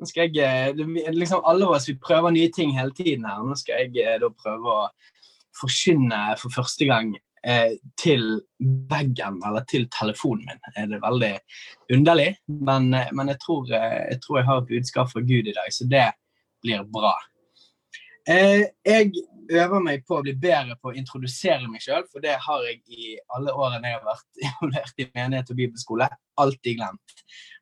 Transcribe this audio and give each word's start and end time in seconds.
Nå 0.00 0.08
skal 0.08 0.30
jeg, 0.32 0.72
eh, 0.72 1.12
liksom 1.12 1.44
Alle 1.44 1.68
oss 1.68 1.88
vi 1.88 1.98
prøver 2.00 2.32
nye 2.32 2.50
ting 2.52 2.72
hele 2.76 2.94
tiden 2.96 3.26
her. 3.28 3.42
Nå 3.44 3.56
skal 3.58 3.84
jeg 3.84 3.98
eh, 4.00 4.20
da 4.22 4.30
prøve 4.32 4.76
å 4.76 4.86
forkynne 5.60 6.20
for 6.40 6.54
første 6.54 6.86
gang 6.88 7.10
eh, 7.44 7.74
til 8.00 8.24
veggen, 8.90 9.40
eller 9.44 9.66
til 9.68 9.88
telefonen 9.92 10.46
min. 10.48 10.62
Er 10.76 10.88
Det 10.88 11.02
veldig 11.02 11.34
underlig, 11.92 12.30
men, 12.48 12.94
men 13.12 13.34
jeg, 13.34 13.40
tror, 13.44 13.68
jeg 13.68 14.20
tror 14.24 14.40
jeg 14.40 14.48
har 14.48 14.62
et 14.62 14.70
budskap 14.70 15.12
fra 15.12 15.20
Gud 15.20 15.50
i 15.50 15.56
dag, 15.56 15.68
så 15.74 15.88
det 15.90 16.06
blir 16.64 16.86
bra. 16.88 17.12
Jeg 18.30 19.10
øver 19.50 19.82
meg 19.82 20.04
på 20.06 20.18
å 20.18 20.24
bli 20.24 20.36
bedre 20.38 20.76
på 20.80 20.92
å 20.92 20.96
introdusere 20.96 21.68
meg 21.68 21.82
sjøl, 21.82 22.04
for 22.12 22.22
det 22.24 22.36
har 22.40 22.66
jeg 22.68 22.80
i 22.94 23.14
alle 23.34 23.52
årene 23.52 23.90
jeg 23.90 23.98
har 23.98 24.06
vært 24.06 24.42
involvert 24.46 25.02
i 25.02 25.08
menighet 25.10 25.52
og 25.52 25.60
bibelskole, 25.60 26.10
alltid 26.40 26.78
glemt. 26.80 27.16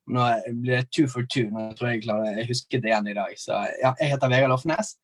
Nå 0.08 0.24
blir 0.62 0.78
det 0.78 0.90
two 0.94 1.08
for 1.10 1.26
two. 1.28 1.48
Nå 1.52 1.70
tror 1.76 1.90
jeg 1.90 1.98
jeg 1.98 2.06
klarer 2.06 2.40
jeg 2.40 2.50
husker 2.50 2.82
det 2.82 2.92
igjen 2.92 3.10
i 3.10 3.16
dag. 3.18 3.34
Så 3.40 3.58
ja, 3.82 3.92
jeg 4.00 4.14
heter 4.14 4.32
Vegard 4.32 4.52
Lofnes. 4.54 4.94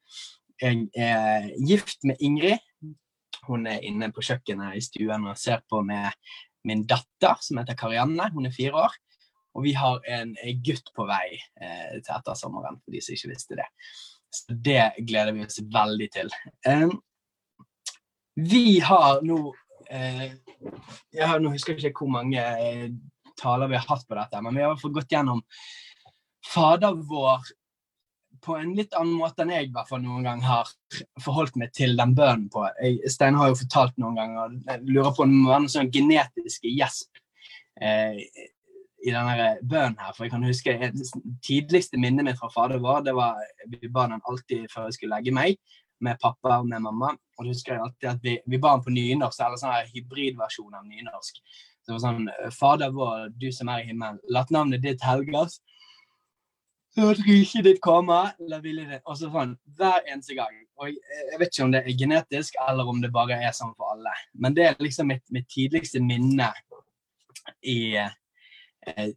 Jeg 0.62 0.86
er 0.96 1.50
gift 1.68 2.06
med 2.08 2.20
Ingrid. 2.24 2.62
Hun 3.44 3.66
er 3.68 3.84
inne 3.84 4.08
på 4.14 4.24
kjøkkenet 4.24 4.78
i 4.78 4.82
stuen 4.84 5.26
og 5.28 5.38
ser 5.40 5.64
på 5.68 5.82
med 5.84 6.14
min 6.64 6.86
datter, 6.88 7.36
som 7.44 7.60
heter 7.60 7.76
Karianne. 7.76 8.30
Hun 8.32 8.48
er 8.48 8.54
fire 8.54 8.86
år. 8.86 8.96
Og 9.54 9.66
vi 9.66 9.74
har 9.78 10.00
en 10.10 10.34
gutt 10.66 10.88
på 10.96 11.06
vei 11.06 11.36
eh, 11.36 11.98
til 12.00 12.14
etter 12.16 12.38
sommeren, 12.38 12.80
for 12.82 12.94
de 12.94 13.02
som 13.04 13.14
ikke 13.14 13.30
visste 13.34 13.58
det. 13.60 13.68
Så 14.34 14.56
det 14.66 14.94
gleder 15.06 15.34
vi 15.36 15.44
oss 15.44 15.60
veldig 15.62 16.08
til. 16.16 16.32
Um, 16.66 16.96
vi 18.34 18.80
har 18.82 19.20
nå 19.22 19.38
eh, 19.90 20.32
jeg 21.14 21.42
Nå 21.42 21.52
husker 21.52 21.76
jeg 21.76 21.92
ikke 21.92 22.02
hvor 22.02 22.16
mange 22.16 22.40
eh, 22.40 22.88
taler 23.40 23.70
vi 23.70 23.78
har 23.78 23.88
hatt 23.88 24.06
på 24.08 24.16
dette, 24.18 24.40
men 24.42 24.54
vi 24.54 24.62
har 24.62 24.70
i 24.70 24.74
hvert 24.74 24.84
fall 24.84 24.96
gått 24.96 25.12
gjennom 25.12 25.44
Fader 26.44 26.96
vår 27.08 27.46
på 28.44 28.56
en 28.56 28.74
litt 28.76 28.94
annen 28.98 29.16
måte 29.16 29.44
enn 29.44 29.52
jeg 29.54 29.70
hvert 29.72 29.88
fall 29.88 30.02
noen 30.04 30.26
gang 30.26 30.42
har 30.44 30.68
forholdt 31.24 31.56
meg 31.60 31.72
til 31.76 31.94
den 31.96 32.14
bønnen 32.16 32.50
på. 32.52 32.66
Jeg, 32.82 32.98
Stein 33.12 33.38
har 33.38 33.50
jo 33.50 33.60
fortalt 33.62 33.96
noen 34.00 34.18
ganger, 34.18 34.58
jeg 34.68 34.82
lurer 34.90 35.14
på 35.14 35.24
om 35.24 35.32
det 35.32 35.38
må 35.38 35.52
være 35.52 35.64
noen 35.64 35.72
sånn 35.72 35.92
genetiske 35.94 36.72
gjesp 36.74 37.22
eh, 37.80 38.20
i 39.04 39.12
denne 39.12 39.48
bønnen 39.62 39.96
her. 40.00 40.12
For 40.16 40.26
jeg 40.26 40.34
kan 40.34 40.44
huske 40.44 40.76
det 40.80 40.92
tidligste 41.46 42.00
minnet 42.00 42.26
mitt 42.26 42.40
fra 42.40 42.50
Fader 42.52 42.82
vår, 42.84 43.04
det 43.08 43.16
var 43.16 43.40
vi 43.70 43.88
ba 43.88 44.08
den 44.10 44.24
alltid 44.28 44.68
før 44.72 44.90
jeg 44.90 44.98
skulle 44.98 45.16
legge 45.16 45.34
meg, 45.34 45.56
med 46.04 46.20
pappa 46.20 46.58
og 46.60 46.68
med 46.68 46.84
mamma. 46.84 47.14
Og 47.38 47.46
det 47.46 47.54
husker 47.54 47.76
jeg 47.76 47.84
alltid 47.84 48.10
at 48.10 48.24
vi, 48.24 48.38
vi 48.50 48.60
ba 48.60 48.74
den 48.74 48.84
på 48.84 48.92
nynorsk, 48.94 49.40
eller 49.40 49.60
sånn 49.60 49.94
hybridversjon 49.94 50.76
av 50.76 50.84
nynorsk. 50.84 51.40
Så 51.84 51.92
det 51.92 51.96
var 51.98 52.02
sånn 52.06 52.52
Fader 52.56 52.92
vår, 52.96 53.26
du 53.36 53.50
som 53.52 53.68
er 53.68 53.82
i 53.82 53.90
himmelen, 53.90 54.16
la 54.32 54.44
navnet 54.48 54.80
ditt 54.80 55.02
helges. 55.04 55.58
La 56.96 57.10
riket 57.18 57.66
ditt 57.66 57.80
komme, 57.84 58.20
la 58.48 58.60
viljen 58.62 58.88
din 58.88 59.02
Og 59.04 59.18
så 59.18 59.28
sånn 59.28 59.52
hver 59.76 60.06
eneste 60.08 60.36
gang. 60.38 60.54
Og 60.80 60.88
jeg, 60.88 60.96
jeg 61.32 61.40
vet 61.40 61.52
ikke 61.52 61.66
om 61.66 61.74
det 61.74 61.82
er 61.82 61.98
genetisk, 61.98 62.56
eller 62.68 62.88
om 62.88 63.02
det 63.02 63.12
bare 63.12 63.36
er 63.36 63.52
sånn 63.52 63.74
for 63.76 63.92
alle. 63.92 64.14
Men 64.32 64.56
det 64.56 64.68
er 64.68 64.80
liksom 64.80 65.10
mitt, 65.12 65.24
mitt 65.34 65.48
tidligste 65.52 66.00
minne 66.00 66.48
i, 67.60 67.96
eh, 67.98 69.10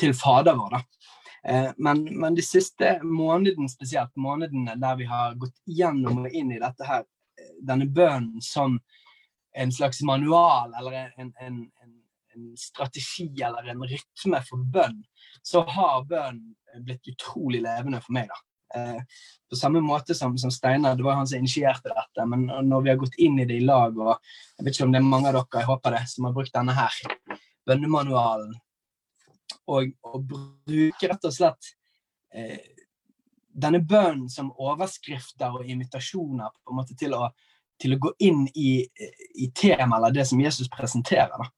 til 0.00 0.16
Fader 0.18 0.58
vår, 0.58 0.74
da. 0.74 0.82
Eh, 1.48 1.70
men, 1.78 2.02
men 2.18 2.34
de 2.34 2.42
siste 2.42 2.96
månedene 3.06 3.70
spesielt, 3.70 4.10
månedene 4.18 4.74
der 4.82 4.98
vi 4.98 5.06
har 5.08 5.38
gått 5.38 5.54
gjennom 5.70 6.24
og 6.24 6.34
inn 6.34 6.50
i 6.56 6.62
dette 6.62 6.88
her, 6.88 7.06
eh, 7.38 7.54
denne 7.62 7.86
bønnen 7.86 8.42
som 8.42 8.80
en 9.58 9.72
slags 9.74 10.02
manual 10.06 10.74
eller 10.78 10.92
en, 10.92 11.32
en, 11.40 11.56
en, 11.82 11.94
en 12.34 12.50
strategi 12.56 13.30
eller 13.42 13.72
en 13.72 13.82
rytme 13.82 14.42
for 14.46 14.62
bønn, 14.74 15.00
så 15.42 15.64
har 15.66 16.04
bønn 16.06 16.42
blitt 16.84 17.10
utrolig 17.10 17.62
levende 17.64 18.00
for 18.04 18.14
meg. 18.16 18.30
da. 18.30 18.38
Eh, 18.74 19.00
på 19.50 19.56
samme 19.56 19.80
måte 19.80 20.14
som, 20.14 20.36
som 20.38 20.52
Steinar, 20.52 20.96
det 20.96 21.06
var 21.06 21.18
han 21.18 21.26
som 21.26 21.38
initierte 21.38 21.88
dette, 21.88 22.26
men 22.28 22.46
når 22.68 22.82
vi 22.84 22.90
har 22.92 23.00
gått 23.00 23.16
inn 23.18 23.38
i 23.40 23.46
det 23.48 23.62
i 23.62 23.66
lag, 23.66 23.96
og 23.96 24.14
jeg 24.58 24.66
vet 24.66 24.74
ikke 24.74 24.88
om 24.88 24.94
det 24.94 25.00
er 25.00 25.06
mange 25.08 25.30
av 25.30 25.38
dere, 25.38 25.62
jeg 25.62 25.70
håper 25.70 25.96
det, 25.96 26.02
som 26.12 26.28
har 26.28 26.34
brukt 26.36 26.54
denne 26.54 26.74
her, 26.76 26.98
bønnemanualen, 27.68 28.52
og, 29.68 29.94
og 30.04 30.26
bruke 30.28 31.08
rett 31.08 31.24
og 31.24 31.32
slett 31.34 31.70
eh, 32.36 32.60
denne 33.58 33.80
bønnen 33.80 34.28
som 34.32 34.52
overskrifter 34.52 35.56
og 35.56 35.68
invitasjoner 35.68 36.52
på 36.60 36.72
en 36.72 36.78
måte 36.78 36.96
til 36.98 37.16
å, 37.16 37.30
til 37.80 37.94
å 37.94 38.00
gå 38.02 38.12
inn 38.26 38.46
i, 38.54 38.82
i 39.38 39.50
temaet 39.54 39.98
eller 39.98 40.14
det 40.14 40.26
som 40.30 40.40
Jesus 40.42 40.70
presenterer. 40.72 41.34
da. 41.38 41.48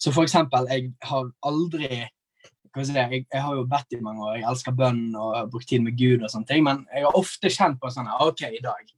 Så 0.00 0.12
for 0.14 0.26
eksempel, 0.26 0.66
jeg 0.70 0.90
har 1.06 1.28
aldri 1.46 1.90
jeg, 1.90 3.24
jeg, 3.32 3.40
har 3.42 3.54
jo 3.58 3.66
bedt 3.66 3.96
i 3.96 4.02
mange 4.02 4.22
år, 4.22 4.36
jeg 4.38 4.46
elsker 4.46 4.74
bønn 4.78 5.08
og 5.18 5.34
har 5.34 5.48
brukt 5.50 5.66
tid 5.68 5.82
med 5.82 5.96
Gud, 5.98 6.22
og 6.22 6.30
sånne 6.30 6.46
ting, 6.46 6.62
men 6.62 6.84
jeg 6.94 7.02
har 7.02 7.18
ofte 7.18 7.50
kjent 7.50 7.80
på 7.82 7.90
sånn 7.90 8.10
OK, 8.22 8.44
i 8.46 8.62
dag 8.62 8.92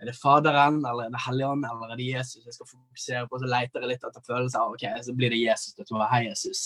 er 0.00 0.10
det 0.10 0.16
Faderen, 0.20 0.82
eller 0.84 1.06
er 1.06 1.12
det 1.14 1.22
Helligånd, 1.24 1.64
eller 1.64 1.92
er 1.92 1.96
det 1.96 2.08
Jesus 2.10 2.44
jeg 2.44 2.54
skal 2.54 2.68
fokusere 2.68 3.28
på? 3.30 3.38
Så 3.40 3.48
leter 3.48 3.84
jeg 3.84 3.92
litt 3.94 4.02
etter 4.04 4.24
følelser. 4.26 4.72
OK, 4.74 4.84
så 5.06 5.14
blir 5.16 5.32
det 5.32 5.40
Jesus. 5.40 5.72
Det 5.76 5.86
tror 5.88 6.02
jeg, 6.02 6.10
Hei, 6.12 6.22
Jesus. 6.28 6.64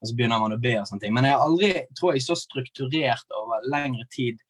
Og 0.00 0.08
så 0.08 0.16
begynner 0.16 0.40
man 0.40 0.56
å 0.56 0.60
be 0.60 0.72
og 0.80 0.88
sånne 0.88 1.04
ting. 1.04 1.14
Men 1.16 1.28
jeg 1.28 1.36
har 1.36 1.44
aldri, 1.44 1.72
tror 1.98 2.16
jeg, 2.16 2.24
så 2.24 2.36
strukturert 2.40 3.36
over 3.36 3.68
lengre 3.68 4.06
tid 4.12 4.40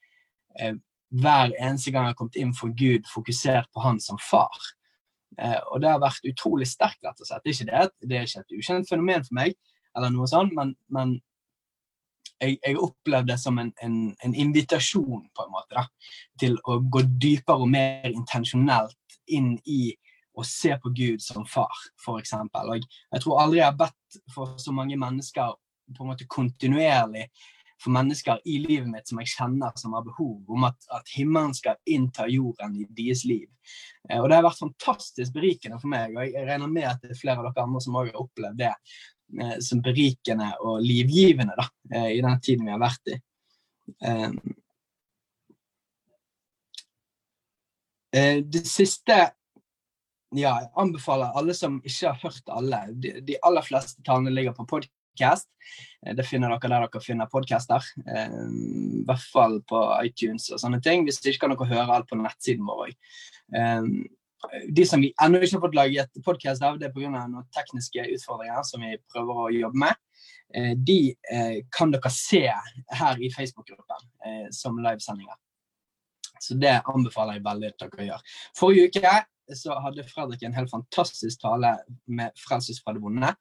eh, 0.60 0.78
hver 1.14 1.52
eneste 1.54 1.92
gang 1.92 2.06
jeg 2.06 2.14
har 2.14 2.18
kommet 2.18 2.40
inn 2.40 2.54
for 2.56 2.72
Gud, 2.74 3.06
fokusert 3.12 3.70
på 3.74 3.84
Han 3.84 4.00
som 4.02 4.18
far. 4.22 4.72
Eh, 5.38 5.60
og 5.70 5.80
det 5.82 5.90
har 5.90 6.02
vært 6.02 6.26
utrolig 6.28 6.68
sterkt, 6.68 7.02
rett 7.04 7.20
og 7.20 7.28
slett. 7.28 7.44
Det 7.44 7.52
er 7.52 7.56
ikke 7.56 7.70
det, 7.70 8.08
det 8.08 8.18
er 8.18 8.28
ikke 8.28 8.44
et 8.44 8.58
ukjent 8.58 8.90
fenomen 8.90 9.26
for 9.26 9.38
meg, 9.38 9.56
eller 9.96 10.12
noe 10.12 10.28
sånt, 10.30 10.54
men, 10.56 10.74
men 10.92 11.16
jeg, 12.40 12.58
jeg 12.60 12.78
opplevde 12.80 13.32
det 13.32 13.38
som 13.40 13.58
en, 13.60 13.72
en, 13.82 13.98
en, 14.24 14.34
invitasjon, 14.34 15.28
på 15.32 15.46
en 15.46 15.52
måte, 15.52 15.76
da, 15.76 15.86
til 16.40 16.58
å 16.64 16.80
gå 16.80 17.04
dypere 17.06 17.64
og 17.64 17.72
mer 17.72 18.10
intensjonelt 18.10 19.20
inn 19.32 19.54
i 19.64 19.94
å 20.36 20.44
se 20.44 20.74
på 20.82 20.92
Gud 20.92 21.22
som 21.24 21.46
far, 21.48 21.72
f.eks. 22.02 22.34
Og 22.36 22.74
jeg, 22.74 22.88
jeg 23.14 23.24
tror 23.24 23.40
aldri 23.40 23.62
jeg 23.62 23.70
har 23.70 23.78
bedt 23.78 24.18
for 24.34 24.56
så 24.60 24.74
mange 24.76 24.98
mennesker 25.00 25.54
på 25.96 26.02
en 26.02 26.10
måte 26.10 26.26
kontinuerlig 26.28 27.28
for 27.82 27.92
mennesker 27.92 28.40
i 28.44 28.58
livet 28.62 28.88
mitt 28.90 29.08
som 29.08 29.20
jeg 29.20 29.32
kjenner 29.34 29.74
som 29.76 29.94
har 29.96 30.04
behov, 30.06 30.38
om 30.52 30.64
at, 30.68 30.78
at 30.96 31.12
himmelen 31.16 31.54
skal 31.56 31.78
innta 31.84 32.26
jorden 32.30 32.76
i 32.80 32.86
deres 32.96 33.24
liv. 33.28 33.48
Eh, 34.08 34.20
og 34.20 34.28
Det 34.28 34.38
har 34.38 34.46
vært 34.46 34.62
fantastisk 34.62 35.34
berikende 35.36 35.80
for 35.82 35.92
meg, 35.92 36.16
og 36.16 36.24
jeg, 36.24 36.46
regner 36.48 36.72
med 36.72 36.88
at 36.88 37.02
det 37.02 37.14
er 37.14 37.20
flere 37.20 37.42
av 37.42 37.50
dere 37.50 37.66
andre 37.66 37.84
som 37.84 37.98
òg 38.00 38.12
har 38.12 38.22
opplevd 38.22 38.60
det 38.62 38.72
eh, 38.72 39.56
som 39.68 39.82
berikende 39.84 40.52
og 40.64 40.84
livgivende 40.84 41.56
da, 41.58 41.68
eh, 41.92 42.12
i 42.16 42.22
den 42.24 42.40
tiden 42.40 42.68
vi 42.68 42.76
har 42.76 42.82
vært 42.82 43.14
i. 43.14 43.20
Det 48.16 48.62
siste 48.64 49.16
ja, 50.34 50.56
jeg 50.62 50.70
anbefaler 50.80 51.36
alle 51.38 51.54
som 51.54 51.76
ikke 51.84 52.10
har 52.10 52.20
hørt 52.22 52.52
alle. 52.52 52.80
De, 52.96 53.12
de 53.28 53.36
aller 53.46 53.64
fleste 53.66 54.02
talene 54.06 54.32
ligger 54.32 54.56
på 54.56 54.66
podkast. 54.66 54.95
Det 56.16 56.26
finner 56.26 56.52
dere 56.52 56.70
der 56.70 56.84
dere 56.86 57.02
finner 57.02 57.30
podcaster. 57.30 57.82
I 58.06 59.02
hvert 59.06 59.24
fall 59.32 59.58
på 59.66 59.80
iTunes 60.04 60.50
og 60.52 60.60
sånne 60.62 60.80
ting. 60.84 61.06
Hvis 61.06 61.18
ikke 61.24 61.46
kan 61.46 61.56
dere 61.56 61.70
høre 61.72 61.98
alt 61.98 62.08
på 62.10 62.18
nettsiden 62.20 62.66
vår 62.68 62.86
òg. 62.86 62.94
De 64.70 64.84
som 64.86 65.02
vi 65.02 65.10
ennå 65.24 65.40
ikke 65.40 65.56
har 65.56 65.64
fått 65.64 65.78
laget 65.78 66.18
podkast 66.22 66.62
av, 66.62 66.76
det 66.78 66.90
er 66.90 66.94
pga. 66.94 67.08
noen 67.10 67.48
tekniske 67.56 68.04
utfordringer 68.14 68.62
som 68.68 68.84
vi 68.84 68.92
prøver 69.10 69.40
å 69.42 69.48
jobbe 69.56 69.82
med. 69.82 70.02
De 70.86 71.00
kan 71.74 71.90
dere 71.90 72.12
se 72.14 72.44
her 72.46 73.22
i 73.24 73.32
Facebook-gruppen. 73.34 74.06
eh, 74.26 74.46
som 74.50 74.78
livesendinger. 74.78 75.34
Så 76.40 76.54
det 76.60 76.74
anbefaler 76.84 77.38
jeg 77.38 77.46
veldig 77.46 77.72
at 77.72 77.84
dere 77.84 78.08
gjør. 78.10 78.34
Forrige 78.58 78.90
uke 78.90 79.14
så 79.54 79.76
hadde 79.80 80.04
Fredrik 80.08 80.42
en 80.42 80.54
helt 80.56 80.70
fantastisk 80.70 81.40
tale 81.42 81.76
med 82.06 82.34
Frelses 82.40 82.82
fra 82.82 82.94
det 82.96 83.02
vonde. 83.04 83.32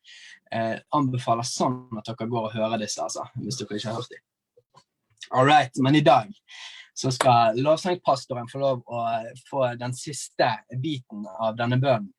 Eh, 0.51 0.77
anbefaler 0.95 1.47
sånn 1.47 1.97
at 1.97 2.07
dere 2.09 2.29
går 2.29 2.49
og 2.49 2.55
hører 2.55 2.81
disse, 2.81 3.01
altså, 3.01 3.25
hvis 3.41 3.59
dere 3.61 3.79
ikke 3.79 3.91
har 3.91 3.99
hørt 4.01 4.13
dem. 4.13 4.23
All 5.31 5.47
right, 5.47 5.81
men 5.81 5.95
i 5.97 6.05
dag 6.05 6.29
så 6.95 7.11
skal 7.11 7.57
lovsangpastoren 7.59 8.47
få 8.47 8.61
lov 8.61 8.83
å 8.87 9.01
få 9.49 9.65
den 9.79 9.95
siste 9.97 10.47
biten 10.79 11.25
av 11.39 11.57
denne 11.57 11.79
bønnen. 11.81 12.11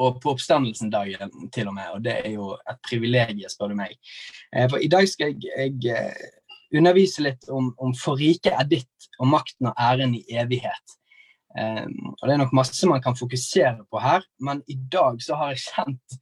Og 0.00 0.18
på 0.18 0.32
oppstandelsen-dagen 0.32 1.30
til 1.54 1.68
og 1.70 1.76
med, 1.76 1.90
og 1.94 2.00
det 2.02 2.16
er 2.24 2.32
jo 2.34 2.48
et 2.58 2.80
privilegium, 2.82 3.46
spør 3.50 3.70
du 3.70 3.76
meg. 3.78 3.94
Eh, 4.50 4.66
for 4.66 4.82
i 4.82 4.90
dag 4.90 5.06
skal 5.06 5.30
jeg, 5.30 5.52
jeg 5.54 5.94
eh, 5.94 6.24
undervise 6.74 7.22
litt 7.22 7.46
om, 7.48 7.70
om 7.78 7.94
'For 7.94 8.18
riket 8.18 8.52
er 8.52 8.66
ditt, 8.66 9.08
og 9.20 9.30
makten 9.30 9.70
og 9.70 9.78
æren 9.78 10.16
i 10.18 10.24
evighet'. 10.34 10.98
Um, 11.54 12.14
og 12.18 12.26
Det 12.26 12.32
er 12.34 12.40
nok 12.40 12.56
masse 12.56 12.88
man 12.90 13.02
kan 13.02 13.16
fokusere 13.16 13.84
på 13.90 14.00
her, 14.02 14.24
men 14.42 14.62
i 14.68 14.74
dag 14.74 15.20
så 15.22 15.36
har 15.38 15.52
jeg 15.52 15.62
kjent 15.68 16.18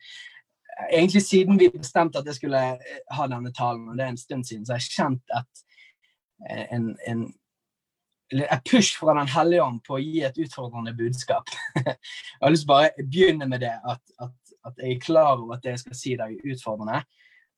Egentlig 0.92 1.22
siden 1.22 1.58
vi 1.60 1.68
bestemte 1.68 2.18
at 2.18 2.26
jeg 2.26 2.34
skulle 2.34 2.60
ha 3.16 3.26
denne 3.28 3.52
talen, 3.52 3.88
og 3.88 3.96
det 3.96 4.04
er 4.04 4.12
en 4.14 4.18
stund 4.18 4.44
siden, 4.44 4.64
så 4.66 4.72
har 4.72 4.80
jeg 4.80 4.94
kjent 4.96 5.34
at 5.36 5.60
en, 6.72 6.86
en, 7.06 7.20
et 8.32 8.64
push 8.70 8.96
fra 8.98 9.14
Den 9.18 9.28
hellige 9.28 9.62
ånd 9.62 9.82
på 9.86 9.98
å 9.98 10.00
gi 10.02 10.22
et 10.26 10.40
utfordrende 10.42 10.94
budskap. 10.96 11.52
jeg 11.76 11.94
har 12.40 12.54
lyst 12.54 12.66
til 12.66 12.74
å 12.74 13.04
begynne 13.04 13.48
med 13.52 13.62
det, 13.62 13.74
at, 13.84 14.02
at, 14.18 14.34
at, 14.64 14.80
jeg 14.80 14.96
er 14.96 15.04
klar 15.04 15.36
over 15.36 15.58
at 15.58 15.64
det 15.64 15.76
jeg 15.76 15.84
skal 15.84 16.00
si 16.00 16.16
der 16.16 16.32
er 16.32 16.54
utfordrende, 16.56 17.04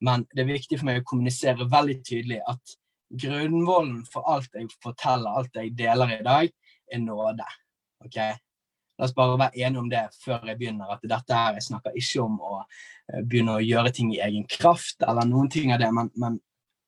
men 0.05 0.27
det 0.35 0.43
er 0.43 0.51
viktig 0.51 0.79
for 0.81 0.91
meg 0.91 1.01
å 1.01 1.07
kommunisere 1.07 1.71
veldig 1.71 1.99
tydelig 2.05 2.41
at 2.51 2.77
grunnvollen 3.25 4.03
for 4.11 4.27
alt 4.27 4.51
jeg 4.53 4.69
forteller, 4.83 5.39
alt 5.39 5.55
jeg 5.55 5.73
deler 5.79 6.17
i 6.19 6.23
dag, 6.25 6.51
er 6.91 7.01
nåde. 7.01 7.47
Ok? 8.03 8.19
La 8.97 9.07
oss 9.07 9.15
bare 9.15 9.37
være 9.39 9.59
enige 9.65 9.81
om 9.81 9.89
det 9.91 10.03
før 10.23 10.45
jeg 10.47 10.59
begynner. 10.59 10.91
At 10.93 11.03
dette 11.03 11.35
her, 11.35 11.53
Jeg 11.53 11.67
snakker 11.67 11.95
ikke 11.95 12.23
om 12.23 12.39
å 12.39 12.57
eh, 12.61 13.21
begynne 13.23 13.57
å 13.57 13.63
gjøre 13.63 13.91
ting 13.91 14.13
i 14.13 14.21
egen 14.23 14.45
kraft, 14.47 15.01
eller 15.01 15.27
noen 15.27 15.49
ting 15.51 15.73
av 15.73 15.81
det, 15.83 15.91
men, 15.91 16.11
men 16.15 16.39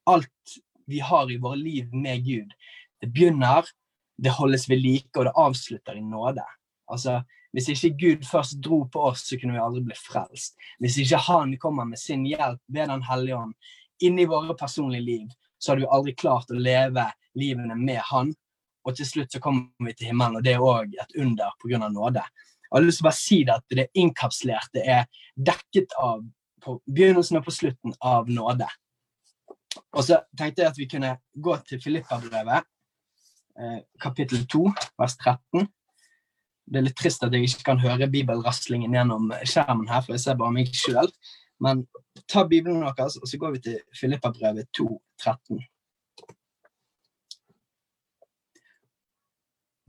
alt 0.08 0.58
vi 0.88 1.02
har 1.04 1.30
i 1.30 1.36
våre 1.36 1.60
liv 1.60 1.92
med 1.92 2.24
Gud, 2.24 2.54
det 3.00 3.10
begynner, 3.12 3.68
det 4.16 4.32
holdes 4.38 4.64
ved 4.70 4.80
like, 4.80 5.12
og 5.18 5.28
det 5.28 5.36
avslutter 5.36 5.98
i 5.98 6.04
nåde. 6.04 6.44
Altså, 6.88 7.22
Hvis 7.52 7.68
ikke 7.72 7.96
Gud 7.96 8.24
først 8.28 8.58
dro 8.60 8.82
på 8.92 9.06
oss, 9.08 9.22
så 9.28 9.38
kunne 9.40 9.54
vi 9.54 9.60
aldri 9.60 9.80
bli 9.86 9.94
frelst. 9.96 10.56
Hvis 10.80 10.98
ikke 11.00 11.16
Han 11.16 11.54
kommer 11.58 11.84
med 11.84 11.98
sin 11.98 12.26
hjelp 12.26 12.60
ved 12.68 12.88
Den 12.88 13.02
hellige 13.02 13.36
ånd 13.36 13.54
inn 14.00 14.18
i 14.18 14.26
våre 14.28 14.54
personlige 14.56 15.02
liv, 15.02 15.28
så 15.58 15.72
hadde 15.72 15.82
vi 15.86 15.90
aldri 15.90 16.14
klart 16.14 16.50
å 16.50 16.58
leve 16.58 17.06
livene 17.34 17.74
med 17.74 18.00
Han 18.10 18.34
og 18.88 18.96
til 18.96 19.08
slutt 19.08 19.34
så 19.34 19.40
kommer 19.42 19.68
vi 19.84 19.94
til 19.94 20.10
himmelen, 20.10 20.38
og 20.40 20.44
det 20.44 20.54
er 20.54 20.64
òg 20.64 20.96
et 20.96 21.16
under 21.20 21.54
pga. 21.60 21.88
nåde. 21.88 22.24
Jeg 22.68 22.76
har 22.76 22.84
lyst 22.84 23.00
til 23.00 23.04
å 23.04 23.08
bare 23.08 23.20
si 23.20 23.38
det 23.44 23.54
at 23.54 23.64
det 23.70 23.84
er 23.84 24.00
innkapslert, 24.02 24.72
det 24.72 24.84
er 24.88 25.06
dekket 25.36 25.94
av 26.00 26.24
på 26.64 26.80
begynnelsen 26.88 27.38
og 27.38 27.46
på 27.46 27.54
slutten 27.54 27.94
av 28.00 28.28
nåde. 28.28 28.66
Og 29.94 30.04
så 30.04 30.20
tenkte 30.36 30.64
jeg 30.64 30.72
at 30.72 30.78
vi 30.80 30.88
kunne 30.90 31.14
gå 31.34 31.56
til 31.68 31.80
Filippa-brevet, 31.80 32.66
eh, 33.60 33.80
kapittel 34.00 34.46
2, 34.46 34.64
vers 34.98 35.16
13. 35.16 35.68
Det 36.68 36.80
er 36.80 36.84
litt 36.84 36.98
trist 36.98 37.24
at 37.24 37.32
jeg 37.32 37.48
ikke 37.48 37.70
kan 37.70 37.80
høre 37.80 38.10
bibelraslingen 38.10 38.92
gjennom 38.92 39.32
skjermen 39.44 39.88
her, 39.88 40.02
for 40.04 40.16
jeg 40.16 40.24
ser 40.24 40.40
bare 40.40 40.52
meg 40.52 40.72
sjøl. 40.74 41.08
Men 41.60 41.86
ta 42.28 42.44
Bibelen 42.44 42.84
deres, 42.84 43.16
og 43.16 43.28
så 43.28 43.38
går 43.40 43.56
vi 43.56 43.64
til 43.64 43.80
Filippa-brevet 43.96 44.68
2, 44.76 44.88
13. 45.24 45.62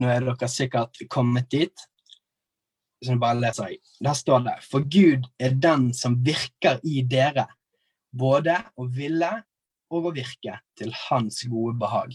Nå 0.00 0.08
er 0.08 0.24
dere 0.24 0.48
sikkert 0.48 1.02
kommet 1.12 1.50
dit. 1.52 1.86
Så 3.04 3.16
bare 3.20 3.40
leser 3.40 3.72
jeg. 3.72 3.80
Der 4.04 4.16
står 4.16 4.44
det 4.44 4.56
For 4.66 4.84
Gud 4.84 5.28
er 5.40 5.56
den 5.56 5.90
som 5.96 6.18
virker 6.24 6.80
i 6.84 7.02
dere, 7.08 7.46
både 8.12 8.56
å 8.76 8.88
ville 8.90 9.30
og 9.90 10.10
å 10.10 10.14
virke 10.14 10.58
til 10.78 10.92
hans 11.08 11.42
gode 11.50 11.76
behag. 11.80 12.12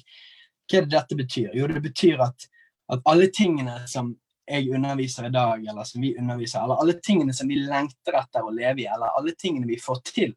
Hva 0.65 0.79
er 0.79 0.85
det 0.85 0.95
dette 0.95 1.17
betyr? 1.17 1.49
Jo, 1.57 1.67
det 1.69 1.81
betyr 1.83 2.21
at, 2.25 2.47
at 2.91 3.03
alle 3.09 3.29
tingene 3.33 3.81
som 3.89 4.13
jeg 4.45 4.69
underviser 4.77 5.27
i 5.27 5.33
dag, 5.33 5.63
eller 5.65 5.87
som 5.89 6.03
vi 6.03 6.13
underviser, 6.19 6.61
eller 6.61 6.81
alle 6.81 6.97
tingene 7.01 7.33
som 7.33 7.49
vi 7.49 7.57
lengter 7.61 8.17
etter 8.19 8.45
å 8.45 8.53
leve 8.53 8.83
i, 8.83 8.89
eller 8.89 9.17
alle 9.17 9.33
tingene 9.37 9.69
vi 9.69 9.79
får 9.81 10.01
til 10.05 10.35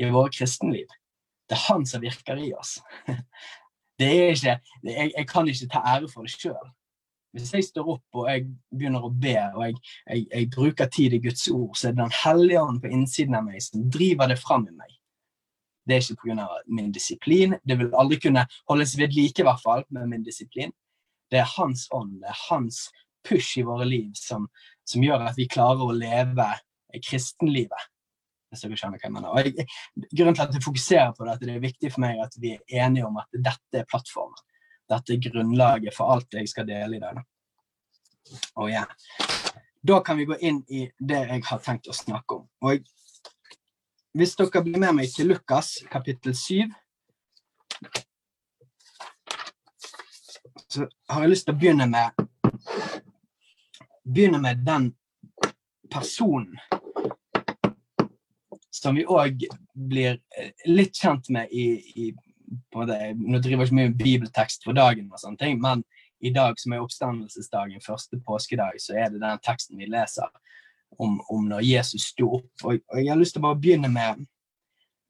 i 0.00 0.08
våre 0.12 0.32
kristenliv, 0.32 0.88
det 1.46 1.56
er 1.56 1.66
han 1.68 1.84
som 1.88 2.02
virker 2.02 2.40
i 2.40 2.50
oss. 2.56 2.78
det 3.98 4.08
er 4.12 4.34
ikke, 4.34 4.58
jeg, 4.84 5.12
jeg, 5.16 5.28
kan 5.28 5.48
ikke 5.48 5.68
ta 5.72 5.80
ære 5.94 6.08
for 6.12 6.26
det 6.26 6.34
sjøl. 6.34 6.68
Hvis 7.36 7.52
jeg 7.52 7.64
står 7.64 7.88
opp 7.96 8.16
og 8.20 8.28
jeg 8.30 8.46
begynner 8.72 9.04
å 9.04 9.12
be 9.12 9.34
og 9.54 9.62
jeg, 9.66 9.78
jeg, 10.06 10.26
jeg 10.32 10.50
bruker 10.54 10.88
tid 10.92 11.16
i 11.16 11.20
Guds 11.24 11.48
ord, 11.52 11.74
så 11.76 11.88
er 11.88 11.96
det 11.96 12.04
Den 12.04 12.18
hellige 12.24 12.62
ånd 12.62 12.80
på 12.82 12.92
innsiden 12.92 13.36
av 13.36 13.44
meg 13.48 13.64
som 13.64 13.88
driver 13.92 14.30
det 14.32 14.38
fram 14.40 14.68
i 14.68 14.76
meg. 14.76 14.94
Det 15.86 15.96
er 15.96 16.02
ikke 16.02 16.32
pga. 16.32 16.46
min 16.66 16.92
disiplin. 16.92 17.56
Det 17.62 17.78
vil 17.78 17.92
aldri 17.94 18.18
kunne 18.20 18.46
holdes 18.68 18.96
ved 18.98 19.14
like, 19.14 19.40
i 19.40 19.46
hvert 19.46 19.62
fall, 19.62 19.84
med 19.90 20.08
min 20.10 20.24
disiplin. 20.24 20.72
Det 21.30 21.38
er 21.38 21.52
hans 21.56 21.86
ånd, 21.92 22.20
det 22.22 22.30
er 22.30 22.40
hans 22.48 22.86
push 23.26 23.58
i 23.58 23.66
våre 23.66 23.84
liv 23.84 24.10
som, 24.14 24.48
som 24.86 25.02
gjør 25.02 25.28
at 25.28 25.38
vi 25.38 25.48
klarer 25.50 25.82
å 25.82 25.94
leve 25.94 26.46
kristenlivet 27.04 27.90
hvis 28.50 28.64
dere 28.64 28.78
skjønner 28.78 29.00
hva 29.00 29.08
jeg 29.08 29.14
mener. 29.14 29.30
Og 29.32 29.46
jeg, 29.46 29.66
grunnen 30.12 30.36
til 30.36 30.44
at 30.46 30.56
jeg 30.56 30.64
fokuserer 30.64 31.14
på 31.16 31.28
dette, 31.28 31.46
det 31.46 31.54
er 31.56 31.64
viktig 31.64 31.92
for 31.94 32.04
meg 32.06 32.20
at 32.24 32.36
vi 32.42 32.54
er 32.56 32.84
enige 32.86 33.06
om 33.08 33.18
at 33.22 33.40
dette 33.48 33.82
er 33.82 33.88
plattformen. 33.90 34.44
Dette 34.90 35.16
er 35.16 35.22
grunnlaget 35.24 35.96
for 35.96 36.14
alt 36.14 36.38
jeg 36.38 36.50
skal 36.50 36.68
dele 36.68 36.98
i 36.98 37.02
dag. 37.02 37.22
Oh, 38.54 38.68
yeah. 38.70 38.86
Da 39.86 40.00
kan 40.02 40.18
vi 40.18 40.26
gå 40.26 40.38
inn 40.42 40.62
i 40.68 40.86
det 40.98 41.22
jeg 41.28 41.44
har 41.46 41.62
tenkt 41.62 41.90
å 41.90 41.94
snakke 41.94 42.40
om. 42.40 42.46
Og 42.62 42.74
jeg, 42.74 42.84
hvis 44.16 44.34
dere 44.38 44.62
blir 44.64 44.80
med 44.80 44.96
meg 44.96 45.12
til 45.12 45.28
Lukas 45.30 45.76
kapittel 45.92 46.34
7 46.34 46.64
så 50.72 50.86
har 51.08 51.22
jeg 51.22 51.30
lyst 51.30 51.46
til 51.48 51.54
å 51.54 51.58
begynne 51.60 51.86
med 51.90 52.24
begynne 54.06 54.40
med 54.40 54.64
den 54.66 54.88
personen 55.92 56.56
som 58.86 58.94
vi 58.94 59.06
òg 59.10 59.42
blir 59.74 60.20
eh, 60.38 60.52
litt 60.70 60.94
kjent 60.94 61.30
med 61.34 61.50
i, 61.50 61.66
i 61.98 62.10
det, 62.86 62.98
Nå 63.18 63.40
driver 63.42 63.64
jeg 63.64 63.72
ikke 63.72 63.78
mye 63.80 63.94
bibeltekst 63.98 64.66
for 64.66 64.76
dagen, 64.76 65.08
og 65.10 65.18
sånne 65.18 65.40
ting, 65.40 65.58
men 65.62 65.82
i 66.24 66.30
dag 66.30 66.54
som 66.60 66.72
er 66.72 66.84
oppstandelsesdagen, 66.84 67.82
første 67.84 68.20
påskedag, 68.26 68.78
så 68.80 68.94
er 68.96 69.10
det 69.10 69.22
den 69.22 69.42
teksten 69.44 69.80
vi 69.80 69.88
leser 69.90 70.30
om, 71.02 71.18
om 71.32 71.48
når 71.50 71.66
Jesus 71.66 72.06
sto 72.12 72.30
opp. 72.38 72.48
Og, 72.62 72.78
og, 72.78 73.00
jeg 73.00 73.10
har 73.10 73.18
lyst 73.20 73.36
til 73.36 73.42
å 73.42 73.48
bare 73.48 73.60
begynne 73.60 73.90
med, 73.92 74.22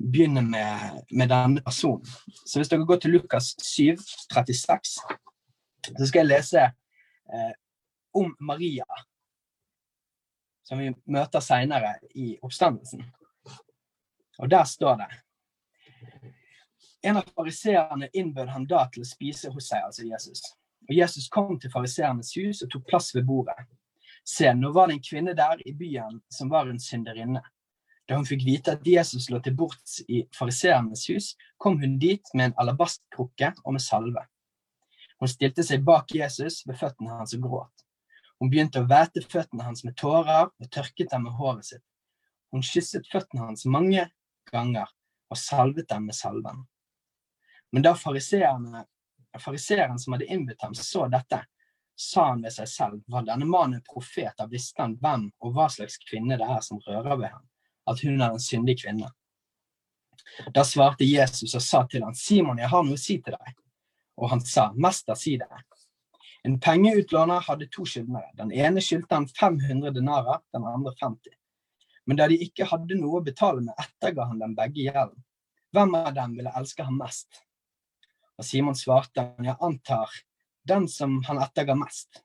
begynne 0.00 0.42
med, 0.46 1.02
med 1.12 1.30
denne 1.30 1.62
personen. 1.66 2.08
Så 2.44 2.58
hvis 2.58 2.72
dere 2.72 2.88
går 2.88 3.02
til 3.04 3.18
Lukas 3.18 3.52
7, 3.60 4.00
36, 4.32 4.96
så 5.92 6.08
skal 6.08 6.24
jeg 6.24 6.32
lese 6.32 6.64
eh, 6.64 7.52
om 8.16 8.32
Maria, 8.40 8.88
som 10.66 10.80
vi 10.82 10.90
møter 11.12 11.44
seinere 11.44 11.98
i 12.18 12.32
oppstandelsen. 12.42 13.04
Og 14.38 14.50
der 14.50 14.64
står 14.64 15.00
det 15.00 15.08
En 17.02 17.16
av 17.16 17.26
fariseerne 17.36 18.08
innbød 18.12 18.48
han 18.50 18.66
da 18.66 18.86
til 18.92 19.04
å 19.04 19.08
spise 19.08 19.50
hos 19.54 19.68
seg, 19.70 19.84
altså 19.86 20.06
Jesus. 20.06 20.40
Og 20.88 20.94
Jesus 20.94 21.28
kom 21.30 21.58
til 21.60 21.70
fariseernes 21.70 22.32
hus 22.38 22.62
og 22.64 22.70
tok 22.72 22.86
plass 22.88 23.12
ved 23.14 23.26
bordet. 23.28 23.58
Se, 24.26 24.50
nå 24.54 24.72
var 24.74 24.88
det 24.88 24.96
en 24.96 25.04
kvinne 25.06 25.34
der 25.38 25.60
i 25.62 25.74
byen 25.74 26.18
som 26.32 26.50
var 26.50 26.66
en 26.66 26.80
synderinne. 26.82 27.42
Da 28.06 28.18
hun 28.18 28.26
fikk 28.26 28.42
vite 28.46 28.74
at 28.74 28.86
Jesus 28.86 29.28
lå 29.30 29.38
til 29.42 29.54
bords 29.58 30.00
i 30.08 30.24
fariseernes 30.34 31.06
hus, 31.10 31.32
kom 31.62 31.78
hun 31.82 31.98
dit 32.02 32.34
med 32.34 32.50
en 32.50 32.58
alabastkrukke 32.62 33.52
og 33.64 33.76
med 33.76 33.82
salve. 33.82 34.26
Hun 35.22 35.30
stilte 35.30 35.64
seg 35.66 35.84
bak 35.86 36.12
Jesus 36.14 36.60
ved 36.66 36.78
føttene 36.78 37.14
hans 37.18 37.34
og 37.38 37.46
gråt. 37.46 37.86
Hun 38.38 38.50
begynte 38.52 38.82
å 38.82 38.88
væte 38.90 39.24
føttene 39.24 39.64
hans 39.64 39.82
med 39.86 39.96
tårer 39.98 40.50
og 40.50 40.70
tørket 40.70 41.10
dem 41.14 41.24
med 41.26 41.38
håret 41.38 41.70
sitt. 41.70 41.84
Hun 42.52 42.62
kysset 42.66 43.08
føttene 43.10 43.48
hans 43.48 43.64
mange 43.66 44.04
ganger 44.52 44.88
og 45.30 45.38
salvet 45.38 45.88
dem 45.90 46.08
med 46.08 46.14
salven. 46.14 46.62
Men 47.72 47.82
da 47.82 47.94
fariseeren 47.98 49.98
som 49.98 50.14
hadde 50.14 50.28
innbudt 50.30 50.62
ham, 50.62 50.74
så 50.74 51.06
dette, 51.12 51.42
sa 51.96 52.28
han 52.30 52.42
ved 52.44 52.52
seg 52.52 52.68
selv, 52.68 53.02
var 53.08 53.24
denne 53.26 53.48
mannen 53.48 53.82
profet, 53.84 54.34
da 54.38 54.46
visste 54.50 54.84
han 54.84 54.96
hvem 55.00 55.30
og 55.40 55.54
hva 55.56 55.68
slags 55.72 55.98
kvinne 56.04 56.36
det 56.38 56.46
er 56.46 56.60
som 56.64 56.80
rører 56.86 57.16
ved 57.16 57.32
ham, 57.32 57.46
at 57.90 58.02
hun 58.04 58.20
er 58.20 58.34
en 58.34 58.42
syndig 58.42 58.78
kvinne. 58.82 59.10
Da 60.54 60.64
svarte 60.64 61.04
Jesus 61.04 61.54
og 61.54 61.62
sa 61.62 61.84
til 61.90 62.04
ham, 62.04 62.14
Simon, 62.14 62.60
jeg 62.60 62.70
har 62.72 62.84
noe 62.84 62.98
å 62.98 63.00
si 63.00 63.18
til 63.22 63.36
deg. 63.36 63.56
Og 64.16 64.30
han 64.32 64.42
sa, 64.44 64.70
Mester, 64.74 65.16
si 65.18 65.36
det. 65.40 65.48
En 66.46 66.58
pengeutlåner 66.60 67.42
hadde 67.48 67.68
to 67.72 67.84
skyldnere. 67.88 68.30
Den 68.38 68.52
ene 68.54 68.82
skyldte 68.84 69.18
han 69.18 69.28
500 69.28 69.92
denarer, 69.96 70.40
den 70.54 70.68
andre 70.68 70.92
50. 71.00 71.34
Men 72.06 72.20
da 72.20 72.28
de 72.30 72.38
ikke 72.42 72.68
hadde 72.70 72.98
noe 72.98 73.20
å 73.20 73.24
betale 73.26 73.62
med, 73.64 73.74
etterga 73.82 74.28
han 74.30 74.38
dem 74.42 74.54
begge 74.58 74.86
gjelden. 74.86 75.24
Hvem 75.74 75.94
av 75.98 76.12
dem 76.14 76.36
ville 76.38 76.52
elske 76.56 76.86
ham 76.86 77.00
mest? 77.02 77.42
Og 78.38 78.46
Simon 78.46 78.76
svarte 78.78 79.24
han, 79.24 79.48
jeg 79.48 79.58
antar 79.64 80.12
den 80.68 80.86
som 80.88 81.18
han 81.26 81.40
etterga 81.42 81.74
mest. 81.78 82.22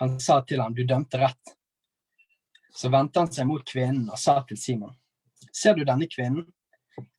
Han 0.00 0.18
sa 0.20 0.40
til 0.46 0.62
ham, 0.62 0.74
du 0.74 0.82
dømte 0.84 1.20
rett. 1.20 1.54
Så 2.74 2.90
vendte 2.90 3.22
han 3.22 3.32
seg 3.32 3.46
mot 3.48 3.64
kvinnen 3.66 4.08
og 4.10 4.18
sa 4.18 4.38
til 4.48 4.58
Simon, 4.58 4.94
ser 5.52 5.76
du 5.76 5.84
denne 5.84 6.08
kvinnen? 6.10 6.46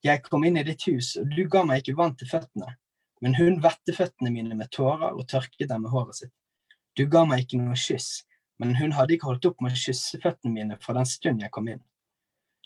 Jeg 0.06 0.24
kom 0.28 0.44
inn 0.46 0.60
i 0.60 0.66
ditt 0.66 0.84
hus, 0.90 1.16
og 1.20 1.32
du 1.36 1.44
ga 1.51 1.63
meg 1.68 1.82
ikke 1.82 1.98
vann 1.98 2.16
til 2.18 2.30
føttene, 2.30 2.75
men 3.22 3.38
hun 3.38 3.60
vette 3.63 3.96
føttene 3.96 4.32
mine 4.34 4.58
med 4.58 4.72
tårer 4.74 5.12
og 5.12 5.28
tørket 5.30 5.70
dem 5.70 5.86
med 5.86 5.94
håret 5.94 6.20
sitt. 6.20 6.34
Du 6.98 7.06
ga 7.10 7.24
meg 7.25 7.46
ikke 7.46 7.62
noe 7.62 7.78
kyss, 7.80 8.24
men 8.62 8.75
hun 8.77 8.94
hadde 8.94 9.15
ikke 9.15 9.32
holdt 9.32 9.48
opp 9.50 9.63
med 9.63 9.74
å 9.74 9.80
kysse 9.84 10.20
føttene 10.22 10.53
mine 10.53 10.77
fra 10.82 10.94
den 11.00 11.08
stund 11.10 11.41
jeg 11.41 11.53
kom 11.53 11.70
inn. 11.72 11.82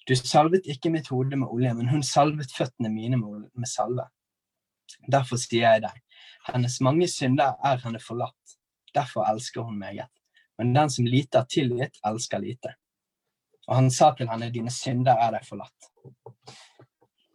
Du 0.06 0.14
salvet 0.20 0.68
ikke 0.70 0.92
mitt 0.94 1.08
hode 1.10 1.38
med 1.40 1.50
olje, 1.50 1.72
men 1.78 1.88
hun 1.90 2.04
salvet 2.06 2.52
føttene 2.54 2.92
mine 2.94 3.18
med 3.18 3.70
salve. 3.70 4.06
Derfor 5.10 5.40
sier 5.42 5.64
jeg 5.66 5.86
deg, 5.86 6.02
hennes 6.52 6.76
mange 6.86 7.08
synder 7.10 7.56
er 7.66 7.80
henne 7.82 8.02
forlatt, 8.04 8.58
derfor 8.94 9.26
elsker 9.32 9.66
hun 9.66 9.80
meget. 9.80 10.12
Men 10.60 10.76
den 10.76 10.92
som 10.92 11.08
lite 11.10 11.42
er 11.42 11.50
tilgitt, 11.52 11.98
elsker 12.06 12.44
lite. 12.44 12.76
Og 13.66 13.80
han 13.80 13.90
sa 13.92 14.12
til 14.14 14.30
henne, 14.30 14.52
dine 14.54 14.72
synder 14.72 15.18
er 15.18 15.34
deg 15.40 15.48
forlatt. 15.48 15.90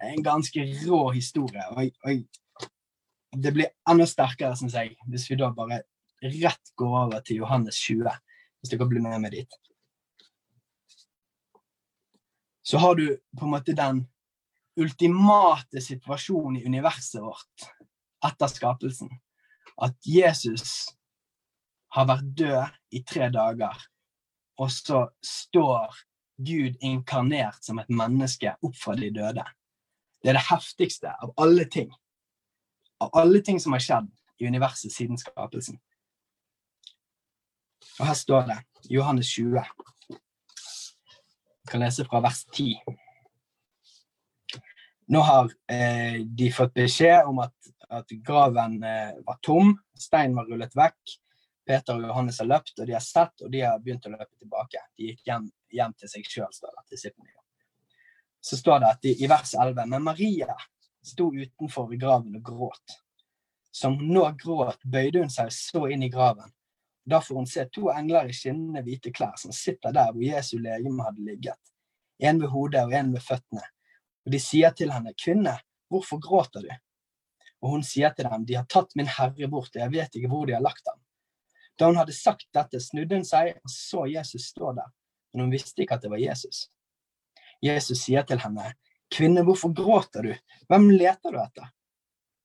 En 0.01 0.23
ganske 0.25 0.63
rå 0.85 1.01
historie. 1.17 1.65
og, 1.75 1.91
og 2.07 3.43
det 3.45 3.53
blir 3.55 3.73
enda 3.89 4.07
sterkere, 4.09 4.57
syns 4.57 4.77
jeg, 4.79 4.95
hvis 5.11 5.29
vi 5.31 5.39
da 5.39 5.51
bare 5.55 5.83
rett 6.21 6.73
går 6.77 6.97
over 7.05 7.21
til 7.25 7.43
Johannes 7.43 7.79
20. 7.83 8.11
Hvis 8.61 8.73
dere 8.73 8.89
blir 8.89 9.03
med 9.05 9.21
meg 9.23 9.35
dit. 9.35 9.59
Så 12.63 12.79
har 12.79 12.95
du 12.95 13.07
på 13.37 13.47
en 13.47 13.55
måte 13.55 13.75
den 13.75 14.05
ultimate 14.81 15.81
situasjonen 15.83 16.61
i 16.61 16.67
universet 16.69 17.23
vårt 17.25 17.71
etter 18.27 18.53
skapelsen. 18.53 19.11
At 19.81 19.97
Jesus 20.07 20.93
har 21.97 22.07
vært 22.11 22.29
død 22.39 22.77
i 22.95 23.03
tre 23.03 23.31
dager, 23.33 23.77
og 24.61 24.71
så 24.71 25.07
står 25.25 25.97
Gud 26.41 26.77
inkarnert 26.85 27.65
som 27.65 27.81
et 27.81 27.91
menneske 27.93 28.53
opp 28.63 28.77
fra 28.79 28.95
de 28.97 29.11
døde. 29.13 29.45
Det 30.21 30.33
er 30.33 30.39
det 30.39 30.49
heftigste 30.51 31.13
av 31.17 31.33
alle 31.41 31.67
ting. 31.69 31.91
Av 33.01 33.11
alle 33.17 33.41
ting 33.45 33.61
som 33.61 33.73
har 33.73 33.83
skjedd 33.85 34.11
i 34.41 34.49
universet 34.49 34.93
siden 34.93 35.19
skapelsen. 35.21 35.81
Og 38.01 38.07
her 38.09 38.17
står 38.17 38.47
det 38.49 38.55
Johannes 38.89 39.29
20. 39.37 39.61
Jeg 40.09 41.69
kan 41.69 41.83
lese 41.83 42.07
fra 42.09 42.23
vers 42.25 42.39
10. 42.57 42.79
Nå 45.13 45.21
har 45.27 45.51
eh, 45.69 46.23
de 46.25 46.49
fått 46.55 46.73
beskjed 46.79 47.29
om 47.29 47.43
at, 47.45 47.53
at 47.93 48.15
graven 48.25 48.79
eh, 48.87 49.19
var 49.27 49.37
tom, 49.45 49.75
steinen 49.99 50.39
var 50.39 50.49
rullet 50.49 50.73
vekk. 50.79 51.17
Peter 51.69 51.99
og 51.99 52.07
Johannes 52.09 52.41
har 52.41 52.49
løpt, 52.49 52.73
og 52.79 52.89
de 52.89 52.95
har 52.97 53.05
sett, 53.05 53.35
og 53.45 53.53
de 53.53 53.61
har 53.67 53.83
begynt 53.85 54.09
å 54.09 54.15
løpe 54.15 54.33
tilbake. 54.41 54.81
De 54.97 55.11
gikk 55.11 55.29
hjem, 55.29 55.51
hjem 55.77 55.93
til 56.01 56.13
seg 56.15 56.31
sjøl, 56.31 56.49
står 56.57 56.73
det. 56.81 57.11
Så 58.41 58.57
står 58.57 58.81
det 58.81 58.95
at 58.95 59.03
de, 59.05 59.13
i 59.13 59.29
vers 59.29 59.53
11 59.53 59.93
Men 59.93 60.07
Maria 60.09 60.57
sto 61.05 61.29
utenfor 61.37 61.93
graven 62.01 62.41
og 62.41 62.49
gråt. 62.49 62.97
Som 63.77 64.01
hun 64.01 64.15
nå 64.17 64.25
gråt, 64.41 64.81
bøyde 64.89 65.21
hun 65.21 65.31
seg 65.31 65.53
så 65.53 65.85
inn 65.93 66.09
i 66.09 66.11
graven. 66.11 66.49
Da 67.11 67.19
får 67.21 67.35
hun 67.35 67.47
se 67.47 67.65
to 67.75 67.89
engler 67.91 68.29
i 68.31 68.35
skinnende 68.37 68.85
hvite 68.87 69.11
klær 69.11 69.35
som 69.41 69.53
sitter 69.57 69.95
der 69.97 70.13
hvor 70.15 70.23
Jesu 70.23 70.59
legeme 70.63 71.03
hadde 71.03 71.25
ligget, 71.27 71.59
en 72.23 72.39
ved 72.43 72.53
hodet 72.53 72.85
og 72.87 72.95
en 72.95 73.13
ved 73.17 73.25
føttene. 73.25 73.65
Og 74.27 74.35
de 74.35 74.41
sier 74.43 74.75
til 74.77 74.93
henne, 74.95 75.15
kvinne, 75.19 75.57
hvorfor 75.91 76.21
gråter 76.23 76.67
du? 76.67 76.71
Og 77.61 77.75
hun 77.75 77.83
sier 77.85 78.15
til 78.15 78.29
dem, 78.31 78.45
de 78.47 78.57
har 78.61 78.69
tatt 78.71 78.95
min 78.97 79.11
herre 79.11 79.49
bort, 79.51 79.75
og 79.75 79.83
jeg 79.83 79.95
vet 79.97 80.17
ikke 80.17 80.31
hvor 80.31 80.47
de 80.47 80.55
har 80.55 80.65
lagt 80.65 80.87
ham. 80.87 81.01
Da 81.79 81.89
hun 81.89 81.99
hadde 81.99 82.15
sagt 82.15 82.47
dette, 82.55 82.81
snudde 82.81 83.19
hun 83.19 83.27
seg 83.27 83.57
og 83.59 83.73
så 83.75 84.07
Jesus 84.07 84.51
stå 84.53 84.75
der, 84.77 84.89
men 85.33 85.47
hun 85.47 85.55
visste 85.55 85.83
ikke 85.83 85.99
at 85.99 86.07
det 86.07 86.13
var 86.13 86.23
Jesus. 86.23 86.69
Jesus 87.65 88.05
sier 88.07 88.25
til 88.29 88.41
henne, 88.41 88.75
kvinne, 89.13 89.43
hvorfor 89.45 89.75
gråter 89.77 90.31
du, 90.31 90.35
hvem 90.71 90.91
leter 90.95 91.35
du 91.35 91.41
etter? 91.43 91.73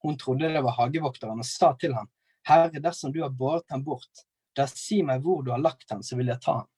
Hun 0.06 0.18
trodde 0.18 0.50
det 0.52 0.64
var 0.64 0.80
hagevokteren 0.80 1.42
og 1.44 1.48
sa 1.48 1.76
til 1.80 1.94
ham, 1.98 2.10
Herre, 2.46 2.82
dersom 2.82 3.14
du 3.14 3.22
har 3.24 3.34
båret 3.34 3.66
ham 3.74 3.84
bort, 3.86 4.26
da 4.56 4.68
si 4.72 5.02
meg 5.04 5.24
hvor 5.24 5.44
du 5.44 5.52
har 5.52 5.62
lagt 5.62 5.90
ham, 5.92 6.04
så 6.04 6.18
vil 6.20 6.32
jeg 6.32 6.42
ta 6.44 6.62
ham. 6.62 6.70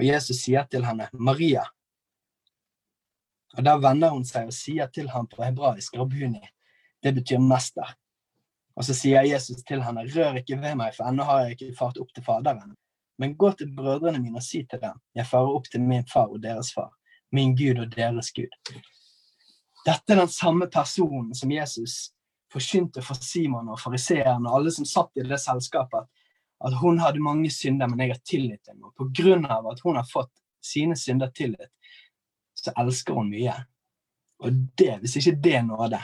Og 0.00 0.06
Jesus 0.06 0.42
sier 0.44 0.64
til 0.70 0.86
henne, 0.86 1.10
Maria. 1.12 1.66
Og 3.56 3.64
Da 3.66 3.76
vender 3.82 4.14
hun 4.14 4.24
seg 4.24 4.48
og 4.48 4.54
sier 4.54 4.88
til 4.94 5.10
ham 5.10 5.26
på 5.28 5.42
hebraisk, 5.42 5.96
Rabuni. 5.98 6.42
Det 7.02 7.12
betyr 7.16 7.40
mester. 7.42 7.96
Og 8.76 8.86
så 8.86 8.94
sier 8.94 9.26
Jesus 9.26 9.64
til 9.66 9.82
henne, 9.82 10.06
rør 10.14 10.38
ikke 10.40 10.60
ved 10.60 10.78
meg, 10.78 10.94
for 10.96 11.10
ennå 11.10 11.26
har 11.28 11.42
jeg 11.44 11.56
ikke 11.56 11.74
fart 11.78 11.98
opp 12.00 12.14
til 12.14 12.24
Faderen. 12.24 12.76
Men 13.20 13.36
gå 13.36 13.50
til 13.52 13.72
brødrene 13.76 14.22
mine 14.22 14.40
og 14.40 14.44
si 14.44 14.62
til 14.64 14.80
dem, 14.80 14.96
jeg 15.14 15.28
farer 15.28 15.52
opp 15.52 15.66
til 15.68 15.82
min 15.84 16.06
far 16.08 16.30
og 16.32 16.40
deres 16.40 16.70
far, 16.72 16.94
min 17.36 17.52
Gud 17.56 17.82
og 17.82 17.90
deres 17.92 18.30
Gud. 18.32 18.54
Dette 19.84 20.14
er 20.14 20.22
den 20.22 20.32
samme 20.32 20.70
personen 20.72 21.34
som 21.36 21.52
Jesus 21.52 22.14
forkynte 22.52 23.02
for 23.04 23.20
Simon 23.20 23.68
og 23.68 23.80
fariseeren 23.80 24.46
og 24.46 24.56
alle 24.58 24.72
som 24.72 24.88
satt 24.88 25.20
i 25.20 25.26
det 25.26 25.38
selskapet, 25.42 26.08
at 26.60 26.76
hun 26.80 27.00
hadde 27.00 27.22
mange 27.24 27.50
synder, 27.52 27.88
men 27.88 28.02
jeg 28.04 28.14
har 28.14 28.22
tilgitt 28.26 28.68
dem. 28.68 28.82
Og 28.84 28.94
på 28.96 29.08
grunn 29.16 29.46
av 29.48 29.68
at 29.70 29.80
hun 29.84 29.96
har 29.96 30.08
fått 30.08 30.32
sine 30.64 30.96
synder 30.98 31.32
tilgitt, 31.32 31.72
så 32.56 32.74
elsker 32.80 33.16
hun 33.16 33.30
mye. 33.32 33.54
Og 34.44 34.56
det, 34.78 34.92
hvis 35.00 35.16
ikke 35.20 35.38
det 35.44 35.56
er 35.58 35.66
nåde, 35.66 36.00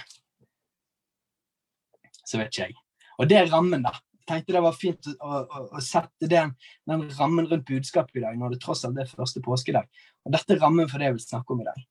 så 2.27 2.41
vet 2.41 2.53
ikke 2.53 2.69
jeg. 2.69 2.77
Og 3.21 3.29
det 3.31 3.41
er 3.41 3.51
rammen, 3.53 3.85
da. 3.85 3.95
Jeg 4.27 4.29
tenkte 4.33 4.57
det 4.57 4.63
var 4.65 4.75
fint 4.75 5.09
å, 5.13 5.13
å, 5.39 5.61
å 5.79 5.83
sette 5.85 6.29
den, 6.31 6.57
den, 6.89 7.05
rammen 7.15 7.47
rundt 7.47 7.69
budskapet 7.69 8.19
i 8.19 8.25
dag, 8.25 8.39
når 8.39 8.57
det 8.57 8.63
tross 8.65 8.83
alt 8.89 8.99
er 8.99 9.11
første 9.11 9.43
påskedag. 9.45 9.87
Og 10.27 10.35
dette 10.35 10.57
er 10.57 10.63
rammen 10.65 10.89
for 10.91 10.99
det 10.99 11.13
jeg 11.13 11.19
vil 11.19 11.27
snakke 11.29 11.55
om 11.55 11.63
i 11.63 11.69
dag. 11.69 11.85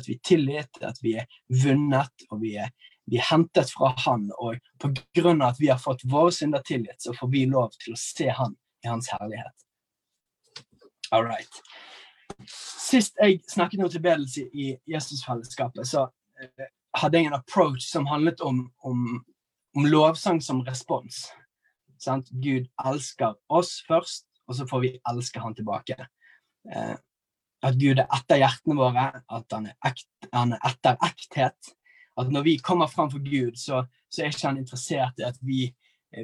At 0.00 0.08
vi 0.08 0.16
er 0.16 0.24
tillit, 0.26 0.80
at 0.86 0.98
vi 1.02 1.14
er 1.20 1.28
vunnet, 1.62 2.26
og 2.30 2.42
vi 2.42 2.56
er 2.62 2.72
vi 3.10 3.20
hentet 3.30 3.70
fra 3.74 3.92
Han, 4.04 4.30
og 4.38 4.58
av 4.84 5.42
at 5.48 5.60
vi 5.60 5.68
har 5.68 5.78
fått 5.78 6.04
våre 6.04 6.32
synder 6.32 6.62
tilgitt, 6.66 7.02
så 7.02 7.14
får 7.14 7.30
vi 7.32 7.46
lov 7.50 7.72
til 7.80 7.94
å 7.94 7.98
se 7.98 8.28
Han 8.30 8.54
i 8.84 8.88
Hans 8.88 9.10
herlighet. 9.10 9.66
All 11.10 11.26
right. 11.26 11.62
Sist 12.46 13.18
jeg 13.18 13.40
snakket 13.50 13.82
om 13.82 13.90
tilbedelse 13.90 14.46
i 14.54 14.70
Jesusfellesskapet, 14.88 15.88
så 15.88 16.06
eh, 16.40 16.70
hadde 16.96 17.18
jeg 17.18 17.30
en 17.30 17.38
approach 17.38 17.88
som 17.90 18.06
handlet 18.10 18.40
om, 18.46 18.62
om, 18.86 19.20
om 19.76 19.90
lovsang 19.90 20.40
som 20.42 20.62
respons. 20.66 21.26
Sant? 22.00 22.30
Gud 22.30 22.70
elsker 22.86 23.34
oss 23.50 23.80
først, 23.88 24.28
og 24.46 24.56
så 24.56 24.66
får 24.70 24.84
vi 24.86 24.94
elske 25.10 25.42
Han 25.42 25.58
tilbake. 25.58 25.98
Eh, 26.70 26.96
at 27.60 27.76
Gud 27.76 27.98
er 27.98 28.06
etter 28.06 28.40
hjertene 28.40 28.78
våre, 28.78 29.10
at 29.20 29.52
han 29.52 29.68
er, 29.68 29.76
ekt, 29.84 30.08
han 30.32 30.54
er 30.56 30.62
etter 30.70 30.96
ekthet 31.04 31.74
at 32.16 32.32
når 32.32 32.42
vi 32.42 32.58
kommer 32.58 32.86
fram 32.86 33.10
for 33.10 33.22
Gud, 33.24 33.58
så, 33.58 33.84
så 34.08 34.22
er 34.22 34.32
ikke 34.32 34.48
han 34.48 34.60
interessert 34.60 35.20
i 35.20 35.26
at 35.28 35.38
vi, 35.46 35.68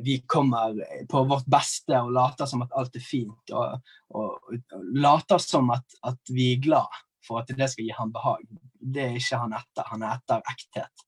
vi, 0.04 0.18
kommer 0.26 0.74
på 1.10 1.22
vårt 1.30 1.46
beste 1.50 1.98
og 2.00 2.12
later 2.16 2.48
som 2.50 2.64
at 2.66 2.74
alt 2.76 2.98
er 2.98 3.04
fint, 3.04 3.52
og, 3.52 3.78
og, 4.10 4.50
og 4.50 4.90
later 4.98 5.42
som 5.42 5.70
at, 5.74 5.98
at, 6.06 6.18
vi 6.32 6.52
er 6.54 6.64
glad 6.64 7.00
for 7.26 7.40
at 7.40 7.54
det 7.54 7.70
skal 7.70 7.86
gi 7.86 7.94
ham 7.96 8.12
behag. 8.14 8.44
Det 8.80 9.04
er 9.04 9.16
ikke 9.18 9.40
han 9.42 9.56
etter. 9.56 9.88
Han 9.90 10.04
er 10.06 10.18
etter 10.18 10.52
ekthet. 10.52 11.06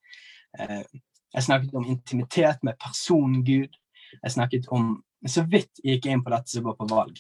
Eh, 0.59 1.03
jeg 1.35 1.45
snakket 1.45 1.75
om 1.77 1.87
intimitet 1.87 2.65
med 2.67 2.79
personen 2.81 3.45
Gud. 3.47 3.77
Jeg 4.23 4.33
snakket 4.33 4.71
om 4.75 4.97
Så 5.27 5.43
vidt 5.51 5.81
gikk 5.83 6.05
jeg 6.07 6.15
inn 6.15 6.21
på 6.23 6.31
dette 6.31 6.47
som 6.47 6.63
går 6.63 6.77
på 6.79 6.87
valg. 6.93 7.17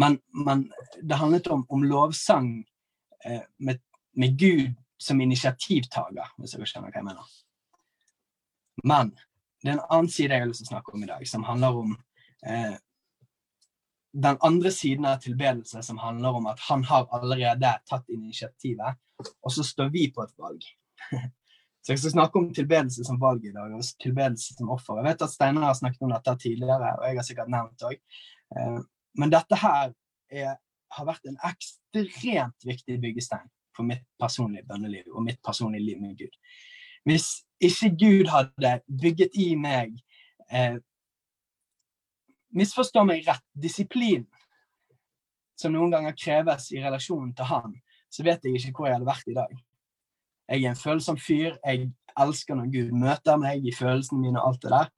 Men, 0.00 0.14
men 0.32 0.62
det 1.04 1.18
handlet 1.20 1.50
om, 1.52 1.66
om 1.68 1.82
lovsang 1.84 2.48
eh, 3.28 3.42
med, 3.60 3.82
med 4.16 4.38
Gud 4.40 4.72
som 4.98 5.20
initiativtaker, 5.20 6.32
hvis 6.40 6.56
dere 6.56 6.68
skjønner 6.68 6.92
hva 6.92 7.00
jeg 7.00 7.08
mener. 7.08 7.36
Men 8.84 9.12
det 9.62 9.70
er 9.70 9.78
en 9.78 9.86
annen 9.88 10.10
side 10.12 10.34
jeg 10.34 10.44
har 10.44 10.50
lyst 10.50 10.64
til 10.64 10.70
å 10.70 10.74
snakke 10.74 10.94
om 10.96 11.04
i 11.04 11.08
dag, 11.10 11.24
som 11.28 11.46
handler 11.46 11.78
om 11.82 11.94
eh, 12.46 12.76
den 14.16 14.38
andre 14.46 14.72
siden 14.72 15.08
av 15.08 15.20
tilbedelse, 15.24 15.82
som 15.84 16.00
handler 16.00 16.38
om 16.38 16.48
at 16.52 16.60
han 16.68 16.84
har 16.88 17.08
allerede 17.16 17.72
tatt 17.88 18.12
initiativet, 18.12 19.00
og 19.20 19.52
så 19.52 19.64
står 19.64 19.90
vi 19.92 20.06
på 20.12 20.24
et 20.24 20.36
valg. 20.40 20.68
så 21.82 21.92
jeg 21.92 22.02
skal 22.02 22.14
snakke 22.16 22.40
om 22.40 22.52
tilbedelse 22.56 23.04
som 23.08 23.20
valg 23.20 23.44
i 23.44 23.54
dag, 23.54 23.74
og 23.76 23.84
tilbedelse 24.02 24.56
som 24.56 24.72
offer. 24.72 25.00
Jeg 25.00 25.08
vet 25.10 25.26
at 25.26 25.34
Steinar 25.34 25.68
har 25.68 25.80
snakket 25.80 26.06
om 26.06 26.14
dette 26.14 26.36
tidligere, 26.44 26.94
og 27.00 27.08
jeg 27.08 27.20
har 27.20 27.28
sikkert 27.28 27.52
nevnt 27.52 27.76
det 27.80 27.90
òg. 27.90 28.22
Eh, 28.56 28.78
men 29.16 29.32
dette 29.32 29.60
her 29.60 29.92
er, 30.30 30.56
har 30.96 31.08
vært 31.08 31.28
en 31.28 31.40
ekstremt 31.48 32.68
viktig 32.68 33.00
byggestein 33.02 33.48
for 33.76 33.86
mitt 33.88 34.04
personlige 34.20 34.66
bønneliv 34.68 35.12
og 35.12 35.24
mitt 35.26 35.40
personlige 35.44 35.84
liv 35.84 36.00
med 36.00 36.16
Gud. 36.18 36.34
Hvis 37.06 37.28
ikke 37.62 37.92
Gud 38.00 38.30
hadde 38.32 38.80
bygget 39.02 39.36
i 39.38 39.54
meg 39.54 39.94
eh, 40.50 40.78
Misforstå 42.56 43.02
meg 43.04 43.26
rett 43.26 43.44
disiplin 43.52 44.22
som 45.60 45.74
noen 45.74 45.90
ganger 45.92 46.14
kreves 46.16 46.70
i 46.72 46.80
relasjonen 46.80 47.34
til 47.36 47.48
Han, 47.50 47.74
så 48.08 48.24
vet 48.24 48.44
jeg 48.44 48.56
ikke 48.56 48.78
hvor 48.78 48.88
jeg 48.88 48.96
hadde 48.96 49.08
vært 49.08 49.28
i 49.28 49.36
dag. 49.36 49.52
Jeg 50.48 50.62
er 50.62 50.70
en 50.70 50.78
følsom 50.78 51.18
fyr. 51.20 51.56
Jeg 51.66 51.90
elsker 52.16 52.56
når 52.56 52.70
Gud 52.72 52.94
møter 52.96 53.40
meg 53.40 53.66
i 53.66 53.74
følelsene 53.76 54.22
mine 54.22 54.40
og 54.40 54.52
alt 54.52 54.62
det 54.62 54.72
der. 54.72 54.92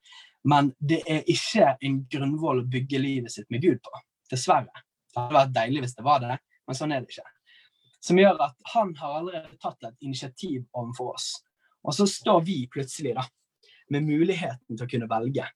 Men 0.47 0.71
det 0.79 1.01
er 1.09 1.27
ikke 1.27 1.73
en 1.83 1.97
grunnvoll 2.11 2.63
å 2.63 2.69
bygge 2.69 3.01
livet 3.01 3.33
sitt 3.33 3.49
med 3.51 3.65
Gud 3.65 3.81
på. 3.83 4.03
Dessverre. 4.31 4.85
Det 5.09 5.19
hadde 5.19 5.39
vært 5.39 5.55
deilig 5.55 5.83
hvis 5.83 5.97
det 5.97 6.05
var 6.05 6.23
det, 6.23 6.37
men 6.69 6.77
sånn 6.77 6.93
er 6.93 7.03
det 7.03 7.09
ikke. 7.11 7.27
Som 7.99 8.19
gjør 8.19 8.39
at 8.45 8.55
han 8.73 8.93
har 8.99 9.19
allerede 9.19 9.59
tatt 9.61 9.83
et 9.83 10.07
initiativ 10.07 10.63
overfor 10.71 11.15
oss. 11.17 11.29
Og 11.83 11.95
så 11.95 12.07
står 12.07 12.41
vi 12.47 12.59
plutselig 12.71 13.15
da, 13.17 13.25
med 13.91 14.07
muligheten 14.07 14.77
til 14.77 14.85
å 14.85 14.89
kunne 14.89 15.09
velge. 15.11 15.47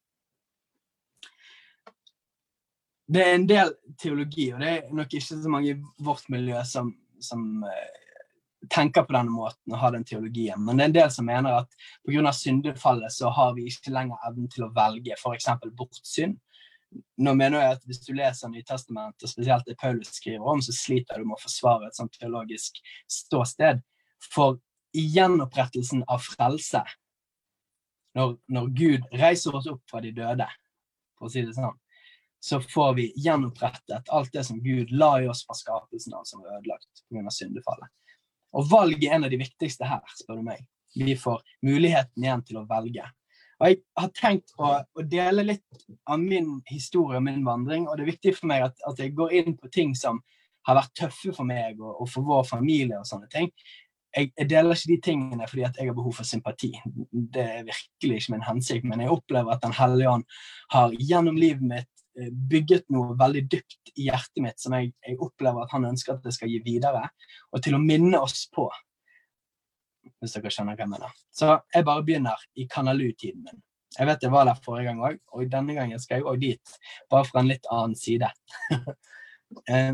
Det 3.14 3.24
er 3.24 3.36
en 3.36 3.48
del 3.48 3.74
teologi, 4.00 4.48
og 4.54 4.64
det 4.64 4.70
er 4.72 4.94
nok 4.96 5.12
ikke 5.12 5.36
så 5.44 5.52
mange 5.52 5.74
i 5.74 6.04
vårt 6.04 6.30
miljø 6.32 6.62
som, 6.66 6.94
som 7.22 7.66
uh, 7.68 8.04
tenker 8.72 9.04
på 9.04 9.16
denne 9.16 9.34
måten 9.34 9.74
og 9.74 9.82
har 9.82 9.94
den 9.96 10.08
teologien. 10.08 10.62
Men 10.64 10.80
det 10.80 10.86
er 10.86 10.90
en 10.90 10.98
del 10.98 11.12
som 11.12 11.28
mener 11.28 11.60
at 11.60 11.78
pga. 12.08 12.32
syndefallet 12.34 13.12
så 13.12 13.30
har 13.30 13.54
vi 13.58 13.68
ikke 13.70 13.94
lenger 13.94 14.24
evnen 14.28 14.50
til 14.52 14.66
å 14.66 14.72
velge 14.76 15.18
f.eks. 15.20 15.52
bort 15.76 16.00
synd 16.04 16.40
nå 17.18 17.34
mener 17.38 17.62
jeg 17.62 17.78
at 17.78 17.86
Hvis 17.88 18.02
du 18.06 18.14
leser 18.18 18.52
Nytestamentet, 18.52 19.26
og 19.26 19.32
spesielt 19.32 19.66
det 19.68 19.78
Paulus 19.82 20.12
skriver 20.18 20.46
om, 20.54 20.62
så 20.62 20.76
sliter 20.76 21.20
du 21.20 21.28
med 21.28 21.38
å 21.38 21.44
forsvare 21.44 21.88
et 21.88 21.98
sånt 21.98 22.16
teologisk 22.20 22.80
ståsted. 23.12 23.82
For 24.34 24.60
i 24.94 25.06
gjenopprettelsen 25.16 26.04
av 26.12 26.22
frelse, 26.24 26.84
når, 28.14 28.36
når, 28.54 28.68
Gud 28.78 29.08
reiser 29.18 29.56
oss 29.58 29.70
opp 29.72 29.82
fra 29.90 30.04
de 30.04 30.12
døde, 30.14 30.46
for 31.18 31.28
å 31.28 31.34
si 31.34 31.42
det 31.42 31.56
sånn, 31.58 31.74
så 32.44 32.60
får 32.62 32.94
vi 33.00 33.08
gjenopprettet 33.24 34.12
alt 34.14 34.34
det 34.36 34.44
som 34.46 34.60
Gud 34.62 34.92
la 34.92 35.16
i 35.24 35.30
oss 35.32 35.46
fra 35.48 35.56
skapelsen 35.58 36.14
av, 36.14 36.28
som 36.30 36.44
var 36.44 36.60
ødelagt 36.60 37.06
pga. 37.10 37.32
syndefallet. 37.32 37.90
Og 38.54 38.68
valg 38.70 39.04
er 39.04 39.16
en 39.16 39.26
av 39.26 39.34
de 39.34 39.40
viktigste 39.42 39.88
her, 39.88 40.04
spør 40.20 40.42
du 40.42 40.48
meg. 40.52 40.66
Vi 40.94 41.16
får 41.18 41.42
muligheten 41.66 42.26
igjen 42.26 42.44
til 42.46 42.60
å 42.62 42.68
velge. 42.70 43.08
Og 43.64 43.70
jeg 43.72 43.80
har 43.96 44.10
tenkt 44.18 44.52
å, 44.60 44.74
å, 44.84 45.04
dele 45.08 45.46
litt 45.48 45.86
av 46.12 46.20
min 46.20 46.58
historie 46.68 47.16
og 47.16 47.24
min 47.24 47.46
vandring. 47.48 47.86
Og 47.88 47.96
det 47.96 48.04
er 48.04 48.12
viktig 48.12 48.34
for 48.36 48.52
meg 48.52 48.66
at, 48.66 48.76
at 48.90 49.00
jeg 49.00 49.14
går 49.16 49.32
inn 49.40 49.56
på 49.56 49.72
ting 49.72 49.94
som 49.96 50.20
har 50.68 50.76
vært 50.82 50.92
tøffe 51.00 51.32
for 51.32 51.48
meg 51.48 51.80
og, 51.80 52.02
og 52.04 52.12
for 52.12 52.28
vår 52.28 52.44
familie 52.50 53.00
og 53.00 53.08
sånne 53.08 53.32
ting. 53.32 53.48
Jeg, 54.14 54.34
jeg, 54.36 54.50
deler 54.52 54.76
ikke 54.76 54.92
de 54.92 55.00
tingene 55.08 55.48
fordi 55.48 55.64
at 55.66 55.80
jeg 55.80 55.90
har 55.90 55.96
behov 55.96 56.20
for 56.20 56.28
sympati. 56.28 56.74
Det 57.14 57.46
er 57.46 57.70
virkelig 57.70 58.20
ikke 58.20 58.36
min 58.36 58.46
hensikt. 58.50 58.88
Men 58.90 59.06
jeg 59.06 59.16
opplever 59.16 59.56
at 59.56 59.64
Den 59.64 59.78
hellige 59.80 60.12
ånd 60.18 60.28
har 60.76 61.00
gjennom 61.00 61.40
livet 61.40 61.64
mitt 61.72 61.92
eh, 62.20 62.34
bygget 62.52 62.92
noe 62.92 63.16
veldig 63.20 63.46
dypt 63.48 63.96
i 63.96 64.10
hjertet 64.10 64.44
mitt 64.44 64.60
som 64.60 64.76
jeg, 64.76 64.92
jeg 65.08 65.22
opplever 65.24 65.64
at 65.64 65.72
han 65.72 65.88
ønsker 65.88 66.18
at 66.18 66.28
det 66.28 66.36
skal 66.36 66.52
gi 66.52 66.60
videre. 66.68 67.08
Og 67.56 67.64
til 67.64 67.80
å 67.80 67.82
minne 67.84 68.20
oss 68.20 68.44
på 68.52 68.68
hvis 70.24 70.38
dere 70.38 70.52
skjønner 70.54 70.78
hva 70.78 70.86
jeg 70.86 70.94
mener. 70.94 71.20
Så 71.36 71.52
jeg 71.74 71.88
bare 71.88 72.06
begynner 72.08 72.48
i 72.56 72.68
Kanalu-tiden 72.72 73.44
min. 73.44 73.62
Jeg 73.94 74.10
vet 74.10 74.24
jeg 74.26 74.34
var 74.34 74.48
der 74.50 74.62
forrige 74.64 74.90
gang 74.90 75.04
òg, 75.06 75.20
og 75.36 75.52
denne 75.52 75.76
gangen 75.78 76.02
skal 76.02 76.20
jeg 76.20 76.30
òg 76.30 76.40
dit, 76.42 76.78
bare 77.12 77.28
fra 77.28 77.44
en 77.44 77.52
litt 77.52 77.70
annen 77.72 77.98
side. 78.00 78.32
Eh, 79.70 79.94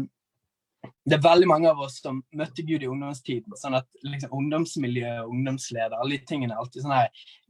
det 0.80 1.18
er 1.18 1.24
veldig 1.26 1.48
mange 1.50 1.68
av 1.68 1.82
oss 1.84 1.98
som 2.00 2.22
møtte 2.40 2.64
Gud 2.64 2.80
i 2.80 2.88
ungdomstiden. 2.88 3.58
sånn 3.60 3.74
at 3.76 3.90
liksom, 4.08 4.32
Ungdomsmiljø, 4.38 5.10
ungdomsleder, 5.28 5.98
alle 5.98 6.16
de 6.16 6.30
tingene 6.30 6.56
er 6.56 6.62
alltid 6.62 6.86
sånne 6.86 7.02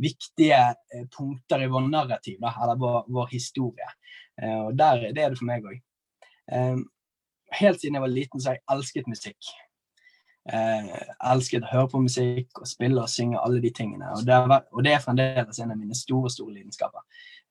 viktige 0.02 0.58
eh, 0.74 1.04
punkter 1.14 1.62
i 1.62 1.68
vår 1.70 1.86
narrativ, 1.92 2.40
da, 2.42 2.56
eller 2.64 2.82
vår, 2.82 2.98
vår 3.14 3.30
historie. 3.36 3.92
Eh, 4.42 4.58
og 4.64 4.74
der, 4.82 5.06
det 5.14 5.22
er 5.22 5.36
det 5.36 5.38
for 5.38 5.52
meg 5.52 5.70
òg. 5.70 5.78
helt 7.62 7.78
siden 7.84 8.00
jeg 8.00 8.08
var 8.08 8.16
liten, 8.16 8.42
så 8.42 8.50
har 8.50 8.58
jeg 8.58 8.66
elsket 8.74 9.14
musikk. 9.14 9.54
Eh, 10.50 10.94
elsket 11.30 11.66
å 11.68 11.70
høre 11.70 11.90
på 11.92 12.02
musikk 12.02 12.62
og 12.64 12.70
spille 12.70 13.02
og 13.04 13.12
synge, 13.12 13.38
alle 13.38 13.62
de 13.62 13.70
tingene. 13.76 14.10
Og 14.16 14.26
det, 14.26 14.34
er, 14.34 14.64
og 14.74 14.86
det 14.86 14.96
er 14.96 15.04
fremdeles 15.04 15.60
en 15.62 15.74
av 15.76 15.78
mine 15.78 15.98
store 15.98 16.32
store 16.34 16.56
lidenskaper. 16.56 17.04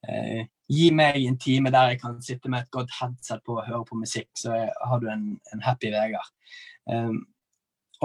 Eh, 0.09 0.47
gi 0.71 0.89
meg 0.95 1.21
en 1.23 1.39
time 1.39 1.71
der 1.75 1.93
jeg 1.93 2.01
kan 2.03 2.19
sitte 2.23 2.51
med 2.51 2.65
et 2.65 2.73
godt 2.75 2.95
headset 2.99 3.45
på 3.47 3.59
og 3.59 3.67
høre 3.67 3.85
på 3.87 3.99
musikk, 3.99 4.31
så 4.39 4.55
jeg, 4.57 4.73
har 4.91 5.03
du 5.03 5.09
en, 5.13 5.29
en 5.55 5.63
happy 5.63 5.93
Vegard. 5.95 6.33
Eh, 6.91 7.15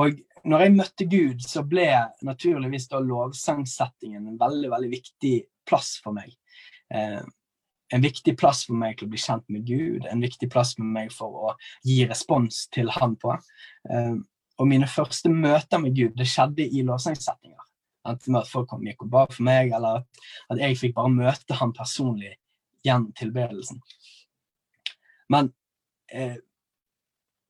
og 0.02 0.22
når 0.50 0.65
jeg 0.65 0.76
møtte 0.76 1.08
Gud, 1.10 1.46
så 1.46 1.63
ble 1.65 1.88
naturligvis 2.26 2.89
da 2.91 3.00
lovsangsettingen 3.02 4.28
en 4.28 4.41
veldig, 4.41 4.72
veldig 4.74 4.91
viktig 4.91 5.38
plass 5.70 5.96
for 6.04 6.17
meg. 6.17 6.34
Eh, 6.94 7.22
en 7.94 8.02
viktig 8.02 8.34
plass 8.39 8.63
for 8.65 8.78
meg 8.78 8.98
til 8.98 9.08
å 9.08 9.13
bli 9.13 9.22
kjent 9.22 9.46
med 9.54 9.65
Gud, 9.67 10.06
en 10.10 10.22
viktig 10.24 10.50
plass 10.54 10.74
for 10.78 10.86
meg 10.86 11.13
for 11.13 11.50
å 11.50 11.56
gi 11.86 12.02
respons 12.10 12.65
til 12.74 12.89
Han 12.98 13.15
på. 13.22 13.36
Eh, 13.89 14.15
og 14.62 14.70
mine 14.70 14.88
første 14.88 15.32
møter 15.32 15.82
med 15.82 15.96
Gud 15.98 16.16
det 16.18 16.28
skjedde 16.30 16.66
i 16.68 16.84
lovsangsettinger. 16.86 17.60
Enten 18.08 18.36
med 18.36 18.44
at 18.44 18.52
folk 18.52 18.68
kom 18.70 18.84
gikk 18.84 19.06
og 19.06 19.12
ba 19.13 19.26
for 19.32 19.46
meg, 19.48 19.72
eller 19.74 20.02
at, 20.02 20.24
at 20.52 20.62
jeg 20.62 20.80
fikk 20.80 20.96
bare 20.98 21.12
møte 21.13 21.58
han 21.60 21.72
personlig 21.76 22.34
gjennom 22.84 23.13
tilbedelsen. 23.16 23.80
Men 25.32 25.54
eh, 26.12 26.36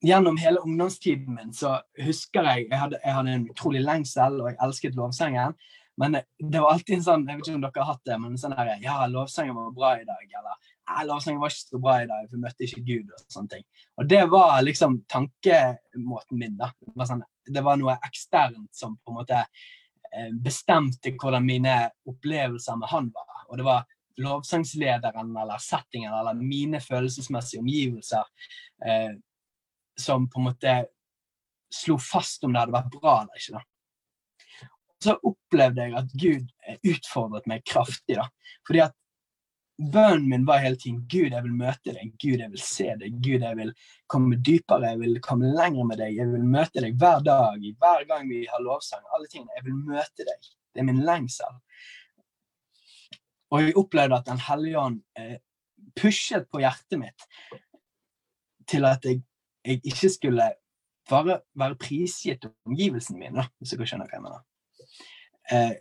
gjennom 0.06 0.38
hele 0.38 0.62
ungdomstiden 0.62 1.36
min 1.36 1.54
så 1.58 1.80
husker 2.06 2.46
jeg 2.50 2.68
jeg 2.70 2.80
hadde, 2.80 3.00
jeg 3.04 3.18
hadde 3.18 3.38
en 3.38 3.48
utrolig 3.50 3.82
lengsel, 3.84 4.42
og 4.42 4.52
jeg 4.52 4.60
elsket 4.68 5.00
lovsangen. 5.00 5.58
Men 5.98 6.18
det 6.22 6.62
var 6.62 6.74
alltid 6.74 6.98
en 6.98 7.06
sånn 7.06 7.26
jeg 7.28 7.40
vet 7.40 7.50
ikke 7.50 7.58
om 7.58 7.66
dere 7.66 7.84
har 7.84 7.92
hatt 7.94 8.08
det, 8.10 8.20
men 8.22 8.32
en 8.34 8.42
sånn 8.42 8.56
her, 8.58 8.72
ja, 8.82 9.02
lovsangen 9.10 9.58
var 9.58 9.76
bra 9.76 9.96
i 10.00 10.08
dag, 10.08 10.24
eller 10.40 10.72
lovsangen 11.08 11.40
var 11.42 11.54
ikke 11.54 11.70
så 11.70 11.80
bra 11.82 11.96
i 12.02 12.08
dag, 12.10 12.26
for 12.28 12.38
vi 12.38 12.44
møtte 12.44 12.66
ikke 12.68 12.84
Gud. 12.88 13.12
Og 13.14 13.36
sånne 13.36 13.56
ting. 13.56 13.66
Og 14.00 14.10
det 14.10 14.24
var 14.32 14.62
liksom 14.64 15.00
tankemåten 15.12 16.40
min. 16.40 16.58
da. 16.60 16.72
Det 16.80 16.94
var, 16.96 17.10
sånn, 17.10 17.24
det 17.48 17.66
var 17.66 17.80
noe 17.80 17.98
eksternt 18.06 18.70
som 18.76 18.98
på 19.00 19.14
en 19.14 19.20
måte 19.22 19.42
eh, 19.44 20.32
bestemte 20.46 21.16
hvordan 21.16 21.46
mine 21.46 21.78
opplevelser 22.10 22.80
med 22.80 22.92
han 22.94 23.12
var. 23.16 23.46
Og 23.50 23.60
det 23.60 23.68
var 23.68 23.86
lovsangslederen 24.24 25.36
eller 25.42 25.62
settingen 25.62 26.14
eller 26.14 26.38
mine 26.38 26.82
følelsesmessige 26.84 27.64
omgivelser 27.64 28.28
eh, 28.86 29.16
som 30.00 30.28
på 30.30 30.40
en 30.40 30.50
måte 30.52 30.76
slo 31.74 31.98
fast 32.02 32.44
om 32.46 32.54
det 32.54 32.62
hadde 32.62 32.76
vært 32.76 32.94
bra 32.94 33.22
eller 33.22 33.40
ikke. 33.40 33.58
da. 33.58 33.64
Så 35.04 35.16
opplevde 35.20 35.84
jeg 35.84 35.96
at 36.00 36.14
Gud 36.14 36.52
eh, 36.68 36.78
utfordret 36.94 37.50
meg 37.50 37.66
kraftig. 37.68 38.20
da. 38.20 38.28
Fordi 38.68 38.84
at 38.86 38.96
bønnen 39.78 40.30
min 40.30 40.46
var 40.46 40.62
hele 40.62 40.78
tiden 40.78 41.02
Gud, 41.10 41.32
jeg 41.34 41.44
vil 41.44 41.56
møte 41.58 41.94
deg. 41.96 42.14
Gud, 42.22 42.40
jeg 42.40 42.52
vil 42.52 42.62
se 42.62 42.90
deg. 43.00 43.18
Gud, 43.26 43.42
jeg 43.42 43.58
vil 43.58 43.74
komme 44.12 44.38
dypere. 44.38 44.94
Jeg 44.94 45.02
vil 45.02 45.20
komme 45.26 45.54
lenger 45.58 45.88
med 45.90 46.02
deg. 46.02 46.16
Jeg 46.20 46.30
vil 46.32 46.46
møte 46.46 46.84
deg 46.86 46.98
hver 47.02 47.24
dag, 47.26 47.66
hver 47.82 48.06
gang 48.10 48.30
vi 48.30 48.44
har 48.50 48.64
lovsang. 48.64 49.04
alle 49.16 49.28
tingene. 49.32 49.56
Jeg 49.58 49.66
vil 49.66 49.80
møte 49.90 50.28
deg. 50.30 50.50
Det 50.74 50.82
er 50.82 50.90
min 50.90 51.04
lengsel. 51.06 51.60
Og 53.54 53.62
jeg 53.62 53.78
opplevde 53.78 54.18
at 54.18 54.26
Den 54.26 54.42
hellige 54.42 54.80
ånd 54.80 55.02
eh, 55.18 55.38
pushet 56.00 56.50
på 56.50 56.62
hjertet 56.64 57.00
mitt 57.00 57.28
til 58.70 58.86
at 58.86 59.04
jeg, 59.06 59.22
jeg 59.66 59.82
ikke 59.84 60.10
skulle 60.10 60.54
bare 61.10 61.42
være 61.60 61.76
prisgitt 61.76 62.46
omgivelsene 62.66 63.20
mine, 63.20 63.44
hvis 63.60 63.74
dere 63.76 63.88
skjønner 63.90 64.10
hva 64.10 64.18
jeg 64.18 64.24
mener. 64.24 64.46
Eh, 65.52 65.74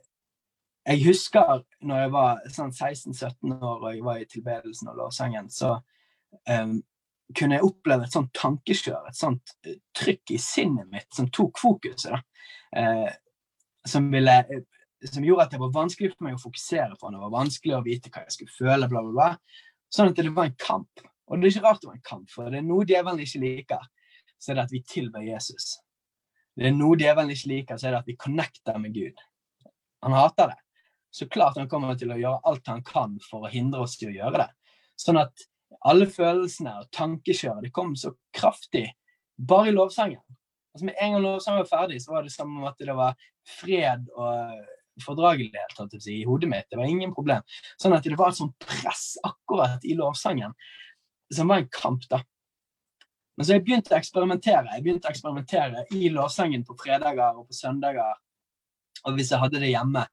jeg 0.83 1.05
husker 1.07 1.63
når 1.87 2.01
jeg 2.01 2.13
var 2.13 2.41
sånn 2.51 2.73
16-17 2.73 3.53
år 3.55 3.85
og 3.85 3.89
jeg 3.93 4.03
var 4.07 4.19
i 4.19 4.29
tilbedelsen 4.31 4.91
og 4.91 4.99
lovsangen, 4.99 5.51
så 5.53 5.77
um, 6.49 6.81
kunne 7.39 7.59
jeg 7.59 7.67
oppleve 7.67 8.07
et 8.07 8.15
sånt 8.15 8.33
tankekjør, 8.35 9.07
et 9.09 9.19
sånt 9.19 9.55
uh, 9.69 9.77
trykk 9.99 10.35
i 10.35 10.41
sinnet 10.43 10.91
mitt 10.91 11.07
som 11.15 11.31
tok 11.31 11.61
fokuset. 11.63 12.19
Uh, 12.75 13.07
som, 13.87 14.09
ville, 14.11 14.35
uh, 14.51 15.07
som 15.07 15.27
gjorde 15.27 15.47
at 15.47 15.55
det 15.55 15.63
var 15.63 15.77
vanskelig 15.77 16.13
for 16.17 16.27
meg 16.27 16.39
å 16.39 16.43
fokusere 16.43 16.99
på. 16.99 17.13
Det 17.15 17.23
var 17.23 17.37
vanskelig 17.37 17.77
å 17.79 17.85
vite 17.87 18.11
hva 18.11 18.25
jeg 18.27 18.37
skulle 18.39 18.57
føle, 18.57 18.91
bla, 18.91 19.05
bla, 19.07 19.15
bla. 19.15 19.63
Sånn 19.93 20.11
at 20.11 20.19
det 20.19 20.35
var 20.35 20.51
en 20.51 20.59
kamp. 20.59 21.07
Og 21.31 21.39
det 21.39 21.47
er 21.47 21.55
ikke 21.55 21.69
rart 21.69 21.85
det 21.85 21.93
var 21.93 22.01
en 22.01 22.11
kamp, 22.11 22.27
for 22.33 22.51
det 22.51 22.59
er 22.59 22.67
noe 22.67 22.85
djevelen 22.89 23.23
ikke 23.23 23.41
liker, 23.45 23.87
så 24.43 24.51
er 24.51 24.59
det 24.59 24.67
at 24.67 24.75
vi 24.75 24.83
tilber 24.83 25.23
Jesus. 25.23 25.77
Det 26.59 26.67
er 26.69 26.75
noe 26.75 26.99
djevelen 26.99 27.31
ikke 27.33 27.53
liker, 27.53 27.79
så 27.79 27.89
er 27.89 27.95
det 27.95 28.03
at 28.03 28.11
vi 28.11 28.19
connecter 28.19 28.83
med 28.83 28.99
Gud. 28.99 29.23
Han 30.03 30.19
hater 30.19 30.51
det 30.51 30.59
så 31.13 31.29
klart 31.29 31.59
han 31.61 31.69
kommer 31.69 31.97
til 31.99 32.13
å 32.13 32.19
gjøre 32.19 32.43
alt 32.49 32.69
han 32.71 32.83
kan 32.87 33.19
for 33.29 33.45
å 33.45 33.53
hindre 33.53 33.85
oss 33.85 33.99
i 34.01 34.09
å 34.09 34.15
gjøre 34.15 34.45
det. 34.45 34.51
Sånn 35.01 35.21
at 35.21 35.47
alle 35.89 36.07
følelsene 36.11 36.75
og 36.81 36.91
tankekjøret 36.95 37.67
det 37.67 37.73
kom 37.75 37.95
så 37.99 38.15
kraftig 38.37 38.87
bare 39.37 39.71
i 39.71 39.75
lovsangen. 39.77 40.23
Altså 40.73 40.87
Med 40.89 40.97
en 41.01 41.17
gang 41.17 41.25
lovsangen 41.27 41.65
var 41.65 41.69
ferdig, 41.69 42.01
så 42.03 42.15
var 42.15 42.25
det 42.25 42.33
som 42.33 42.53
om 42.57 42.69
at 42.69 42.79
det 42.81 42.97
var 42.97 43.17
fred 43.61 44.07
og 44.17 45.03
fordragelighet 45.05 45.97
si, 45.99 46.21
i 46.21 46.29
hodet 46.29 46.49
mitt. 46.49 46.69
Det 46.71 46.79
var 46.81 46.89
ingen 46.89 47.13
problem. 47.15 47.45
Sånn 47.81 47.97
at 47.97 48.05
det 48.05 48.17
var 48.17 48.33
et 48.33 48.41
sånt 48.41 48.57
press 48.61 49.17
akkurat 49.25 49.85
i 49.85 49.97
lovsangen 49.99 50.55
som 51.33 51.49
var 51.49 51.63
en 51.63 51.71
kamp, 51.73 52.05
da. 52.11 52.21
Men 53.37 53.49
så 53.49 53.57
jeg 53.57 53.65
begynte 53.65 53.95
å 53.95 53.99
eksperimentere. 53.99 54.75
Jeg 54.77 54.85
begynte 54.85 55.09
å 55.09 55.13
eksperimentere 55.13 55.87
i 55.97 56.11
lovsangen 56.13 56.65
på 56.69 56.77
fredager 56.81 57.39
og 57.41 57.49
på 57.49 57.57
søndager. 57.57 58.19
Og 59.09 59.17
hvis 59.17 59.33
jeg 59.33 59.41
hadde 59.41 59.63
det 59.63 59.73
hjemme, 59.73 60.05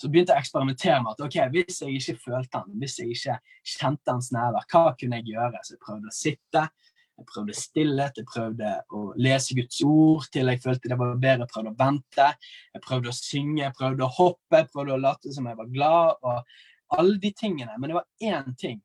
så 0.00 0.08
begynte 0.08 0.32
jeg 0.32 0.40
å 0.40 0.44
eksperimentere 0.46 1.00
med 1.04 1.12
at 1.12 1.22
ok, 1.26 1.34
hvis 1.52 1.82
jeg 1.82 1.98
ikke 1.98 2.20
følte 2.22 2.60
han, 2.62 2.76
hvis 2.80 2.94
jeg 3.02 3.12
ikke 3.12 3.34
kjente 3.74 4.14
hans 4.14 4.30
nærvær, 4.32 4.64
hva 4.72 4.94
kunne 4.96 5.18
jeg 5.20 5.34
gjøre? 5.34 5.60
Så 5.66 5.74
jeg 5.74 5.82
prøvde 5.82 6.08
å 6.08 6.16
sitte. 6.16 6.62
Jeg 7.20 7.28
prøvde 7.28 7.56
stillhet, 7.58 8.16
jeg 8.16 8.28
prøvde 8.30 8.70
å 8.96 9.00
lese 9.20 9.56
Guds 9.58 9.82
ord 9.84 10.24
til 10.32 10.48
jeg 10.48 10.62
følte 10.62 10.88
det 10.88 10.96
var 11.02 11.18
bedre. 11.20 11.44
Jeg 11.44 11.52
prøvde 11.52 11.74
å 11.74 11.78
vente, 11.82 12.28
jeg 12.72 12.84
prøvde 12.86 13.12
å 13.12 13.18
synge, 13.18 13.60
jeg 13.66 13.76
prøvde 13.76 14.06
å 14.06 14.14
hoppe, 14.16 14.62
jeg 14.62 14.70
prøvde 14.72 14.96
å 14.96 15.02
late 15.02 15.34
som 15.36 15.50
jeg 15.50 15.58
var 15.60 15.68
glad. 15.74 16.24
og 16.24 16.96
Alle 16.96 17.20
de 17.20 17.32
tingene. 17.36 17.76
Men 17.76 17.92
det 17.92 17.98
var 17.98 18.32
én 18.32 18.56
ting, 18.56 18.80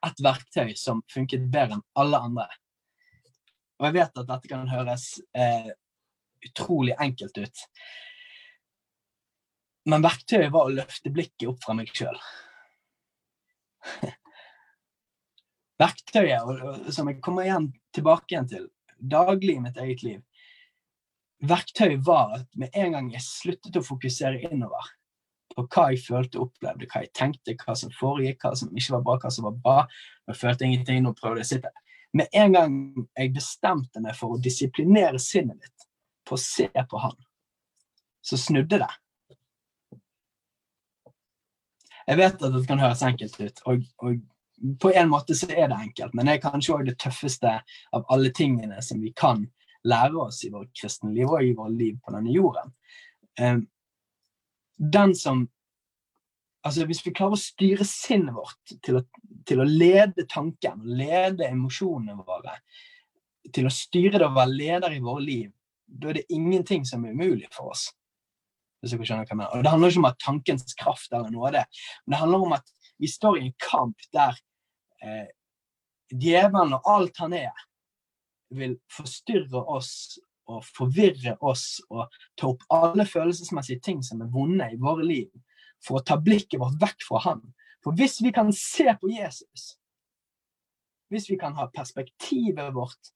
et 0.00 0.24
verktøy, 0.24 0.72
som 0.80 1.04
funket 1.12 1.44
bedre 1.52 1.76
enn 1.76 1.84
alle 2.00 2.24
andre. 2.30 2.48
Og 3.82 3.90
jeg 3.90 3.98
vet 3.98 4.24
at 4.24 4.32
dette 4.32 4.48
kan 4.48 4.72
høres 4.72 5.10
eh, 5.36 5.74
utrolig 6.48 6.96
enkelt 7.04 7.36
ut. 7.36 7.68
Men 9.90 10.04
verktøyet 10.04 10.52
var 10.52 10.68
å 10.68 10.74
løfte 10.74 11.12
blikket 11.12 11.48
opp 11.50 11.64
fra 11.64 11.74
meg 11.76 11.90
sjøl. 11.92 12.16
verktøyet 15.82 16.92
som 16.94 17.10
jeg 17.10 17.20
kommer 17.24 17.44
igjen 17.44 17.68
tilbake 17.94 18.32
igjen 18.32 18.48
til 18.48 18.68
daglig 18.98 19.58
i 19.58 19.64
mitt 19.64 19.78
eget 19.80 20.04
liv, 20.06 20.20
verktøyet 21.44 22.04
var 22.06 22.38
at 22.38 22.48
med 22.56 22.72
en 22.72 22.96
gang 22.96 23.10
jeg 23.12 23.26
sluttet 23.26 23.76
å 23.76 23.84
fokusere 23.84 24.40
innover 24.48 24.92
på 25.54 25.66
hva 25.68 25.90
jeg 25.92 26.02
følte 26.02 26.40
og 26.40 26.48
opplevde, 26.48 26.88
hva 26.90 27.04
jeg 27.04 27.12
tenkte, 27.14 27.54
hva 27.60 27.76
som 27.78 27.92
foregikk, 27.94 28.42
hva 28.42 28.54
som 28.58 28.72
ikke 28.74 28.96
var 28.96 29.04
bra, 29.06 29.18
hva 29.22 29.30
som 29.34 29.46
var 29.46 29.58
bra, 29.66 29.76
jeg 30.30 30.40
følte 30.40 30.66
ingenting, 30.66 31.04
nå 31.04 31.12
prøvde 31.18 31.42
jeg 31.42 31.48
å 31.48 31.52
sitte 31.52 31.74
Med 32.14 32.30
en 32.32 32.52
gang 32.54 32.74
jeg 33.18 33.32
bestemte 33.34 34.00
meg 34.00 34.14
for 34.14 34.34
å 34.34 34.42
disiplinere 34.42 35.18
sinnet 35.18 35.58
mitt 35.58 35.88
på 36.24 36.36
å 36.36 36.40
se 36.40 36.68
på 36.70 37.00
han, 37.02 37.16
så 38.24 38.38
snudde 38.40 38.78
det. 38.80 38.92
Jeg 42.06 42.20
vet 42.20 42.42
at 42.42 42.54
det 42.54 42.66
kan 42.68 42.82
høres 42.82 43.02
enkelt 43.06 43.36
ut, 43.40 43.60
og, 43.70 43.84
og 44.04 44.78
på 44.80 44.92
en 44.94 45.10
måte 45.10 45.36
så 45.36 45.48
er 45.50 45.68
det 45.68 45.78
enkelt, 45.78 46.14
men 46.14 46.28
det 46.28 46.36
er 46.36 46.44
kanskje 46.44 46.76
òg 46.76 46.86
det 46.88 46.98
tøffeste 47.02 47.52
av 47.96 48.04
alle 48.12 48.30
tingene 48.34 48.82
som 48.84 49.00
vi 49.02 49.12
kan 49.16 49.46
lære 49.84 50.16
oss 50.20 50.42
i 50.44 50.52
vårt 50.52 50.72
kristne 50.76 51.12
liv 51.12 51.28
og 51.28 51.44
i 51.44 51.54
vårt 51.56 51.74
liv 51.76 51.98
på 52.04 52.14
denne 52.14 52.32
jorden. 52.32 52.72
Um, 53.40 53.66
den 54.76 55.14
som 55.18 55.48
Altså, 56.64 56.86
hvis 56.88 57.02
vi 57.04 57.10
klarer 57.12 57.36
å 57.36 57.36
styre 57.36 57.84
sinnet 57.84 58.32
vårt 58.32 58.70
til 58.80 58.96
å, 58.96 59.00
til 59.44 59.60
å 59.60 59.66
lede 59.68 60.24
tanken, 60.32 60.78
lede 60.96 61.44
emosjonene 61.44 62.24
våre, 62.24 62.54
til 63.52 63.68
å 63.68 63.72
styre 63.74 64.16
det 64.16 64.24
å 64.24 64.32
være 64.32 64.54
leder 64.54 64.94
i 64.96 65.02
våre 65.04 65.20
liv, 65.26 65.50
da 65.84 66.08
er 66.08 66.22
det 66.22 66.32
ingenting 66.32 66.86
som 66.88 67.04
er 67.04 67.12
umulig 67.12 67.50
for 67.52 67.74
oss. 67.74 67.90
Hvis 68.84 68.92
dere 68.92 69.06
skjønner 69.08 69.24
hva 69.24 69.32
jeg 69.32 69.40
mener. 69.40 69.52
Og 69.56 69.64
Det 69.64 69.72
handler 69.72 69.92
ikke 69.92 70.02
om 70.02 70.10
at 70.10 70.20
tankens 70.20 70.76
kraft 70.76 71.14
eller 71.16 71.54
det, 71.54 71.64
men 72.04 72.14
det 72.14 72.20
handler 72.20 72.44
om 72.44 72.52
at 72.58 72.74
vi 73.00 73.08
står 73.08 73.38
i 73.38 73.46
en 73.46 73.54
kamp 73.64 74.04
der 74.12 74.36
eh, 75.02 75.30
djevelen 76.12 76.76
og 76.76 76.90
alt 76.92 77.16
han 77.22 77.32
er, 77.38 77.64
vil 78.54 78.76
forstyrre 78.92 79.64
oss 79.72 80.18
og 80.52 80.60
forvirre 80.68 81.38
oss 81.40 81.80
og 81.88 82.12
ta 82.36 82.50
opp 82.50 82.66
alle 82.74 83.06
følelsesmessige 83.08 83.80
ting 83.84 84.02
som 84.04 84.20
er 84.20 84.30
vonde 84.32 84.68
i 84.68 84.80
våre 84.80 85.06
liv, 85.06 85.30
for 85.84 85.98
å 85.98 86.04
ta 86.04 86.18
blikket 86.20 86.60
vårt 86.60 86.76
vekk 86.82 87.06
fra 87.08 87.22
Han. 87.24 87.40
For 87.84 87.96
hvis 87.96 88.20
vi 88.24 88.32
kan 88.32 88.52
se 88.56 88.86
på 89.00 89.10
Jesus, 89.12 89.74
hvis 91.12 91.28
vi 91.30 91.38
kan 91.40 91.56
ha 91.56 91.66
perspektivet 91.72 92.76
vårt 92.76 93.12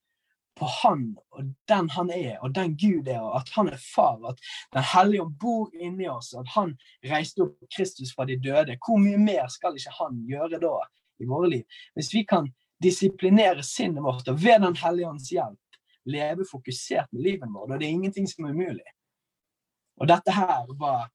på 0.59 0.69
Han 0.83 1.03
og 1.31 1.51
den 1.71 1.91
han 1.95 2.11
er, 2.11 2.39
og 2.43 2.55
den 2.55 2.75
Gud 2.77 3.09
er, 3.09 3.21
og 3.23 3.41
at 3.41 3.53
han 3.55 3.71
er 3.73 3.79
far, 3.95 4.19
at 4.31 4.41
Den 4.75 4.87
hellige 4.95 5.23
ånd 5.23 5.37
bor 5.41 5.71
inni 5.75 6.09
oss, 6.11 6.33
og 6.35 6.45
at 6.45 6.55
han 6.55 6.75
reiste 7.11 7.45
opp 7.47 7.69
Kristus 7.77 8.15
fra 8.15 8.27
de 8.29 8.39
døde. 8.43 8.79
Hvor 8.85 8.99
mye 9.03 9.19
mer 9.19 9.49
skal 9.53 9.79
ikke 9.79 9.95
han 10.01 10.23
gjøre 10.29 10.61
da 10.63 10.75
i 11.23 11.29
våre 11.29 11.51
liv? 11.55 11.81
Hvis 11.95 12.13
vi 12.15 12.25
kan 12.29 12.51
disiplinere 12.83 13.63
sinnet 13.67 14.03
vårt 14.03 14.29
og 14.29 14.43
ved 14.43 14.63
Den 14.63 14.77
hellige 14.77 15.09
ånds 15.09 15.31
hjelp 15.33 15.81
leve 16.09 16.45
fokusert 16.51 17.13
med 17.13 17.23
livet 17.23 17.49
vårt, 17.55 17.71
og 17.71 17.79
det 17.79 17.87
er 17.87 17.97
ingenting 17.97 18.29
som 18.29 18.45
er 18.45 18.57
umulig. 18.57 18.87
Og 19.99 20.09
dette 20.09 20.33
her 20.33 20.67
var 20.79 21.09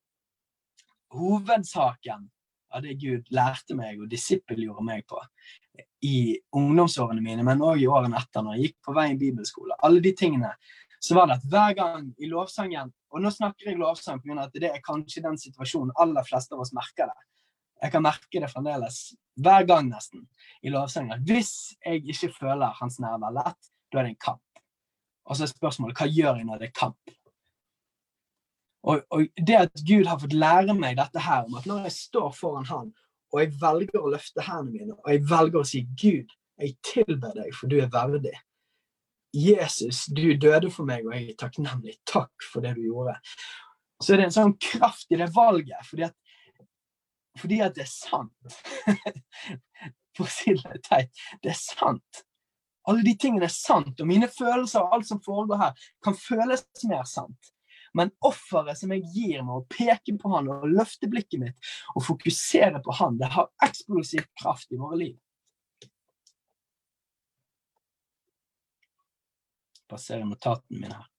hovedsaken 1.13 2.29
av 2.73 2.81
det 2.83 2.97
Gud 3.01 3.29
lærte 3.33 3.77
meg 3.77 4.01
og 4.01 4.09
disippelgjorde 4.11 4.85
meg 4.85 5.05
på 5.09 5.19
i 6.03 6.37
ungdomsårene 6.55 7.21
mine, 7.23 7.43
men 7.47 7.63
òg 7.63 7.81
i 7.81 7.89
årene 7.89 8.19
etter, 8.19 8.43
når 8.43 8.57
jeg 8.57 8.67
gikk 8.67 8.77
på 8.85 8.95
vei 8.97 9.07
i 9.13 9.19
bibelskole. 9.19 9.77
Alle 9.87 10.01
de 10.03 10.11
tingene. 10.17 10.51
Så 11.03 11.15
var 11.17 11.27
det 11.27 11.39
at 11.39 11.47
hver 11.51 11.73
gang 11.75 12.05
i 12.15 12.29
lovsangen 12.31 12.93
Og 13.11 13.19
nå 13.21 13.29
snakker 13.29 13.67
jeg 13.69 13.77
lovsang 13.77 14.21
pga. 14.23 14.45
at 14.45 14.53
det 14.57 14.69
er 14.71 14.81
kanskje 14.81 15.21
den 15.21 15.35
situasjonen 15.37 15.91
aller 16.01 16.23
fleste 16.25 16.55
av 16.55 16.63
oss 16.63 16.73
merker 16.73 17.11
det. 17.11 17.25
Jeg 17.83 17.91
kan 17.91 18.01
merke 18.01 18.39
det 18.41 18.49
fremdeles 18.49 19.13
hver 19.37 19.67
gang 19.67 19.89
nesten 19.91 20.23
i 20.63 20.71
lovsangen. 20.73 21.21
Hvis 21.27 21.75
jeg 21.85 22.01
ikke 22.09 22.31
føler 22.39 22.73
hans 22.79 22.97
nærvær 23.03 23.35
lett, 23.35 23.69
da 23.91 23.99
er 23.99 24.07
det 24.07 24.15
en 24.15 24.23
kamp. 24.23 24.63
Og 25.27 25.37
så 25.37 25.45
er 25.45 25.51
spørsmålet 25.51 25.99
hva 25.99 26.07
gjør 26.09 26.39
jeg 26.39 26.47
når 26.47 26.63
det 26.63 26.69
er 26.71 26.79
kamp? 26.79 27.13
Og, 28.83 29.03
og, 29.13 29.27
det 29.37 29.55
at 29.55 29.83
Gud 29.87 30.07
har 30.09 30.19
fått 30.19 30.35
lære 30.35 30.75
meg 30.75 30.97
dette 30.99 31.21
her, 31.23 31.45
om 31.47 31.55
at 31.59 31.67
når 31.69 31.85
jeg 31.87 31.95
står 31.95 32.33
foran 32.35 32.67
Han, 32.67 32.89
og 33.33 33.41
jeg 33.41 33.53
velger 33.61 33.99
å 33.99 34.11
løfte 34.13 34.45
hendene 34.45 34.73
mine, 34.77 34.95
og 34.99 35.09
jeg 35.09 35.23
velger 35.29 35.59
å 35.59 35.67
si 35.67 35.83
Gud, 35.97 36.33
jeg 36.61 36.75
tilber 36.85 37.33
deg, 37.33 37.49
for 37.57 37.71
du 37.71 37.79
er 37.81 37.89
verdig. 37.91 38.35
Jesus, 39.33 40.03
du 40.13 40.27
døde 40.37 40.69
for 40.71 40.85
meg, 40.85 41.07
og 41.07 41.15
jeg 41.17 41.31
er 41.31 41.39
takknemlig. 41.41 41.95
Takk 42.05 42.45
for 42.45 42.61
det 42.61 42.75
du 42.77 42.83
gjorde. 42.85 43.15
Så 43.97 44.13
er 44.13 44.21
det 44.21 44.27
en 44.27 44.35
sånn 44.35 44.53
kraft 44.61 45.09
i 45.09 45.17
det 45.17 45.31
valget, 45.33 45.81
fordi 45.89 46.05
at, 46.05 46.15
fordi 47.41 47.59
at 47.65 47.73
det 47.73 47.87
er 47.87 47.89
sant. 47.89 48.59
For 50.13 50.27
å 50.27 50.29
si 50.29 50.53
det 50.53 50.83
teit. 50.85 51.09
Det 51.41 51.49
er 51.49 51.57
sant. 51.57 52.19
Alle 52.85 53.01
de 53.01 53.15
tingene 53.17 53.47
er 53.47 53.53
sant, 53.55 53.97
og 53.97 54.05
mine 54.05 54.27
følelser 54.29 54.83
og 54.83 54.93
alt 54.93 55.07
som 55.07 55.21
foregår 55.25 55.57
her, 55.57 55.87
kan 56.05 56.13
føles 56.13 56.61
mer 56.85 57.07
sant. 57.09 57.49
Men 57.93 58.11
offeret 58.25 58.79
som 58.79 58.93
jeg 58.93 59.05
gir 59.13 59.43
med 59.45 59.59
å 59.59 59.65
peke 59.69 60.15
på 60.17 60.31
han 60.33 60.49
og 60.49 60.65
løfte 60.71 61.09
blikket 61.11 61.43
mitt 61.43 61.73
og 61.93 62.05
fokusere 62.07 62.81
på 62.83 62.95
han, 62.99 63.19
det 63.21 63.29
har 63.35 63.51
eksplosiv 63.65 64.25
kraft 64.41 64.73
i 64.73 64.79
våre 64.81 64.97
liv. 64.97 65.17
Passerer 69.89 70.25
notatene 70.25 70.79
mine 70.81 70.97
her. 70.97 71.09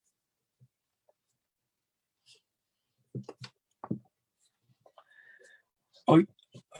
Og 6.10 6.24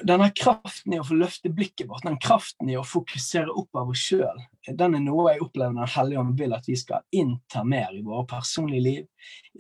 denne 0.03 0.27
kraften 0.35 0.97
i 0.97 0.99
å 0.99 1.07
få 1.07 1.17
løfte 1.17 1.53
blikket 1.55 1.87
vårt, 1.89 2.03
den 2.05 2.19
kraften 2.21 2.71
i 2.73 2.77
å 2.77 2.83
fokusere 2.85 3.55
opp 3.55 3.79
av 3.79 3.93
oss 3.95 4.03
sjøl, 4.09 4.43
den 4.73 4.97
er 4.97 5.03
noe 5.05 5.33
jeg 5.33 5.43
opplever 5.45 5.75
Den 5.77 5.91
hellige 5.95 6.21
ånd 6.21 6.39
vil 6.39 6.55
at 6.57 6.69
vi 6.69 6.77
skal 6.81 7.05
innta 7.13 7.65
mer 7.69 7.93
i 7.93 8.03
våre 8.05 8.25
personlige 8.31 8.85
liv, 8.85 9.07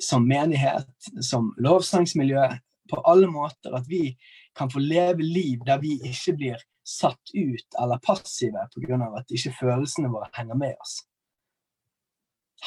som 0.01 0.29
menighet, 0.29 0.89
som 1.21 1.53
lovsangsmiljø, 1.61 2.47
på 2.91 3.01
alle 3.09 3.29
måter. 3.33 3.73
At 3.77 3.89
vi 3.89 4.17
kan 4.57 4.71
få 4.71 4.81
leve 4.81 5.25
liv 5.25 5.65
der 5.67 5.81
vi 5.81 5.97
ikke 6.05 6.37
blir 6.37 6.65
satt 6.85 7.33
ut 7.33 7.79
eller 7.81 8.01
passive 8.05 8.67
pga. 8.75 9.01
at 9.19 9.31
ikke 9.33 9.57
følelsene 9.61 10.13
våre 10.13 10.29
henger 10.37 10.55
med 10.55 10.77
oss. 10.81 11.01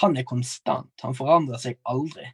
Han 0.01 0.17
er 0.17 0.23
konstant, 0.23 0.93
han 1.01 1.15
forandrer 1.17 1.57
seg 1.57 1.79
aldri 1.85 2.25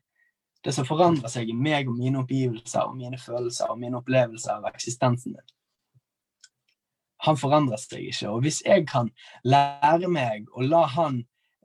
det 0.64 0.72
som 0.72 0.88
forandrer 0.88 1.32
seg 1.32 1.50
i 1.52 1.56
meg 1.56 1.90
og 1.92 1.98
mine 1.98 2.22
oppgivelser 2.22 2.88
og 2.88 2.96
mine 2.96 3.20
følelser 3.20 3.72
og 3.72 3.80
mine 3.82 4.00
opplevelser 4.00 4.62
av 4.62 4.70
eksistensen 4.72 5.36
min. 5.36 5.50
Han 7.24 7.38
forandrer 7.40 7.80
seg 7.80 8.10
ikke. 8.10 8.32
Og 8.32 8.44
hvis 8.46 8.62
jeg 8.66 8.88
kan 8.90 9.12
lære 9.48 10.10
meg 10.12 10.50
og 10.54 10.68
la 10.68 10.86
han 10.96 11.22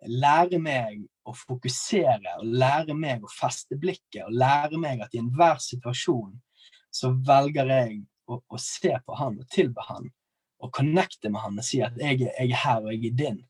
lære 0.06 0.60
meg 0.62 1.02
å 1.26 1.34
fokusere 1.34 2.36
og 2.38 2.52
lære 2.60 2.94
meg 2.94 3.24
å 3.24 3.32
feste 3.32 3.76
blikket 3.80 4.22
og 4.24 4.36
lære 4.38 4.78
meg 4.80 5.02
at 5.02 5.14
i 5.14 5.22
enhver 5.22 5.58
situasjon 5.62 6.36
så 6.94 7.10
velger 7.26 7.72
jeg 7.72 7.98
å, 8.30 8.38
å 8.38 8.60
se 8.62 8.94
på 9.04 9.18
han 9.18 9.40
og 9.40 9.50
tilbe 9.52 9.84
han 9.88 10.08
og 10.62 10.72
connecte 10.74 11.30
med 11.30 11.42
han 11.42 11.58
og 11.58 11.66
si 11.66 11.82
at 11.84 11.98
jeg, 12.00 12.22
jeg 12.26 12.50
er 12.50 12.62
her 12.64 12.82
og 12.82 12.94
jeg 12.94 13.12
er 13.12 13.18
din, 13.18 13.42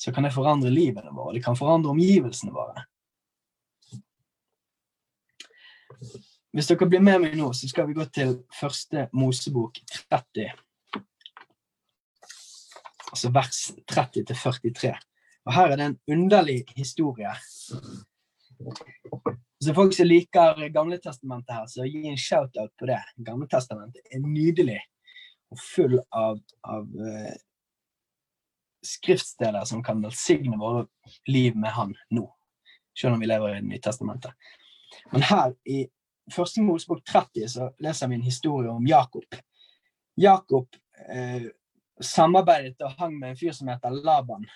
så 0.00 0.12
kan 0.14 0.26
det 0.26 0.32
forandre 0.34 0.72
livene 0.72 1.12
våre. 1.14 1.36
Det 1.36 1.44
kan 1.44 1.58
forandre 1.58 1.92
omgivelsene 1.92 2.54
våre. 2.54 2.86
Hvis 6.50 6.66
dere 6.66 6.88
blir 6.90 7.04
med 7.04 7.22
meg 7.22 7.36
nå, 7.38 7.52
så 7.54 7.68
skal 7.70 7.86
vi 7.86 7.94
gå 7.94 8.06
til 8.10 8.40
første 8.56 9.06
Mosebok 9.14 9.78
30. 10.10 10.50
Altså 13.10 13.30
vers 13.34 13.60
30-43. 13.90 14.94
Og 15.46 15.54
her 15.56 15.72
er 15.72 15.76
det 15.76 15.86
en 15.86 15.98
underlig 16.14 16.64
historie. 16.76 17.32
Så 19.64 19.74
folk 19.74 19.94
som 19.96 20.08
liker 20.08 20.68
Gamletestamentet 20.72 21.54
her, 21.54 21.66
så 21.66 21.84
gi 21.88 22.06
en 22.08 22.18
shout-out 22.18 22.72
på 22.78 22.88
det. 22.88 23.00
Gamletestamentet 23.26 24.12
er 24.12 24.24
nydelig 24.24 24.80
og 25.50 25.58
full 25.58 25.96
av, 26.14 26.38
av 26.62 26.86
uh, 26.86 27.32
skriftsteder 28.86 29.64
som 29.68 29.82
kan 29.84 30.02
velsigne 30.02 30.58
våre 30.60 30.86
liv 31.26 31.56
med 31.56 31.74
Han 31.76 31.96
nå. 32.14 32.26
Selv 32.96 33.16
om 33.16 33.20
vi 33.20 33.28
lever 33.28 33.56
i 33.56 33.60
Det 33.60 33.68
nye 33.68 33.82
testamentet. 33.82 34.32
Men 35.12 35.22
her 35.22 35.54
i 35.64 35.86
første 36.32 36.62
Mosebok 36.62 37.02
30 37.06 37.48
så 37.48 37.70
leser 37.82 38.08
vi 38.08 38.18
en 38.18 38.26
historie 38.26 38.70
om 38.70 38.86
Jakob. 38.86 39.26
Jakob 40.16 40.68
eh, 41.08 41.50
samarbeidet 42.00 42.80
og 42.86 42.96
hang 42.98 43.18
med 43.18 43.32
en 43.32 43.38
fyr 43.38 43.54
som 43.56 43.70
heter 43.70 43.94
Laban, 44.04 44.46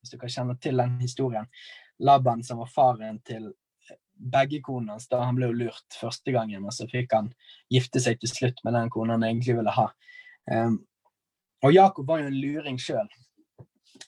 hvis 0.00 0.12
du 0.14 0.18
kan 0.20 0.32
kjenne 0.32 0.56
til 0.62 0.80
den 0.80 0.98
historien. 1.02 1.48
Laban 1.98 2.44
som 2.46 2.62
var 2.62 2.70
faren 2.72 3.20
til 3.26 3.50
begge 4.18 4.60
konene 4.64 4.96
hans 4.96 5.08
da 5.10 5.22
han 5.22 5.36
ble 5.38 5.50
jo 5.50 5.58
lurt 5.60 5.98
første 6.00 6.32
gangen, 6.34 6.66
og 6.66 6.74
så 6.74 6.88
fikk 6.90 7.14
han 7.14 7.30
gifte 7.72 8.02
seg 8.02 8.18
til 8.20 8.32
slutt 8.32 8.62
med 8.66 8.74
den 8.74 8.90
kona 8.90 9.16
han 9.18 9.26
egentlig 9.28 9.58
ville 9.60 9.74
ha. 9.74 9.88
Um, 10.50 10.80
og 11.66 11.74
Jakob 11.74 12.06
var 12.08 12.22
jo 12.22 12.30
en 12.30 12.38
luring 12.38 12.78
sjøl. 12.82 13.08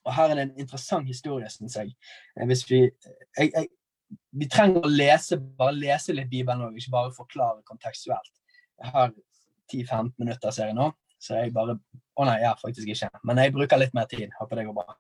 Og 0.06 0.14
her 0.14 0.30
er 0.30 0.38
det 0.38 0.46
en 0.46 0.62
interessant 0.62 1.06
historie, 1.08 1.48
syns 1.50 1.76
jeg. 1.76 1.92
Eh, 2.38 2.46
hvis 2.46 2.62
vi, 2.70 2.84
jeg, 3.38 3.50
jeg, 3.50 3.68
vi 4.38 4.48
trenger 4.50 4.86
å 4.86 4.92
lese, 4.92 5.38
bare 5.58 5.74
lese 5.76 6.14
litt 6.14 6.30
Bibelen 6.30 6.62
òg, 6.68 6.78
ikke 6.78 6.94
bare 6.94 7.14
forklare 7.14 7.66
kontekstuelt. 7.66 8.30
Jeg 8.80 8.94
har 8.94 9.12
10-15 9.72 10.14
minutter, 10.22 10.54
ser 10.54 10.70
jeg 10.70 10.78
nå, 10.78 10.88
så 11.20 11.36
jeg 11.36 11.52
bare 11.52 11.76
Å 12.20 12.24
nei, 12.26 12.40
har 12.42 12.58
faktisk 12.60 12.90
ikke. 12.92 13.08
Men 13.24 13.38
jeg 13.40 13.52
bruker 13.54 13.80
litt 13.80 13.94
mer 13.96 14.08
tid. 14.10 14.28
Håper 14.36 14.58
det 14.60 14.66
går 14.68 14.74
bra. 14.76 14.96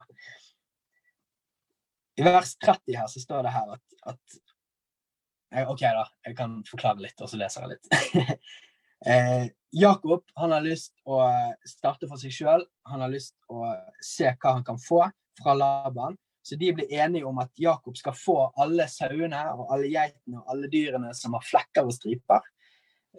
I 2.16 2.24
vers 2.24 2.54
30 2.64 2.96
her 2.96 3.10
så 3.12 3.20
står 3.20 3.44
det 3.44 3.52
her 3.52 3.74
at, 3.74 3.82
at 4.08 5.66
OK, 5.68 5.82
da. 5.82 6.06
Jeg 6.24 6.36
kan 6.38 6.60
forklare 6.68 7.04
litt, 7.04 7.18
og 7.20 7.28
så 7.28 7.40
leser 7.40 7.66
jeg 7.66 7.74
litt. 7.74 8.38
eh, 9.10 9.50
Jakob 9.76 10.22
han 10.38 10.54
har 10.54 10.64
lyst 10.64 10.94
å 11.04 11.20
starte 11.68 12.08
for 12.08 12.20
seg 12.22 12.32
sjøl. 12.34 12.64
Han 12.88 13.04
har 13.04 13.12
lyst 13.12 13.36
å 13.52 13.66
se 14.04 14.30
hva 14.30 14.54
han 14.56 14.64
kan 14.66 14.80
få 14.80 15.02
fra 15.42 15.56
Laban. 15.58 16.16
Så 16.42 16.56
de 16.56 16.72
blir 16.72 16.92
enige 16.96 17.28
om 17.28 17.38
at 17.42 17.52
Jakob 17.60 17.98
skal 17.98 18.16
få 18.16 18.38
alle 18.56 18.86
sauene 18.88 19.42
og 19.52 19.74
alle 19.74 19.90
geitene 19.92 20.40
og 20.40 20.54
alle 20.54 20.70
dyrene 20.72 21.12
som 21.14 21.36
har 21.36 21.44
flekker 21.44 21.84
og 21.84 21.94
striper. 21.94 22.48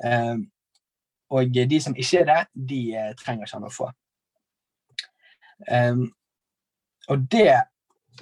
Eh, 0.04 0.42
og 1.32 1.52
de 1.56 1.80
som 1.82 1.96
ikke 1.96 2.22
er 2.22 2.30
det, 2.30 2.40
de 2.72 2.80
eh, 2.98 3.12
trenger 3.20 3.48
ikke 3.48 3.60
han 3.60 3.68
å 3.68 3.74
få. 3.74 3.90
Um, 5.70 6.08
og 7.12 7.28
det 7.32 7.62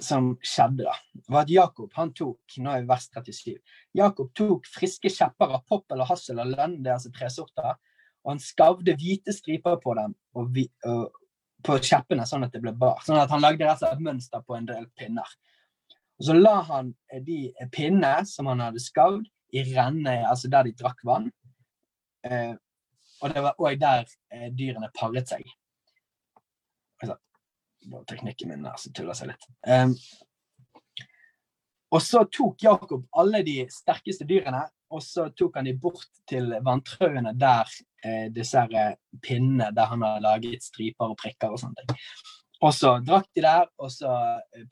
som 0.00 0.34
skjedde, 0.44 0.86
da, 0.86 0.94
var 1.32 1.44
at 1.44 1.52
Jakob 1.52 1.94
han 1.96 2.12
tok 2.16 2.58
nå 2.62 2.72
er 2.72 2.86
vers 2.88 3.08
37, 3.10 3.56
Jakob 3.96 4.30
tok 4.36 4.68
friske 4.70 5.10
kjepper 5.12 5.56
av 5.56 5.64
poppel 5.68 6.04
og 6.04 6.10
hassel 6.12 6.40
og 6.40 6.52
lønn, 6.52 6.78
det 6.84 6.92
er 6.92 6.98
altså 6.98 7.12
tresorter, 7.16 7.74
og 8.22 8.34
han 8.34 8.42
skavde 8.44 8.94
hvite 9.00 9.34
striper 9.34 9.80
på 9.82 9.96
dem 9.98 10.14
og, 10.36 10.52
vi, 10.54 10.66
og, 10.86 11.10
på 11.66 11.78
kjeppene, 11.80 12.26
sånn 12.28 12.46
at 12.46 12.54
det 12.54 12.62
ble 12.62 12.72
bar. 12.76 13.00
Sånn 13.04 13.18
at 13.20 13.32
han 13.32 13.42
lagde 13.42 13.64
rett 13.64 13.80
og 13.80 13.82
slett 13.82 13.98
et 13.98 14.06
mønster 14.06 14.44
på 14.46 14.56
en 14.56 14.68
del 14.68 14.86
pinner. 14.96 15.36
Og 16.20 16.26
Så 16.28 16.36
la 16.36 16.56
han 16.68 16.92
de 17.26 17.40
pinnene 17.72 18.26
som 18.28 18.48
han 18.52 18.62
hadde 18.64 18.82
skavd, 18.84 19.26
i 19.50 19.64
renne, 19.66 20.12
altså 20.30 20.46
der 20.46 20.68
de 20.68 20.76
drakk 20.78 21.00
vann. 21.02 21.24
Eh, 22.22 22.52
og 23.20 23.34
det 23.34 23.44
var 23.44 23.60
òg 23.60 23.78
der 23.80 24.08
eh, 24.32 24.48
dyrene 24.56 24.90
paret 24.96 25.28
seg. 25.30 25.44
Altså, 27.00 27.16
bare 27.90 28.08
teknikken 28.08 28.50
min 28.50 28.66
her 28.68 28.80
som 28.80 28.94
tuller 28.96 29.16
seg 29.16 29.32
litt. 29.32 29.46
Um, 29.66 29.94
og 31.90 32.02
så 32.04 32.22
tok 32.30 32.62
Jakob 32.62 33.06
alle 33.18 33.42
de 33.46 33.64
sterkeste 33.72 34.26
dyrene, 34.28 34.62
og 34.90 35.02
så 35.02 35.28
tok 35.34 35.58
han 35.58 35.66
de 35.66 35.74
bort 35.78 36.20
til 36.30 36.52
vanntrauene 36.66 37.32
der 37.38 37.66
eh, 38.06 38.26
disse 38.34 38.62
her 38.62 38.94
pinnene 39.22 39.70
der 39.74 39.90
han 39.90 40.02
har 40.06 40.22
laget 40.22 40.62
striper 40.66 41.10
og 41.10 41.18
prikker 41.18 41.54
og 41.54 41.62
sånne 41.62 41.82
ting. 41.82 41.98
Og 42.60 42.74
så 42.76 42.98
drakk 43.00 43.28
de 43.36 43.42
der, 43.42 43.68
og 43.80 43.90
så 43.92 44.12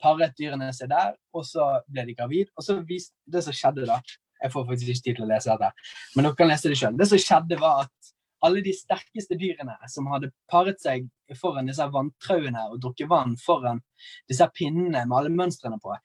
paret 0.01 0.35
dyrene 0.37 0.69
seg 0.75 0.91
der, 0.91 1.15
og 1.33 1.45
så 1.47 1.71
ble 1.89 2.05
de 2.05 2.15
gravid. 2.17 2.51
Og 2.55 2.65
så 2.65 2.77
viste 2.85 3.15
det 3.25 3.41
som 3.45 3.55
skjedde 3.55 3.87
da 3.89 3.99
Jeg 4.39 4.53
får 4.53 4.67
faktisk 4.69 4.89
ikke 4.91 5.03
tid 5.03 5.15
til 5.17 5.25
å 5.25 5.27
lese 5.27 5.51
dette, 5.51 5.87
men 6.15 6.23
dere 6.23 6.37
kan 6.39 6.47
lese 6.47 6.69
det 6.71 6.77
sjøl. 6.79 6.93
Det 6.95 7.09
som 7.09 7.19
skjedde, 7.19 7.57
var 7.59 7.81
at 7.83 8.11
alle 8.45 8.63
de 8.65 8.73
sterkeste 8.75 9.37
dyrene 9.39 9.75
som 9.91 10.07
hadde 10.11 10.31
paret 10.51 10.79
seg 10.81 11.07
foran 11.39 11.69
disse 11.69 11.85
vanntrauene 11.93 12.65
og 12.69 12.79
drukket 12.83 13.09
vann 13.11 13.35
foran 13.41 13.81
disse 14.29 14.47
pinnene 14.55 15.05
med 15.05 15.17
alle 15.17 15.33
mønstrene 15.33 15.79
på, 15.81 15.95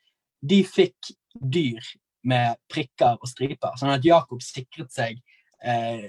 de 0.45 0.61
fikk 0.67 1.15
dyr 1.35 1.85
med 2.29 2.57
prikker 2.73 3.19
og 3.21 3.29
striper. 3.29 3.77
Sånn 3.81 3.95
at 3.95 4.05
Jakob 4.05 4.43
sikret 4.45 4.93
seg 4.93 5.21
eh, 5.65 6.09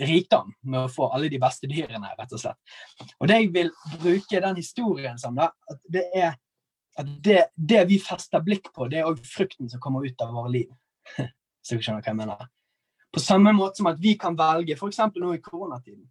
rikdom 0.00 0.52
med 0.62 0.84
å 0.84 0.92
få 0.92 1.10
alle 1.12 1.30
de 1.32 1.40
beste 1.40 1.68
dyrene, 1.68 2.12
rett 2.18 2.32
og 2.36 2.40
slett. 2.40 2.76
Og 3.18 3.28
det 3.28 3.40
jeg 3.40 3.50
vil 3.56 3.72
bruke 4.00 4.44
den 4.44 4.60
historien 4.60 5.20
som, 5.20 5.36
da, 5.36 5.50
at 5.70 5.84
det 5.92 6.06
er 6.16 6.38
at 6.98 7.10
det, 7.24 7.42
det 7.54 7.84
vi 7.88 7.98
fester 8.02 8.42
blikk 8.44 8.72
på, 8.74 8.88
det 8.90 9.00
er 9.00 9.08
òg 9.08 9.20
frukten 9.24 9.70
som 9.70 9.80
kommer 9.82 10.04
ut 10.04 10.24
av 10.24 10.32
våre 10.34 10.52
liv. 10.52 10.70
Så 11.64 11.76
du 11.76 11.84
skjønner 11.84 12.02
hva 12.02 12.12
jeg 12.12 12.18
mener. 12.18 12.48
På 13.10 13.20
samme 13.20 13.52
måte 13.52 13.80
som 13.80 13.90
at 13.90 14.00
vi 14.00 14.14
kan 14.18 14.36
velge, 14.38 14.76
f.eks. 14.78 15.00
nå 15.16 15.34
i 15.34 15.42
koronatiden, 15.42 16.06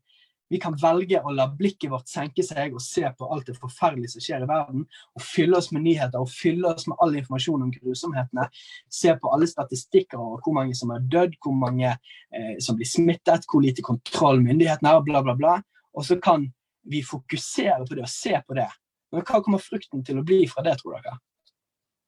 vi 0.49 0.57
kan 0.57 0.73
velge 0.81 1.19
å 1.21 1.31
la 1.31 1.45
blikket 1.53 1.91
vårt 1.91 2.09
senke 2.09 2.41
seg 2.43 2.73
og 2.73 2.81
se 2.81 3.05
på 3.17 3.27
alt 3.29 3.51
det 3.51 3.55
forferdelige 3.59 4.15
som 4.15 4.23
skjer 4.25 4.43
i 4.43 4.49
verden, 4.49 4.85
og 5.13 5.21
fylle 5.21 5.59
oss 5.59 5.69
med 5.75 5.85
nyheter 5.85 6.23
og 6.23 6.31
fylle 6.33 6.71
oss 6.71 6.87
med 6.89 6.97
all 7.05 7.13
informasjon 7.19 7.67
om 7.67 7.73
grusomhetene. 7.75 8.47
Se 8.89 9.13
på 9.13 9.29
alle 9.35 9.49
statistikker 9.49 10.17
over 10.17 10.41
hvor 10.41 10.57
mange 10.57 10.73
som 10.77 10.95
er 10.95 11.05
dødd, 11.05 11.37
hvor 11.45 11.53
mange 11.53 11.91
eh, 11.93 12.55
som 12.65 12.79
blir 12.79 12.89
smittet, 12.89 13.45
hvor 13.45 13.61
lite 13.61 13.85
kontroll 13.85 14.41
myndighetene 14.41 14.95
har, 14.95 15.05
bla, 15.05 15.21
bla, 15.25 15.37
bla. 15.37 15.55
Og 15.93 16.07
så 16.09 16.17
kan 16.17 16.49
vi 16.89 17.05
fokusere 17.05 17.85
på 17.85 17.93
det 17.93 18.07
og 18.07 18.13
se 18.13 18.33
på 18.41 18.57
det. 18.57 18.69
Men 19.13 19.25
hva 19.25 19.43
kommer 19.45 19.61
frukten 19.61 20.01
til 20.05 20.17
å 20.17 20.25
bli 20.25 20.47
fra 20.49 20.65
det, 20.65 20.79
tror 20.81 20.97
dere? 20.97 21.19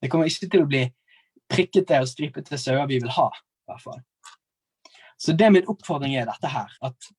Det 0.01 0.10
kommer 0.10 0.30
ikke 0.30 0.49
til 0.49 0.65
å 0.65 0.69
bli 0.69 0.88
prikkete 1.51 2.01
og 2.01 2.10
stripete 2.10 2.58
sauer 2.58 2.89
vi 2.89 2.97
vil 3.04 3.13
ha, 3.13 3.30
i 3.30 3.69
hvert 3.69 3.86
fall. 3.86 4.01
Så 5.21 5.36
det 5.38 5.49
min 5.53 5.67
oppfordring 5.69 6.15
er 6.17 6.25
dette 6.25 6.49
her, 6.49 6.71
at, 6.81 7.10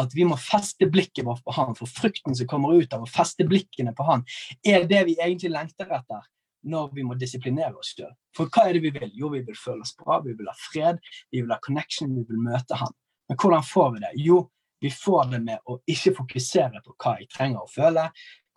at 0.00 0.14
vi 0.16 0.24
må 0.24 0.38
feste 0.40 0.88
blikket 0.88 1.26
vårt 1.26 1.42
på 1.44 1.52
han, 1.52 1.74
for 1.76 1.90
frukten 1.90 2.36
som 2.36 2.48
kommer 2.48 2.78
ut 2.80 2.94
av 2.96 3.04
å 3.04 3.10
feste 3.10 3.44
blikkene 3.48 3.92
på 3.96 4.06
han, 4.08 4.24
er 4.64 4.86
det 4.88 5.02
vi 5.10 5.18
egentlig 5.18 5.52
lengter 5.52 5.92
etter 5.92 6.24
når 6.64 6.94
vi 6.96 7.04
må 7.04 7.16
disiplinere 7.20 7.76
oss 7.76 7.92
sjøl. 7.92 8.12
For 8.36 8.48
hva 8.48 8.68
er 8.68 8.78
det 8.78 8.86
vi 8.86 8.92
vil? 8.94 9.10
Jo, 9.12 9.28
vi 9.34 9.42
vil 9.44 9.58
føle 9.58 9.84
oss 9.84 9.92
bra, 9.98 10.22
vi 10.24 10.32
vil 10.38 10.48
ha 10.48 10.54
fred, 10.56 11.00
vi 11.28 11.42
vil 11.42 11.52
ha 11.52 11.58
connection, 11.60 12.14
vi 12.16 12.24
vil 12.28 12.40
møte 12.40 12.78
han. 12.80 12.94
Men 13.28 13.38
hvordan 13.40 13.66
får 13.68 13.90
vi 13.92 14.00
det? 14.06 14.12
Jo, 14.24 14.38
vi 14.80 14.92
får 14.92 15.28
det 15.34 15.42
med 15.44 15.68
å 15.68 15.76
ikke 15.88 16.14
fokusere 16.22 16.80
på 16.84 16.96
hva 16.96 17.18
jeg 17.20 17.28
trenger 17.32 17.60
å 17.60 17.70
føle, 17.72 18.06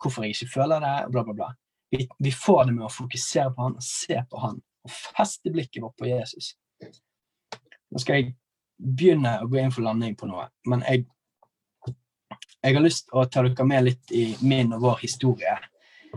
hvorfor 0.00 0.24
jeg 0.24 0.36
ikke 0.38 0.54
føler 0.54 0.84
det, 0.84 0.94
bla, 1.12 1.24
bla, 1.26 1.36
bla. 1.36 1.50
Vi, 1.92 2.08
vi 2.24 2.32
får 2.32 2.64
det 2.68 2.78
med 2.78 2.88
å 2.88 2.92
fokusere 2.92 3.52
på 3.52 3.66
han 3.66 3.76
og 3.76 3.84
se 3.84 4.18
på 4.28 4.40
han, 4.42 4.58
og 4.84 4.96
feste 4.96 5.52
blikket 5.52 5.84
vårt 5.84 5.96
på 6.00 6.08
Jesus. 6.08 6.54
Nå 7.92 8.02
skal 8.02 8.20
jeg 8.20 8.34
begynne 8.78 9.38
å 9.42 9.48
gå 9.50 9.60
inn 9.60 9.72
for 9.74 9.86
landing 9.86 10.14
på 10.18 10.28
noe, 10.30 10.46
men 10.70 10.84
jeg, 10.86 11.06
jeg 12.62 12.76
har 12.76 12.84
lyst 12.84 13.08
til 13.08 13.18
å 13.18 13.26
ta 13.26 13.42
dere 13.46 13.66
med 13.66 13.86
litt 13.88 14.12
i 14.14 14.24
min 14.46 14.74
og 14.76 14.84
vår 14.84 15.00
historie. 15.02 15.56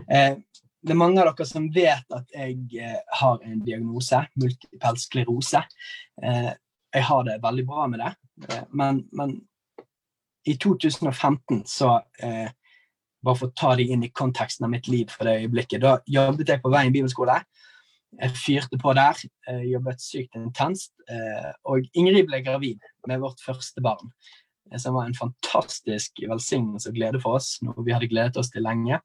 Eh, 0.06 0.36
det 0.82 0.94
er 0.94 0.98
mange 0.98 1.22
av 1.22 1.30
dere 1.30 1.46
som 1.46 1.68
vet 1.74 2.14
at 2.14 2.34
jeg 2.34 2.82
eh, 2.82 2.98
har 3.20 3.42
en 3.46 3.60
diagnose, 3.62 4.24
multipel 4.42 4.98
sklerose. 4.98 5.62
Eh, 6.22 6.50
jeg 6.92 7.08
har 7.08 7.24
det 7.26 7.38
veldig 7.42 7.64
bra 7.66 7.86
med 7.90 8.02
det, 8.02 8.12
eh, 8.48 8.64
men, 8.70 9.04
men, 9.12 9.38
i 10.44 10.56
2015 10.58 11.62
så 11.70 12.00
eh, 12.18 12.50
Bare 13.22 13.38
for 13.38 13.52
å 13.52 13.54
ta 13.54 13.68
det 13.78 13.84
inn 13.94 14.00
i 14.02 14.08
konteksten 14.10 14.64
av 14.66 14.72
mitt 14.72 14.88
liv 14.90 15.06
for 15.06 15.28
det 15.28 15.44
øyeblikket. 15.44 15.78
Da 15.84 15.92
jobbet 16.10 16.48
jeg 16.50 16.58
på 16.58 16.72
Veien 16.72 16.90
bibelskole. 16.90 17.36
Jeg 18.20 18.36
fyrte 18.36 18.78
på 18.80 18.92
der, 18.96 19.16
jeg 19.48 19.70
jobbet 19.70 20.02
sykt 20.04 20.36
intenst. 20.36 20.92
Eh, 21.08 21.50
og 21.68 21.86
Ingrid 21.96 22.26
ble 22.28 22.42
gravid 22.44 22.82
med 23.08 23.22
vårt 23.22 23.40
første 23.40 23.80
barn, 23.84 24.12
eh, 24.70 24.78
som 24.78 24.98
var 24.98 25.08
en 25.08 25.16
fantastisk 25.16 26.20
velsignelse 26.20 26.92
og 26.92 26.98
glede 26.98 27.22
for 27.22 27.40
oss, 27.40 27.54
noe 27.64 27.84
vi 27.86 27.94
hadde 27.94 28.10
gledet 28.12 28.36
oss 28.40 28.52
til 28.52 28.66
lenge. 28.66 29.00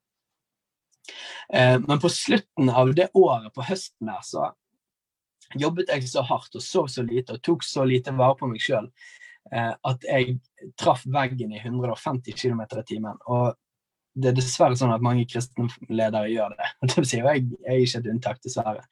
Eh, 1.54 1.78
men 1.80 2.04
på 2.04 2.12
slutten 2.12 2.70
av 2.70 2.92
det 2.98 3.08
året, 3.16 3.54
på 3.56 3.64
høsten 3.70 4.12
der, 4.12 4.26
så 4.28 4.52
jobbet 5.56 5.94
jeg 5.94 6.10
så 6.12 6.26
hardt 6.28 6.60
og 6.60 6.66
sov 6.66 6.92
så 6.92 7.06
lite 7.08 7.38
og 7.38 7.46
tok 7.48 7.64
så 7.64 7.88
lite 7.88 8.12
vare 8.12 8.36
på 8.36 8.50
meg 8.52 8.60
sjøl 8.60 8.92
at 9.48 10.04
jeg 10.04 10.34
traff 10.76 11.06
veggen 11.08 11.54
i 11.56 11.62
150 11.62 12.36
km 12.36 12.66
i 12.68 12.82
timen. 12.84 13.16
Og 13.32 13.56
det 14.18 14.32
er 14.32 14.36
dessverre 14.38 14.78
sånn 14.80 14.94
at 14.96 15.04
mange 15.06 15.28
kristne 15.30 15.68
ledere 15.90 16.32
gjør 16.32 16.58
det. 16.58 16.74
Det 16.88 16.98
vil 17.00 17.08
si, 17.10 17.22
jeg, 17.22 17.48
jeg 17.62 17.74
er 17.74 17.86
ikke 17.86 18.02
et 18.02 18.12
unntak, 18.14 18.44
dessverre. 18.44 18.84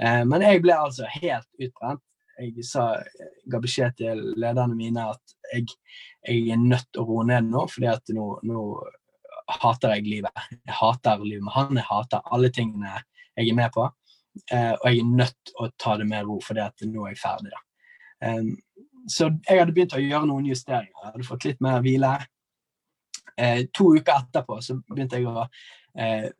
Eh, 0.00 0.22
men 0.28 0.44
jeg 0.44 0.62
ble 0.64 0.76
altså 0.76 1.08
helt 1.18 1.48
utbrent. 1.60 2.02
Jeg 2.34 2.66
sa, 2.66 2.88
ga 3.46 3.60
beskjed 3.62 3.94
til 4.00 4.22
lederne 4.42 4.74
mine 4.74 5.04
at 5.12 5.34
jeg, 5.52 5.68
jeg 6.26 6.48
er 6.50 6.58
nødt 6.58 6.88
til 6.90 7.04
å 7.04 7.08
roe 7.12 7.26
ned 7.28 7.46
nå, 7.46 7.66
fordi 7.70 7.90
at 7.92 8.14
nå, 8.16 8.24
nå, 8.48 8.64
hater 9.60 9.94
jeg 9.94 10.08
livet. 10.08 10.46
Jeg 10.56 10.78
hater 10.80 11.22
livet 11.22 11.44
med 11.44 11.54
han, 11.54 11.78
jeg 11.78 11.86
hater 11.86 12.32
alle 12.32 12.50
tingene 12.54 12.96
jeg 13.36 13.50
er 13.50 13.58
med 13.58 13.70
på. 13.74 13.86
Eh, 14.50 14.72
og 14.72 14.86
jeg 14.88 15.02
er 15.02 15.12
nødt 15.20 15.36
til 15.46 15.60
å 15.62 15.70
ta 15.78 15.98
det 16.00 16.08
med 16.10 16.26
ro, 16.26 16.40
fordi 16.42 16.64
at 16.64 16.86
nå 16.88 17.04
er 17.04 17.14
jeg 17.14 17.22
ferdig. 17.22 17.52
da. 17.54 17.62
Um, 18.24 18.54
så 19.10 19.28
jeg 19.44 19.60
hadde 19.60 19.74
begynt 19.76 19.94
å 19.94 20.00
gjøre 20.00 20.26
noen 20.30 20.46
justeringer. 20.48 20.94
Jeg 21.02 21.12
hadde 21.12 21.26
fått 21.28 21.44
litt 21.44 21.60
mer 21.64 21.82
hvile. 21.84 22.14
Eh, 23.36 23.66
to 23.72 23.90
uker 23.96 24.20
etterpå 24.20 24.60
så 24.62 24.76
begynte 24.78 25.18
jeg 25.18 25.26
å 25.30 25.46
eh, 25.98 26.30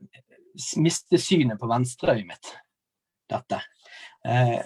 miste 0.83 1.18
synet 1.18 1.59
på 1.61 1.70
venstreøyet 1.70 2.28
mitt. 2.28 2.52
Dette. 3.30 3.61
Eh, 4.24 4.61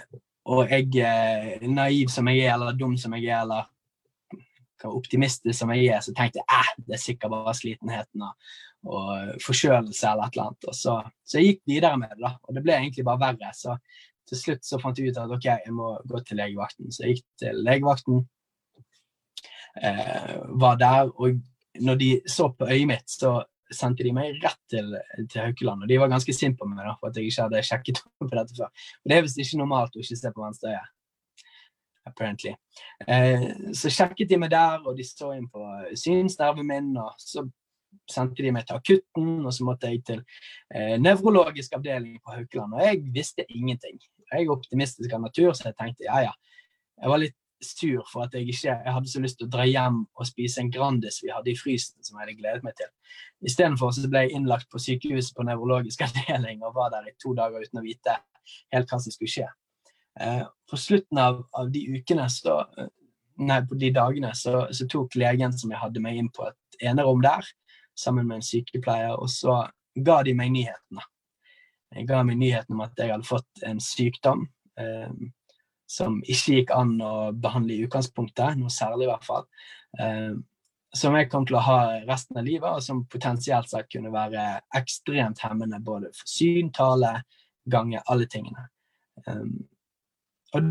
og 0.48 0.70
jeg, 0.72 0.88
eh, 1.04 1.66
naiv 1.68 2.12
som 2.12 2.28
jeg 2.30 2.46
er, 2.46 2.54
eller 2.54 2.76
dum 2.76 2.96
som 3.00 3.14
jeg 3.16 3.28
er, 3.28 3.42
eller 3.42 3.68
optimistisk 4.86 5.58
som 5.58 5.72
jeg 5.74 5.88
er, 5.90 6.00
så 6.04 6.14
tenkte 6.14 6.40
jeg 6.40 6.46
eh, 6.54 6.72
det 6.86 6.96
er 6.96 7.02
sikkert 7.02 7.34
bare 7.34 7.54
slitenheten 7.56 8.24
og, 8.28 8.50
og 8.86 9.42
forkjølelse 9.42 10.12
eller 10.12 10.28
et 10.28 10.36
eller 10.36 10.46
annet. 10.46 10.68
Og 10.70 10.78
så, 10.78 10.96
så, 11.24 11.38
jeg 11.38 11.52
gikk 11.52 11.62
videre 11.74 12.00
med 12.00 12.14
det, 12.14 12.22
da. 12.22 12.34
Og 12.46 12.56
det 12.56 12.64
ble 12.64 12.76
egentlig 12.78 13.06
bare 13.08 13.22
verre. 13.24 13.52
Så 13.56 13.76
til 14.28 14.42
slutt 14.42 14.66
så 14.68 14.80
fant 14.82 14.98
jeg 14.98 15.12
ut 15.12 15.20
at 15.20 15.36
OK, 15.36 15.46
jeg 15.48 15.74
må 15.74 15.92
gå 16.08 16.22
til 16.24 16.40
legevakten. 16.40 16.92
Så 16.92 17.06
jeg 17.06 17.18
gikk 17.18 17.28
til 17.44 17.62
legevakten, 17.66 18.24
eh, 19.82 20.34
var 20.62 20.80
der, 20.80 21.12
og 21.16 21.40
når 21.84 22.00
de 22.00 22.10
så 22.28 22.48
på 22.54 22.68
øyet 22.68 22.88
mitt, 22.90 23.06
så 23.10 23.38
sendte 23.74 24.04
de 24.06 24.12
meg 24.16 24.38
rett 24.42 24.60
til, 24.70 24.94
til 25.28 25.42
Haukeland. 25.42 25.84
Og 25.84 25.90
de 25.90 25.98
var 26.00 26.12
ganske 26.12 26.34
sinte 26.34 26.60
på 26.60 26.68
meg 26.70 26.86
da, 26.86 26.94
for 27.00 27.10
at 27.10 27.18
jeg 27.18 27.28
ikke 27.28 27.48
hadde 27.48 27.64
sjekket 27.68 28.00
opp 28.04 28.24
på 28.24 28.36
dette 28.36 28.56
før. 28.56 28.70
Og 28.70 29.10
det 29.10 29.16
er 29.16 29.26
visst 29.26 29.42
ikke 29.42 29.60
normalt 29.60 29.96
å 29.96 30.02
ikke 30.02 30.20
se 30.20 30.32
på 30.34 30.44
venstre 30.44 30.72
øye. 30.72 30.86
Apparently. 32.08 32.54
Eh, 33.04 33.42
så 33.76 33.92
sjekket 33.92 34.30
de 34.30 34.38
meg 34.40 34.52
der, 34.54 34.80
og 34.80 34.96
de 34.96 35.04
så 35.04 35.34
inn 35.36 35.48
på 35.52 35.64
synsnerven 35.92 36.68
min. 36.68 36.94
og 36.96 37.12
så 37.20 37.44
sendte 38.08 38.44
de 38.44 38.52
meg 38.52 38.66
til 38.68 38.78
akutten, 38.78 39.28
og 39.44 39.52
så 39.54 39.66
måtte 39.66 39.90
jeg 39.92 40.04
til 40.06 40.22
eh, 40.72 40.96
nevrologisk 41.00 41.76
avdeling 41.76 42.16
på 42.24 42.36
Haukeland. 42.36 42.76
Og 42.76 42.84
jeg 42.84 43.02
visste 43.14 43.44
ingenting. 43.48 44.00
Jeg 44.32 44.44
er 44.44 44.52
optimistisk 44.52 45.12
av 45.12 45.24
natur, 45.24 45.52
så 45.56 45.70
jeg 45.70 45.78
tenkte 45.78 46.08
ja, 46.08 46.22
ja. 46.28 46.32
Jeg 46.98 47.12
var 47.12 47.22
litt 47.22 47.36
sur 47.64 48.05
for 48.12 48.27
at 48.27 48.35
jeg 48.37 48.49
ikke 48.49 48.68
jeg 48.68 48.92
hadde 48.94 49.11
så 49.11 49.21
lyst 49.23 49.38
til 49.40 49.49
å 49.49 49.53
dra 49.53 49.64
hjem 49.66 50.03
og 50.07 50.29
spise 50.29 50.62
en 50.62 50.71
Grandis 50.73 51.21
vi 51.25 51.33
hadde 51.33 51.53
i 51.53 51.59
frysen, 51.59 51.99
som 52.05 52.16
jeg 52.16 52.27
hadde 52.27 52.37
gledet 52.40 52.66
meg 52.66 52.77
til. 52.79 52.90
Istedenfor 53.47 53.94
ble 54.11 54.25
jeg 54.27 54.37
innlagt 54.38 54.68
på 54.73 54.81
sykehuset 54.83 55.35
på 55.37 55.47
nevrologisk 55.49 56.03
avdeling 56.07 56.62
og 56.66 56.77
var 56.79 56.92
der 56.94 57.11
i 57.11 57.16
to 57.23 57.35
dager 57.38 57.64
uten 57.64 57.83
å 57.83 57.87
vite 57.87 58.18
helt 58.75 58.90
hva 58.90 59.01
som 59.03 59.14
skulle 59.14 59.33
skje. 59.33 59.49
Eh, 60.21 60.44
på 60.71 60.77
slutten 60.81 61.21
av, 61.23 61.42
av, 61.53 61.71
de 61.71 61.85
ukene 61.99 62.27
så, 62.33 62.61
nei, 63.38 63.61
på 63.68 63.79
de 63.79 63.92
dagene 63.94 64.33
så, 64.35 64.66
så, 64.75 64.87
tok 64.90 65.14
legen 65.21 65.55
som 65.55 65.71
jeg 65.71 65.83
hadde 65.83 66.03
meg 66.03 66.18
inn 66.18 66.31
på 66.35 66.49
et 66.49 66.87
enerom 66.90 67.23
der, 67.23 67.47
sammen 67.99 68.27
med 68.27 68.40
en 68.40 68.47
sykepleier, 68.47 69.14
og 69.14 69.31
så 69.31 69.61
ga 69.94 70.21
de 70.27 70.35
meg 70.38 70.53
nyhetene. 70.55 71.05
Jeg 71.94 72.09
ga 72.11 72.23
meg 72.27 72.38
nyheten 72.40 72.77
om 72.77 72.85
at 72.85 72.99
jeg 73.01 73.12
hadde 73.14 73.27
fått 73.27 73.62
en 73.66 73.81
sykdom. 73.83 74.47
Eh, 74.79 75.11
som 75.88 76.20
ikke 76.20 76.59
gikk 76.59 76.72
an 76.77 76.98
å 77.01 77.14
behandle 77.33 77.74
i 77.74 77.83
utgangspunktet, 77.87 78.59
noe 78.61 78.72
særlig 78.72 79.07
i 79.07 79.11
hvert 79.11 79.27
fall. 79.27 79.46
Eh, 79.98 80.37
som 80.96 81.16
jeg 81.16 81.29
kom 81.33 81.44
til 81.48 81.59
å 81.59 81.64
ha 81.64 81.79
resten 82.09 82.38
av 82.40 82.46
livet, 82.46 82.68
og 82.68 82.85
som 82.85 83.05
potensielt 83.11 83.68
sett 83.70 83.88
kunne 83.92 84.12
være 84.12 84.44
ekstremt 84.77 85.40
hemmende 85.44 85.81
både 85.85 86.12
for 86.16 86.29
syn, 86.29 86.70
tale, 86.77 87.18
gange, 87.68 88.01
alle 88.09 88.29
tingene. 88.31 88.68
Eh, 89.24 89.44
og 90.57 90.68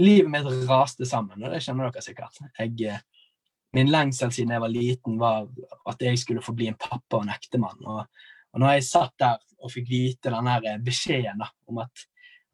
livet 0.00 0.30
mitt 0.30 0.48
raste 0.70 1.06
sammen, 1.06 1.42
og 1.42 1.54
det 1.54 1.62
kjenner 1.64 1.90
dere 1.90 2.04
sikkert. 2.06 2.38
Jeg, 2.58 2.74
eh, 2.90 3.26
min 3.74 3.90
lengsel 3.90 4.32
siden 4.34 4.54
jeg 4.54 4.64
var 4.64 4.74
liten, 4.74 5.18
var 5.18 5.46
at 5.90 6.02
jeg 6.02 6.18
skulle 6.18 6.42
få 6.42 6.54
bli 6.58 6.70
en 6.70 6.78
pappa 6.78 7.18
og 7.18 7.26
en 7.26 7.34
ektemann. 7.34 7.82
Og, 7.86 8.06
og 8.54 8.62
når 8.62 8.78
jeg 8.78 8.88
satt 8.88 9.14
der 9.22 9.42
og 9.60 9.70
fikk 9.70 9.90
vite 9.90 10.32
denne 10.32 10.78
beskjeden 10.82 11.42
om 11.70 11.82
at 11.82 12.06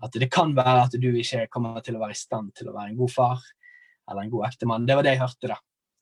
at 0.05 0.19
det 0.21 0.29
kan 0.33 0.53
være 0.57 0.83
at 0.87 0.97
du 1.01 1.09
ikke 1.09 1.47
kommer 1.53 1.81
til 1.85 1.97
å 1.97 2.03
være 2.03 2.17
i 2.17 2.21
stand 2.21 2.53
til 2.57 2.69
å 2.69 2.75
være 2.77 2.93
en 2.93 2.99
god 2.99 3.13
far 3.15 3.47
eller 4.11 4.23
en 4.23 4.33
god 4.33 4.49
ektemann. 4.51 4.87
Det 4.87 4.97
var 4.99 5.07
det 5.07 5.15
jeg 5.17 5.23
hørte, 5.23 5.51
da. 5.51 5.57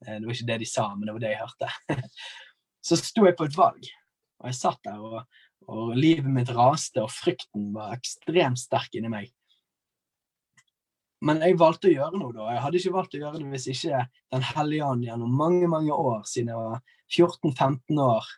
Eh, 0.05 0.19
det 0.19 0.27
var 0.27 0.37
ikke 0.37 0.51
det 0.51 0.59
de 0.65 0.69
sa, 0.69 0.89
men 0.95 1.07
det 1.07 1.15
var 1.17 1.25
det 1.25 1.33
jeg 1.33 1.45
hørte. 1.45 2.03
Så 2.89 2.99
sto 3.01 3.25
jeg 3.25 3.39
på 3.39 3.47
et 3.49 3.57
valg, 3.57 3.89
og 4.43 4.51
jeg 4.51 4.59
satt 4.59 4.83
der, 4.85 5.01
og, 5.01 5.41
og 5.73 5.95
livet 5.97 6.29
mitt 6.29 6.53
raste, 6.53 7.01
og 7.01 7.13
frykten 7.13 7.71
var 7.77 7.95
ekstremt 7.97 8.61
sterk 8.61 8.99
inni 8.99 9.13
meg. 9.13 9.33
Men 11.25 11.41
jeg 11.41 11.57
valgte 11.57 11.89
å 11.89 11.95
gjøre 11.95 12.21
noe 12.21 12.35
da. 12.37 12.51
Jeg 12.53 12.63
hadde 12.67 12.81
ikke 12.81 12.97
valgt 12.99 13.15
å 13.17 13.21
gjøre 13.23 13.39
det 13.41 13.51
hvis 13.55 13.69
ikke 13.73 14.01
Den 14.35 14.43
hellige 14.45 14.89
ånd 14.91 15.07
gjennom 15.07 15.37
mange 15.39 15.71
mange 15.73 15.97
år, 15.97 16.25
siden 16.29 16.51
jeg 16.53 16.59
var 16.61 16.83
14-15 17.09 18.03
år, 18.05 18.29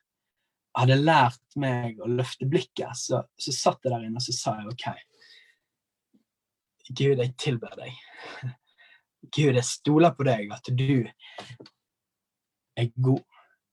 hadde 0.77 0.99
lært 1.01 1.57
meg 1.59 1.99
å 2.05 2.11
løfte 2.11 2.47
blikket. 2.47 2.95
Så, 3.01 3.25
så 3.35 3.55
satt 3.57 3.83
jeg 3.83 3.95
der 3.95 4.07
inne 4.07 4.21
og 4.21 4.27
så 4.27 4.37
sa 4.37 4.55
jeg 4.61 4.71
OK, 4.71 4.87
Gud, 6.89 7.19
jeg 7.19 7.35
tilber 7.39 7.75
deg. 7.79 7.95
Gud, 9.35 9.57
jeg 9.57 9.65
stoler 9.67 10.15
på 10.15 10.27
deg, 10.27 10.53
at 10.55 10.69
du 10.71 11.07
er 12.77 12.91
god. 13.03 13.25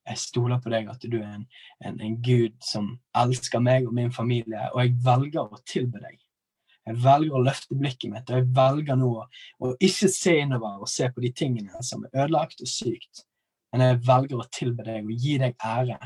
Jeg 0.03 0.19
stoler 0.19 0.59
på 0.59 0.71
deg, 0.73 0.89
at 0.91 1.05
du 1.07 1.17
er 1.21 1.29
en, 1.37 1.45
en, 1.85 1.99
en, 2.01 2.15
Gud 2.23 2.57
som 2.65 2.89
elsker 3.15 3.61
meg 3.63 3.87
og 3.87 3.93
min 3.95 4.11
familie, 4.11 4.65
og 4.73 4.81
jeg 4.81 4.97
velger 5.05 5.45
å 5.45 5.61
tilbe 5.69 6.01
deg. 6.03 6.17
Jeg 6.83 6.99
velger 7.05 7.37
å 7.37 7.43
løfte 7.45 7.77
blikket 7.79 8.11
mitt, 8.11 8.27
og 8.27 8.41
jeg 8.41 8.49
velger 8.57 8.99
nå 8.99 9.11
å 9.63 9.71
ikke 9.79 10.09
se 10.11 10.33
innover 10.41 10.81
og 10.83 10.91
se 10.91 11.07
på 11.13 11.23
de 11.23 11.31
tingene 11.31 11.85
som 11.87 12.03
er 12.03 12.25
ødelagt 12.25 12.65
og 12.65 12.67
sykt, 12.67 13.23
men 13.71 13.85
jeg 13.85 14.01
velger 14.09 14.41
å 14.41 14.49
tilbe 14.51 14.83
deg 14.89 15.07
og 15.07 15.23
gi 15.23 15.37
deg 15.39 15.55
ære 15.63 16.01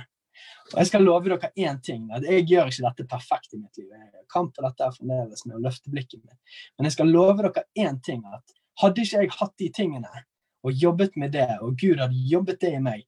og 0.73 0.80
Jeg 0.80 0.89
skal 0.89 1.04
love 1.04 1.30
dere 1.30 1.52
én 1.58 1.82
ting. 1.82 2.10
at 2.12 2.23
Jeg 2.23 2.45
gjør 2.47 2.71
ikke 2.71 2.86
dette 2.89 3.08
perfekt 3.08 3.54
i 3.54 3.58
mitt 3.58 3.78
liv. 3.78 3.88
Jeg 3.91 4.26
kan 4.34 4.52
på 4.52 4.63
dette 4.65 4.91
fremdeles 4.97 5.45
med 5.45 5.58
å 5.58 5.63
løfte 5.63 5.91
blikket 5.91 6.23
mitt. 6.23 6.58
Men 6.78 6.89
jeg 6.89 6.97
skal 6.97 7.12
love 7.12 7.38
dere 7.43 7.63
én 7.78 8.02
ting. 8.04 8.23
at 8.26 8.58
Hadde 8.82 9.02
ikke 9.02 9.21
jeg 9.21 9.32
hatt 9.39 9.54
de 9.58 9.69
tingene 9.73 10.26
og 10.63 10.71
jobbet 10.73 11.15
med 11.15 11.32
det, 11.32 11.50
og 11.62 11.78
Gud 11.80 12.02
hadde 12.02 12.28
jobbet 12.30 12.62
det 12.62 12.73
i 12.76 12.82
meg, 12.84 13.06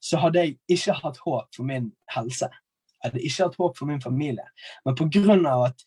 så 0.00 0.18
hadde 0.22 0.42
jeg 0.44 0.58
ikke 0.68 0.96
hatt 1.00 1.20
håp 1.24 1.54
for 1.56 1.66
min 1.66 1.92
helse. 2.14 2.50
Jeg 2.98 3.10
hadde 3.10 3.22
ikke 3.24 3.46
hatt 3.46 3.56
håp 3.58 3.78
for 3.78 3.86
min 3.86 4.02
familie. 4.02 4.46
Men 4.84 4.96
på 4.98 5.08
grunn 5.10 5.46
av 5.46 5.70
at 5.70 5.84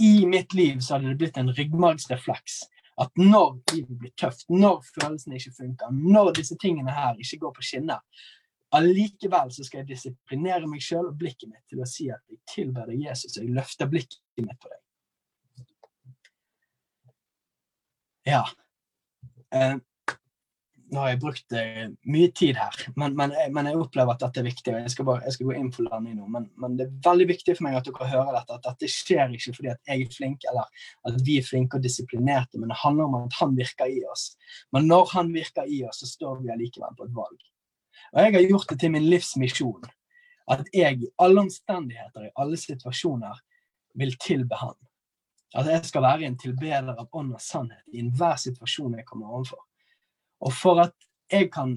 i 0.00 0.26
mitt 0.26 0.54
liv 0.56 0.80
så 0.80 0.96
hadde 0.96 1.12
det 1.12 1.20
blitt 1.20 1.38
en 1.40 1.52
ryggmargsrefleks. 1.52 2.62
At 3.00 3.12
når 3.16 3.60
livet 3.72 3.96
blir 4.00 4.12
tøft, 4.18 4.46
når 4.52 4.82
følelsene 4.94 5.38
ikke 5.38 5.56
funker, 5.56 5.92
når 5.92 6.34
disse 6.40 6.56
tingene 6.60 6.92
her 6.92 7.16
ikke 7.20 7.38
går 7.44 7.54
på 7.56 7.64
skinner, 7.64 8.00
Allikevel 8.78 9.50
så 9.50 9.64
skal 9.66 9.82
jeg 9.82 9.90
disiplinere 9.96 10.68
meg 10.70 10.82
sjøl 10.84 11.08
og 11.08 11.18
blikket 11.18 11.50
mitt 11.50 11.64
til 11.70 11.82
å 11.82 11.88
si 11.90 12.06
at 12.14 12.22
jeg 12.30 12.38
tilber 12.52 12.86
deg 12.90 13.02
Jesus, 13.08 13.34
og 13.36 13.42
jeg 13.42 13.56
løfter 13.56 13.90
blikket 13.90 14.20
mitt 14.38 14.58
på 14.62 14.70
deg. 14.70 14.78
Ja. 18.30 18.44
Eh, 19.50 19.78
nå 20.90 20.98
har 20.98 21.12
jeg 21.12 21.20
brukt 21.22 21.54
eh, 21.54 21.84
mye 22.10 22.30
tid 22.34 22.58
her, 22.58 22.76
men, 22.98 23.14
men, 23.18 23.34
men, 23.54 23.68
jeg 23.70 23.78
opplever 23.78 24.14
at 24.14 24.22
dette 24.24 24.42
er 24.42 24.48
viktig. 24.48 24.72
og 24.74 24.80
Jeg 24.82 24.94
skal, 24.94 25.06
bare, 25.06 25.22
jeg 25.26 25.36
skal 25.36 25.50
gå 25.50 25.54
inn 25.58 25.70
for 25.74 25.86
landing 25.86 26.16
nå, 26.18 26.26
men, 26.34 26.48
men, 26.60 26.74
det 26.78 26.86
er 26.86 26.96
veldig 27.06 27.28
viktig 27.30 27.56
for 27.56 27.66
meg 27.66 27.78
at 27.78 27.86
dere 27.86 28.10
hører 28.10 28.38
dette. 28.38 28.58
At 28.58 28.66
dette 28.66 28.90
skjer 28.90 29.36
ikke 29.36 29.54
fordi 29.58 29.72
at 29.74 29.92
jeg 29.92 30.06
er 30.06 30.16
flink, 30.16 30.46
eller 30.50 30.88
at 31.10 31.20
vi 31.26 31.38
er 31.40 31.46
flinke 31.46 31.78
og 31.78 31.86
disiplinerte, 31.86 32.58
men 32.58 32.72
det 32.72 32.80
handler 32.82 33.06
om 33.06 33.20
at 33.22 33.38
han 33.38 33.54
virker 33.58 33.90
i 33.90 34.02
oss. 34.10 34.32
Men 34.74 34.90
når 34.90 35.14
han 35.14 35.30
virker 35.34 35.70
i 35.70 35.82
oss, 35.86 36.02
så 36.02 36.10
står 36.10 36.42
vi 36.42 36.54
allikevel 36.54 36.98
på 36.98 37.06
et 37.06 37.16
valg. 37.18 37.49
Og 38.12 38.20
jeg 38.22 38.34
har 38.34 38.48
gjort 38.50 38.70
det 38.72 38.80
til 38.82 38.94
min 38.94 39.08
livsmisjon 39.10 39.88
at 40.50 40.66
jeg 40.74 40.98
i 40.98 41.10
alle 41.22 41.44
omstendigheter, 41.44 42.26
i 42.26 42.32
alle 42.42 42.58
situasjoner, 42.58 43.36
vil 43.94 44.16
tilbe 44.22 44.56
Han. 44.58 44.74
At 45.54 45.66
jeg 45.66 45.84
skal 45.86 46.02
være 46.02 46.26
en 46.26 46.38
tilbeder 46.38 46.94
av 46.94 47.08
ånd 47.12 47.34
og 47.34 47.42
sannhet 47.42 47.82
i 47.94 48.02
enhver 48.02 48.38
situasjon 48.38 48.96
jeg 48.98 49.06
kommer 49.06 49.30
overfor. 49.30 49.62
Og 50.46 50.52
for 50.54 50.82
at 50.82 50.94
jeg 51.30 51.50
kan 51.54 51.76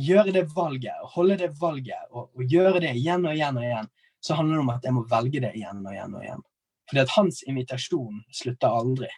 gjøre 0.00 0.32
det 0.34 0.46
valget, 0.56 0.96
og 1.02 1.12
holde 1.16 1.36
det 1.38 1.50
valget, 1.60 2.08
og, 2.10 2.30
og 2.34 2.48
gjøre 2.50 2.80
det 2.84 2.94
igjen 2.98 3.28
og 3.28 3.36
igjen 3.36 3.60
og 3.60 3.66
igjen, 3.68 3.90
så 4.20 4.38
handler 4.38 4.56
det 4.56 4.64
om 4.64 4.72
at 4.74 4.88
jeg 4.88 4.96
må 4.96 5.04
velge 5.10 5.44
det 5.44 5.52
igjen 5.54 5.84
og 5.84 5.92
igjen 5.92 6.16
og 6.16 6.24
igjen. 6.24 6.46
Fordi 6.88 7.04
at 7.04 7.12
hans 7.16 7.42
invitasjon 7.48 8.24
slutter 8.32 8.80
aldri. 8.80 9.10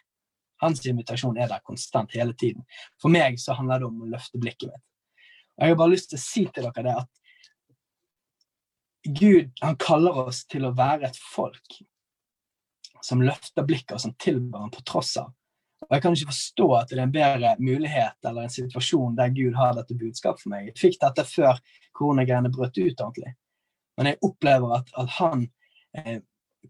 Hans 0.63 0.85
invitasjon 0.89 1.37
er 1.39 1.49
der 1.51 1.63
konstant 1.65 2.13
hele 2.15 2.35
tiden. 2.35 2.63
For 3.01 3.13
meg 3.13 3.39
så 3.41 3.55
handler 3.57 3.81
det 3.81 3.89
om 3.89 4.03
å 4.03 4.11
løfte 4.11 4.39
blikket 4.41 4.71
mitt. 4.71 4.86
Jeg 5.57 5.73
har 5.73 5.79
bare 5.79 5.93
lyst 5.93 6.11
til 6.11 6.19
å 6.19 6.23
si 6.23 6.43
til 6.53 6.67
dere 6.67 6.85
det 6.85 6.95
at 7.01 7.13
Gud 9.07 9.51
han 9.63 9.77
kaller 9.79 10.19
oss 10.27 10.43
til 10.51 10.67
å 10.67 10.75
være 10.75 11.07
et 11.07 11.19
folk 11.31 11.79
som 13.05 13.23
løfter 13.23 13.65
blikket 13.65 13.95
og 13.95 14.03
som 14.03 14.15
tilber 14.19 14.65
ham 14.65 14.71
på 14.73 14.83
tross 14.87 15.15
av. 15.21 15.31
Og 15.87 15.93
Jeg 15.93 16.03
kan 16.03 16.15
ikke 16.15 16.31
forstå 16.33 16.67
at 16.75 16.89
det 16.89 16.97
er 16.97 17.03
en 17.05 17.13
bedre 17.13 17.53
mulighet 17.61 18.27
eller 18.27 18.47
en 18.47 18.53
situasjon 18.53 19.17
der 19.17 19.33
Gud 19.35 19.55
har 19.55 19.75
dette 19.77 19.97
budskapet 19.97 20.43
for 20.43 20.53
meg. 20.53 20.71
Jeg 20.71 20.79
fikk 20.81 20.97
dette 21.03 21.25
før 21.29 21.61
koronagreiene 21.97 22.51
brøt 22.53 22.77
ut 22.77 23.03
ordentlig. 23.05 23.35
Men 23.97 24.11
jeg 24.11 24.21
opplever 24.25 24.73
at, 24.79 24.89
at 24.97 25.13
han 25.17 25.45
eh, 25.97 26.19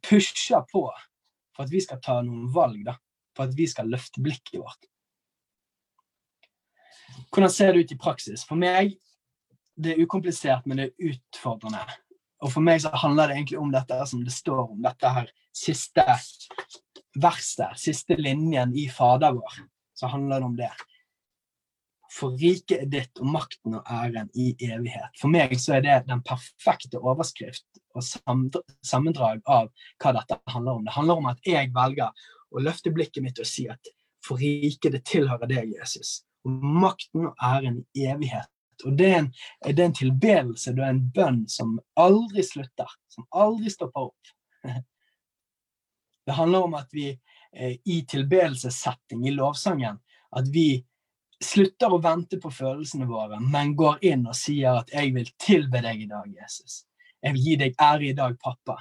pusher 0.03 0.63
på 0.71 0.85
for 1.55 1.65
at 1.65 1.73
vi 1.73 1.81
skal 1.81 2.01
ta 2.03 2.19
noen 2.21 2.51
valg. 2.53 2.83
da, 2.85 2.97
For 3.35 3.47
at 3.47 3.57
vi 3.57 3.67
skal 3.67 3.89
løfte 3.89 4.21
blikket 4.23 4.59
vårt. 4.61 4.89
Hvordan 7.31 7.51
ser 7.51 7.73
det 7.73 7.85
ut 7.85 7.91
i 7.91 7.99
praksis? 7.99 8.45
For 8.47 8.59
meg 8.59 8.95
det 9.77 9.93
er 9.93 10.03
ukomplisert, 10.03 10.65
men 10.65 10.79
det 10.79 10.89
er 10.89 11.13
utfordrende. 11.13 11.83
Og 12.41 12.51
for 12.53 12.65
meg 12.65 12.81
så 12.81 12.91
handler 12.93 13.29
det 13.29 13.37
egentlig 13.37 13.59
om 13.61 13.71
dette 13.73 13.97
som 14.09 14.23
det 14.25 14.33
står 14.33 14.63
om, 14.63 14.81
dette 14.81 15.13
her 15.13 15.31
siste 15.55 16.05
verset, 17.17 17.79
siste 17.81 18.17
linjen 18.17 18.75
i 18.77 18.87
Fader 18.93 19.33
vår. 19.37 19.57
Så 19.97 20.09
handler 20.11 20.41
det 20.41 20.49
om 20.49 20.57
det. 20.57 20.71
For 22.13 22.37
riket 22.39 22.85
er 22.85 22.89
ditt, 22.89 23.19
og 23.21 23.29
makten 23.29 23.77
og 23.77 23.89
æren 23.91 24.29
i 24.37 24.51
evighet. 24.65 25.13
For 25.19 25.29
meg 25.33 25.53
så 25.61 25.77
er 25.77 25.83
det 25.85 25.97
den 26.07 26.23
perfekte 26.25 27.01
overskrift 27.01 27.65
og 27.97 28.05
sammendrag 28.05 29.41
av 29.45 29.69
hva 30.01 30.13
dette 30.17 30.39
handler 30.53 30.79
om. 30.79 30.85
Det 30.87 30.95
handler 30.95 31.21
om 31.21 31.29
at 31.33 31.41
jeg 31.45 31.73
velger 31.75 32.29
å 32.49 32.63
løfte 32.63 32.93
blikket 32.95 33.25
mitt 33.25 33.41
og 33.43 33.49
si 33.49 33.67
at 33.69 33.91
for 34.25 34.41
riket 34.41 34.95
det 34.95 35.03
tilhører 35.09 35.49
deg, 35.49 35.75
Jesus 35.77 36.21
og 36.47 36.63
makten 36.85 37.27
og 37.29 37.43
æren 37.43 37.81
i 37.95 38.07
evighet. 38.07 38.49
Og 38.85 38.97
det 38.97 39.07
er, 39.09 39.19
en, 39.19 39.31
det 39.75 39.83
en 39.83 39.95
tilbedelse, 39.95 40.73
det 40.73 40.83
er 40.85 40.93
en 40.93 41.05
bønn 41.13 41.39
som 41.49 41.77
aldri 41.97 42.43
slutter, 42.45 42.91
som 43.09 43.25
aldri 43.33 43.71
stopper 43.73 44.11
opp. 44.11 44.33
Det 46.27 46.35
handler 46.35 46.67
om 46.67 46.75
at 46.77 46.91
vi 46.93 47.07
eh, 47.09 47.77
i 47.85 48.01
tilbedelsessetting, 48.09 49.25
i 49.27 49.33
lovsangen, 49.33 49.97
at 50.35 50.51
vi 50.53 50.83
slutter 51.43 51.93
å 51.93 52.01
vente 52.03 52.39
på 52.41 52.51
følelsene 52.51 53.07
våre, 53.09 53.39
men 53.39 53.75
går 53.77 54.03
inn 54.09 54.25
og 54.27 54.35
sier 54.35 54.81
at 54.81 54.91
'jeg 54.93 55.13
vil 55.15 55.31
tilbe 55.39 55.81
deg 55.81 56.03
i 56.03 56.09
dag, 56.11 56.27
Jesus'. 56.27 56.83
Jeg 57.23 57.33
vil 57.33 57.43
gi 57.45 57.55
deg 57.55 57.81
ære 57.81 58.09
i 58.09 58.13
dag, 58.13 58.37
pappa. 58.43 58.77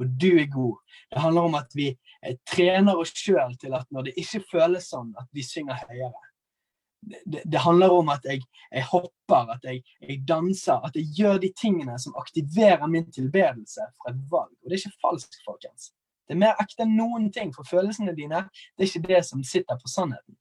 Og 0.00 0.08
du 0.20 0.38
er 0.40 0.46
god. 0.46 0.76
Det 1.12 1.20
handler 1.20 1.42
om 1.42 1.54
at 1.54 1.74
vi 1.74 1.88
eh, 2.22 2.36
trener 2.48 2.96
oss 2.96 3.12
sjøl 3.14 3.54
til 3.60 3.74
at 3.74 3.86
når 3.90 4.08
det 4.08 4.16
ikke 4.16 4.44
føles 4.50 4.88
sånn, 4.88 5.12
at 5.18 5.28
vi 5.32 5.44
synger 5.44 5.84
høyere 5.86 6.29
det, 7.00 7.42
det, 7.44 7.58
handler 7.58 7.90
om 7.90 8.08
at 8.08 8.24
jeg, 8.24 8.42
jeg 8.70 8.84
hopper, 8.84 9.54
at 9.54 9.64
jeg, 9.64 9.82
jeg, 10.00 10.20
danser, 10.28 10.84
at 10.86 10.96
jeg 10.96 11.08
gjør 11.16 11.38
de 11.38 11.52
tingene 11.60 11.96
som 11.98 12.16
aktiverer 12.20 12.86
min 12.86 13.08
tilbedelse 13.12 13.86
fra 13.96 14.12
et 14.12 14.20
valg. 14.32 14.52
Og 14.60 14.68
det 14.68 14.76
er 14.76 14.82
ikke 14.84 15.00
falskt, 15.06 15.40
folkens. 15.46 15.90
Det 16.28 16.36
er 16.36 16.42
mer 16.44 16.60
ekte 16.62 16.84
enn 16.84 16.98
noen 16.98 17.30
ting, 17.34 17.54
for 17.54 17.66
følelsene 17.66 18.14
dine 18.14 18.44
det 18.52 18.84
er 18.84 18.90
ikke 18.90 19.08
det 19.08 19.22
som 19.26 19.44
sitter 19.44 19.80
på 19.80 19.90
sannheten. 19.90 20.36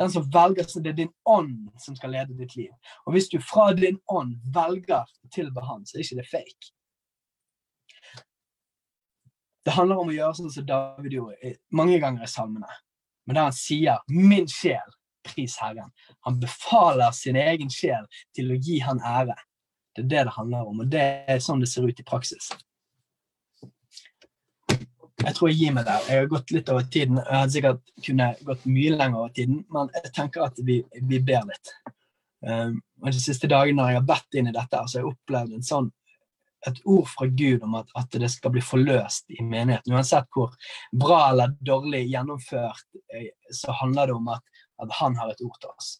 Den 0.00 0.12
som 0.12 0.24
velger, 0.32 0.64
så 0.64 0.80
Det 0.80 0.90
er 0.90 1.00
din 1.02 1.12
ånd 1.28 1.68
som 1.78 1.96
skal 1.96 2.10
lede 2.10 2.38
ditt 2.38 2.56
liv. 2.56 2.70
Og 3.06 3.12
hvis 3.12 3.28
du 3.28 3.36
fra 3.40 3.72
din 3.76 3.98
ånd 4.08 4.38
velger 4.54 5.04
å 5.04 5.28
tilbe 5.34 5.60
Han, 5.60 5.84
så 5.86 5.98
er 5.98 6.06
ikke 6.06 6.22
det 6.22 6.30
fake. 6.30 6.72
Det 9.64 9.76
handler 9.76 10.00
om 10.00 10.08
å 10.08 10.16
gjøre 10.16 10.34
sånn 10.34 10.50
som 10.50 10.66
David 10.66 11.12
gjorde 11.12 11.52
mange 11.70 12.00
ganger 12.00 12.24
i 12.24 12.30
salmene 12.30 12.70
men 13.26 13.36
der 13.36 13.48
han 13.48 13.56
sier 13.56 13.98
'min 14.08 14.48
sjel, 14.48 14.90
pris 15.24 15.56
Herren'. 15.56 15.92
Han 16.26 16.40
befaler 16.40 17.10
sin 17.10 17.36
egen 17.36 17.70
sjel 17.70 18.06
til 18.34 18.50
å 18.50 18.58
gi 18.58 18.78
han 18.78 19.00
ære. 19.00 19.36
Det 19.96 20.04
er 20.04 20.08
det 20.08 20.24
det 20.26 20.36
handler 20.36 20.68
om, 20.68 20.80
og 20.80 20.90
det 20.90 21.24
er 21.28 21.38
sånn 21.38 21.60
det 21.60 21.68
ser 21.68 21.86
ut 21.86 22.00
i 22.00 22.06
praksis. 22.06 22.50
Jeg 25.22 25.34
tror 25.36 25.48
jeg 25.50 25.58
gir 25.58 25.74
meg 25.76 25.84
der. 25.86 26.06
Jeg 26.08 26.18
har 26.18 26.30
gått 26.30 26.50
litt 26.50 26.70
over 26.72 26.82
tiden. 26.90 27.20
Jeg 27.20 27.38
hadde 27.38 27.54
sikkert 27.54 27.90
kunne 28.06 28.28
gått 28.42 28.64
mye 28.66 28.94
lenger 28.96 29.18
over 29.18 29.34
tiden, 29.36 29.64
men 29.70 29.90
jeg 29.94 30.12
tenker 30.16 30.46
at 30.48 30.56
vi, 30.66 30.80
vi 31.10 31.20
ber 31.22 31.44
litt. 31.46 31.74
Um, 32.42 32.80
og 33.02 33.12
De 33.14 33.20
siste 33.22 33.46
dagene 33.46 33.78
når 33.78 33.92
jeg 33.92 34.00
har 34.00 34.08
bedt 34.08 34.38
inn 34.38 34.50
i 34.50 34.54
dette, 34.56 34.80
så 34.88 34.98
har 34.98 35.04
jeg 35.04 35.12
opplevd 35.12 35.54
en 35.54 35.68
sånn 35.68 35.92
et 36.68 36.78
ord 36.84 37.08
fra 37.10 37.26
Gud 37.26 37.64
om 37.66 37.74
at, 37.80 37.90
at, 37.98 38.12
det 38.20 38.30
skal 38.30 38.52
bli 38.54 38.62
forløst 38.64 39.30
i 39.34 39.42
menigheten. 39.42 39.94
Uansett 39.94 40.28
hvor 40.34 40.54
bra 40.94 41.24
eller 41.32 41.56
dårlig 41.60 42.04
gjennomført, 42.12 42.86
eh, 43.14 43.32
så 43.50 43.74
handler 43.82 44.10
det 44.10 44.16
om 44.16 44.30
at, 44.34 44.44
at 44.82 44.96
han 45.00 45.18
har 45.18 45.32
et 45.32 45.42
ord 45.44 45.58
til 45.60 45.72
oss. 45.74 45.96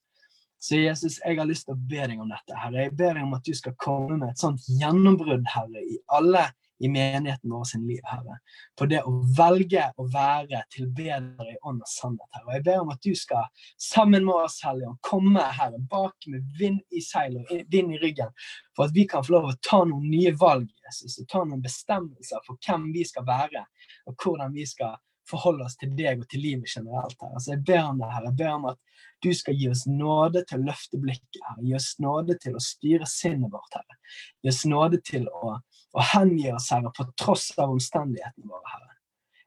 Så 0.62 0.78
Jesus, 0.78 1.18
jeg 1.18 1.40
har 1.40 1.48
lyst 1.48 1.66
til 1.66 1.74
å 1.74 1.84
be 1.90 2.04
deg 2.06 2.20
om 2.22 2.30
dette. 2.30 2.54
Herre. 2.54 2.84
Jeg 2.84 2.94
ber 2.94 3.16
deg 3.16 3.24
om 3.26 3.34
at 3.34 3.46
du 3.46 3.54
skal 3.58 3.74
komme 3.82 4.20
med 4.20 4.28
et 4.30 4.42
sånt 4.42 4.62
gjennombrudd, 4.70 5.48
Herre, 5.50 5.82
i 5.82 5.98
alle 6.14 6.44
i 6.82 6.88
menigheten 6.90 7.50
vår 7.50 7.64
sin 7.64 7.86
liv, 7.86 8.00
Herre. 8.04 8.38
På 8.78 8.86
det 8.90 9.02
å 9.06 9.12
velge 9.38 9.84
å 9.96 10.06
være 10.10 10.64
tilbedere 10.74 11.54
i 11.54 11.60
ånd 11.68 11.84
og 11.84 11.90
sannhet, 11.90 12.28
Herre. 12.34 12.48
Og 12.48 12.56
jeg 12.56 12.64
ber 12.66 12.82
om 12.82 12.90
at 12.94 13.06
du 13.06 13.12
skal, 13.18 13.46
sammen 13.80 14.26
med 14.26 14.34
oss, 14.48 14.58
Hellige 14.66 14.96
komme, 15.06 15.44
Herre, 15.58 15.78
bak 15.92 16.28
med 16.32 16.48
vind 16.58 16.82
i 16.90 17.04
seilet 17.04 17.46
og 17.46 17.62
vind 17.72 17.94
i 17.94 18.02
ryggen, 18.02 18.34
for 18.76 18.88
at 18.88 18.96
vi 18.96 19.06
kan 19.10 19.24
få 19.26 19.36
lov 19.36 19.52
å 19.52 19.56
ta 19.62 19.82
noen 19.86 20.10
nye 20.10 20.34
valg, 20.38 20.68
Jesus, 20.88 21.20
og 21.22 21.30
ta 21.30 21.44
noen 21.46 21.62
bestemmelser 21.62 22.42
for 22.46 22.58
hvem 22.66 22.90
vi 22.94 23.06
skal 23.06 23.26
være, 23.28 23.64
og 24.10 24.18
hvordan 24.18 24.54
vi 24.56 24.66
skal 24.68 24.98
forholde 25.28 25.66
oss 25.66 25.76
til 25.80 25.92
deg 25.96 26.22
og 26.22 26.28
til 26.30 26.42
livet 26.44 26.70
generelt. 26.74 27.16
Her. 27.20 27.34
Altså, 27.36 27.54
jeg 27.54 27.64
ber 27.66 27.82
om 27.86 28.00
det 28.00 28.10
her. 28.12 28.26
Jeg 28.28 28.38
ber 28.40 28.54
om 28.56 28.68
at 28.72 28.80
du 29.22 29.30
skal 29.36 29.58
gi 29.58 29.68
oss 29.70 29.84
nåde 29.88 30.44
til 30.48 30.60
å 30.60 30.66
løfte 30.70 31.00
blikket. 31.02 31.42
her. 31.46 31.60
Gi 31.62 31.74
oss 31.78 31.90
nåde 32.02 32.38
til 32.42 32.58
å 32.58 32.62
styre 32.62 33.08
sinnet 33.08 33.52
vårt. 33.52 33.78
Herre. 33.78 34.00
Gi 34.42 34.52
oss 34.52 34.64
nåde 34.68 35.02
til 35.06 35.28
å 35.30 35.56
og 35.92 36.08
hengi 36.14 36.48
oss, 36.52 36.70
Herre, 36.72 36.92
på 36.96 37.06
tross 37.18 37.50
av 37.58 37.74
omstendighetene 37.74 38.48
våre, 38.48 38.64
Herre. 38.72 38.92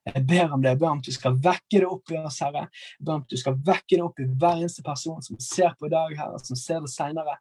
Jeg 0.06 0.22
ber 0.30 0.52
om 0.54 0.62
det. 0.62 0.76
Jeg 0.76 0.80
ber 0.84 0.92
om 0.92 1.00
at 1.02 1.08
du 1.08 1.16
skal 1.16 1.38
vekke 1.42 1.80
det 1.82 1.88
opp 1.90 2.12
i 2.14 2.18
oss, 2.20 2.38
Herre. 2.44 2.68
Jeg 2.70 3.06
ber 3.08 3.16
om 3.16 3.24
at 3.24 3.32
du 3.32 3.40
skal 3.42 3.56
vekke 3.70 3.96
det 3.96 4.04
opp 4.06 4.20
i 4.22 4.28
hver 4.30 4.60
eneste 4.60 4.84
person 4.86 5.24
som 5.26 5.40
ser 5.42 5.72
på 5.80 5.90
i 5.90 5.94
dag, 5.94 6.14
Herre, 6.20 6.42
som 6.46 6.60
ser 6.60 6.84
det 6.86 6.92
seinere. 6.94 7.40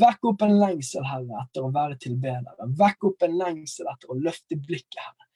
Vekk 0.00 0.30
opp 0.32 0.44
en 0.46 0.56
lengsel, 0.62 1.04
Herre, 1.04 1.42
etter 1.44 1.66
å 1.66 1.72
være 1.74 1.98
tilbedere. 2.00 2.70
Vekk 2.80 3.10
opp 3.10 3.26
en 3.26 3.36
lengsel 3.42 3.90
etter 3.92 4.14
å 4.14 4.16
løfte 4.16 4.56
blikket, 4.56 5.02
Herre. 5.02 5.28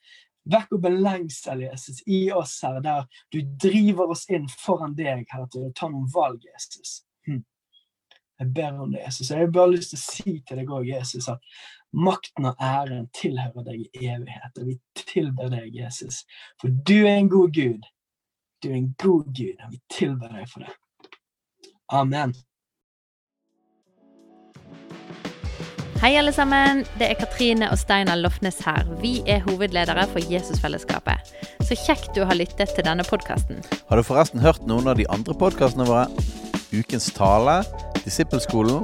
Vekk 0.55 0.77
opp 0.77 0.89
en 0.89 0.99
lengsel, 1.05 1.63
Jesus, 1.67 2.01
i 2.09 2.23
oss, 2.33 2.57
Herre, 2.65 2.81
der 2.85 3.05
du 3.33 3.39
driver 3.61 4.15
oss 4.15 4.25
inn 4.33 4.49
foran 4.49 4.97
deg, 4.97 5.27
Herre, 5.29 5.45
til 5.53 5.69
å 5.69 5.73
ta 5.77 5.91
noen 5.91 6.09
valg, 6.13 6.41
Jesus. 6.49 7.03
Hm. 7.29 7.43
Jeg 8.41 8.51
ber 8.57 8.81
om 8.81 8.91
det, 8.91 9.03
Jesus. 9.05 9.29
Jeg 9.29 9.45
har 9.45 9.53
bare 9.53 9.73
lyst 9.77 9.93
til 9.93 10.01
å 10.01 10.03
si 10.03 10.37
til 10.41 10.59
deg 10.59 10.73
òg, 10.73 10.89
Jesus, 10.89 11.29
at 11.29 11.45
Makten 11.95 12.45
og 12.45 12.55
æren 12.59 13.07
tilhører 13.15 13.63
deg 13.63 13.85
i 13.85 14.07
evighet, 14.09 14.57
og 14.59 14.67
vi 14.67 14.79
tilber 14.99 15.47
deg, 15.53 15.69
Jesus. 15.71 16.25
For 16.61 16.73
du 16.87 17.05
er 17.05 17.21
en 17.21 17.29
god 17.31 17.53
Gud. 17.55 17.85
Du 18.63 18.69
er 18.69 18.75
en 18.81 18.91
god 18.99 19.29
Gud, 19.37 19.55
og 19.63 19.71
vi 19.71 19.79
tilber 19.93 20.33
deg 20.35 20.49
for 20.51 20.65
det. 20.65 20.75
Amen. 21.93 22.35
Hei, 26.01 26.11
alle 26.19 26.33
sammen. 26.35 26.83
Det 26.99 27.07
er 27.07 27.17
Katrine 27.17 27.71
og 27.71 27.79
Steinar 27.79 28.19
Lofnes 28.19 28.59
her. 28.65 28.83
Vi 28.99 29.21
er 29.31 29.39
hovedledere 29.47 30.03
for 30.11 30.27
Jesusfellesskapet. 30.33 31.31
Så 31.63 31.79
kjekt 31.79 32.11
du 32.17 32.25
har 32.27 32.35
lyttet 32.35 32.75
til 32.75 32.85
denne 32.85 33.07
podkasten. 33.07 33.63
Har 33.89 33.97
du 33.97 34.03
forresten 34.03 34.43
hørt 34.43 34.67
noen 34.67 34.91
av 34.91 34.99
de 34.99 35.07
andre 35.09 35.33
podkastene 35.39 35.87
våre? 35.87 36.09
Ukens 36.75 37.07
tale, 37.15 37.61
Disippelskolen 38.03 38.83